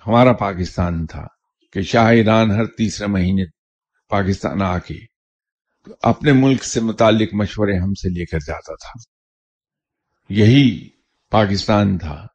ہمارا 0.08 0.34
پاکستان 0.34 1.06
تھا 1.06 1.28
کہ 1.74 1.82
شاہ 1.82 2.06
ایران 2.06 2.52
ہر 2.52 2.66
تیسرے 2.66 3.08
مہینے 3.08 3.44
پاکستان 4.10 4.62
آ 4.62 4.78
کے 4.78 5.00
اپنے 6.02 6.32
ملک 6.32 6.64
سے 6.64 6.80
متعلق 6.80 7.34
مشورے 7.34 7.78
ہم 7.78 7.94
سے 7.94 8.10
لے 8.10 8.26
کر 8.26 8.40
جاتا 8.48 8.76
تھا۔ 8.76 9.00
یہی 10.30 10.90
پاکستان 11.32 11.98
تھا۔ 11.98 12.28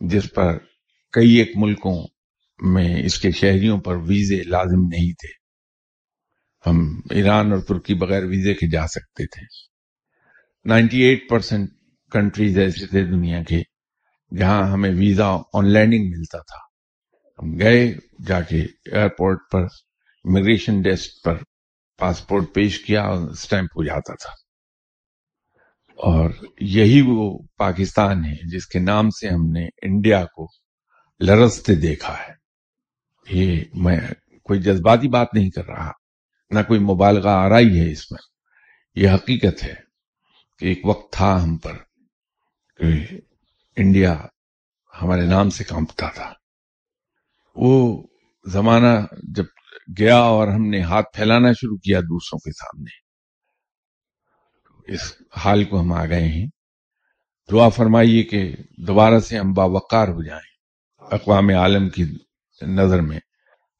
جس 0.00 0.32
پر 0.34 0.58
کئی 1.12 1.34
ایک 1.34 1.52
ملکوں 1.56 2.06
میں 2.62 3.02
اس 3.04 3.18
کے 3.18 3.30
شہریوں 3.30 3.80
پر 3.80 3.96
ویزے 3.96 4.42
لازم 4.42 4.80
نہیں 4.80 5.12
تھے۔ 5.12 5.46
ہم 6.70 7.00
ایران 7.10 7.52
اور 7.52 7.60
ترکی 7.60 7.94
بغیر 7.94 8.22
ویزے 8.22 8.54
کے 8.54 8.70
جا 8.70 8.86
سکتے 8.86 9.26
تھے۔ 9.26 9.46
نائنٹی 10.64 11.00
ایٹ 11.00 11.28
پرسینٹ 11.30 11.68
کنٹریز 12.12 12.58
ایسے 12.58 12.86
تھے 12.86 13.04
دنیا 13.04 13.42
کے 13.42 13.62
جہاں 14.38 14.72
ہمیں 14.72 14.90
ویزا 14.90 15.36
آن 15.54 15.72
لینڈنگ 15.72 16.04
ملتا 16.08 16.38
تھا۔ 16.38 16.66
ہم 17.42 17.58
گئے 17.58 17.94
جا 18.26 18.40
کے 18.40 18.60
ایئرپورٹ 18.62 19.38
پر، 19.52 19.62
امیگریشن 20.24 20.82
ڈیسک 20.82 21.24
پر، 21.24 21.36
پاسپورٹ 21.98 22.54
پیش 22.54 22.84
کیا 22.84 23.02
اور 23.02 23.30
اسٹیمپ 23.30 23.70
ہو 23.76 23.84
جاتا 23.84 24.14
تھا۔ 24.14 24.45
اور 25.96 26.30
یہی 26.60 27.02
وہ 27.06 27.38
پاکستان 27.56 28.24
ہے 28.24 28.48
جس 28.48 28.66
کے 28.66 28.78
نام 28.78 29.10
سے 29.10 29.28
ہم 29.28 29.50
نے 29.50 29.66
انڈیا 29.82 30.24
کو 30.24 30.48
لرزتے 31.20 31.74
دیکھا 31.74 32.14
ہے۔ 32.18 32.32
یہ 33.30 33.64
میں 33.74 34.00
کوئی 34.44 34.62
جذباتی 34.62 35.08
بات 35.08 35.28
نہیں 35.34 35.50
کر 35.50 35.66
رہا، 35.66 35.90
نہ 36.50 36.58
کوئی 36.68 36.80
مبالغہ 36.80 37.28
آ 37.28 37.48
رہی 37.48 37.80
ہے 37.80 37.92
اس 37.92 38.10
میں۔ 38.10 38.22
یہ 38.94 39.08
حقیقت 39.08 39.64
ہے 39.64 39.74
کہ 40.58 40.66
ایک 40.66 40.86
وقت 40.86 41.12
تھا 41.12 41.42
ہم 41.42 41.56
پر 41.56 41.76
کہ 42.78 43.16
انڈیا 43.76 44.16
ہمارے 45.02 45.26
نام 45.26 45.50
سے 45.50 45.64
کانپتا 45.64 46.08
تھا۔ 46.08 46.32
وہ 47.56 48.06
زمانہ 48.46 49.06
جب 49.22 49.44
گیا 49.98 50.16
اور 50.16 50.48
ہم 50.48 50.68
نے 50.68 50.80
ہاتھ 50.80 51.16
پھیلانا 51.16 51.52
شروع 51.52 51.76
کیا 51.76 52.00
دوسروں 52.00 52.38
کے 52.38 52.52
سامنے 52.52 53.05
اس 54.86 55.12
حال 55.36 55.64
کو 55.64 55.80
ہم 55.80 55.92
آ 55.92 56.06
گئے 56.06 56.28
ہیں۔ 56.28 56.46
دعا 57.50 57.68
فرمائیے 57.68 58.22
کہ 58.22 58.56
دوبارہ 58.78 59.18
سے 59.18 59.38
ہم 59.38 59.52
باوقار 59.52 60.08
ہو 60.08 60.22
جائیں 60.22 60.56
اقوام 60.98 61.48
عالم 61.48 61.88
کی 61.88 62.04
نظر 62.62 63.00
میں۔ 63.00 63.20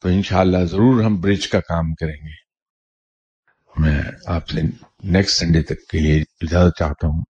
تو 0.00 0.08
انشاءاللہ 0.08 0.64
ضرور 0.64 1.02
ہم 1.02 1.20
برج 1.20 1.48
کا 1.48 1.60
کام 1.60 1.94
کریں 1.94 2.28
گے۔ 2.28 2.46
میں 3.76 4.02
آپ 4.26 4.48
سے 4.48 4.60
نیکسٹ 5.04 5.38
سنڈے 5.38 5.62
تک 5.62 5.86
کے 5.88 5.98
لیے 5.98 6.20
اجازت 6.20 6.78
چاہتا 6.78 7.06
ہوں۔ 7.06 7.24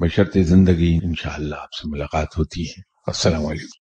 بشرط 0.00 0.36
زندگی 0.38 0.98
انشاءاللہ 1.02 1.54
آپ 1.54 1.72
سے 1.72 1.90
ملاقات 1.90 2.38
ہوتی 2.38 2.62
ہے۔ 2.62 2.80
السلام 3.06 3.46
علیکم۔ 3.46 3.87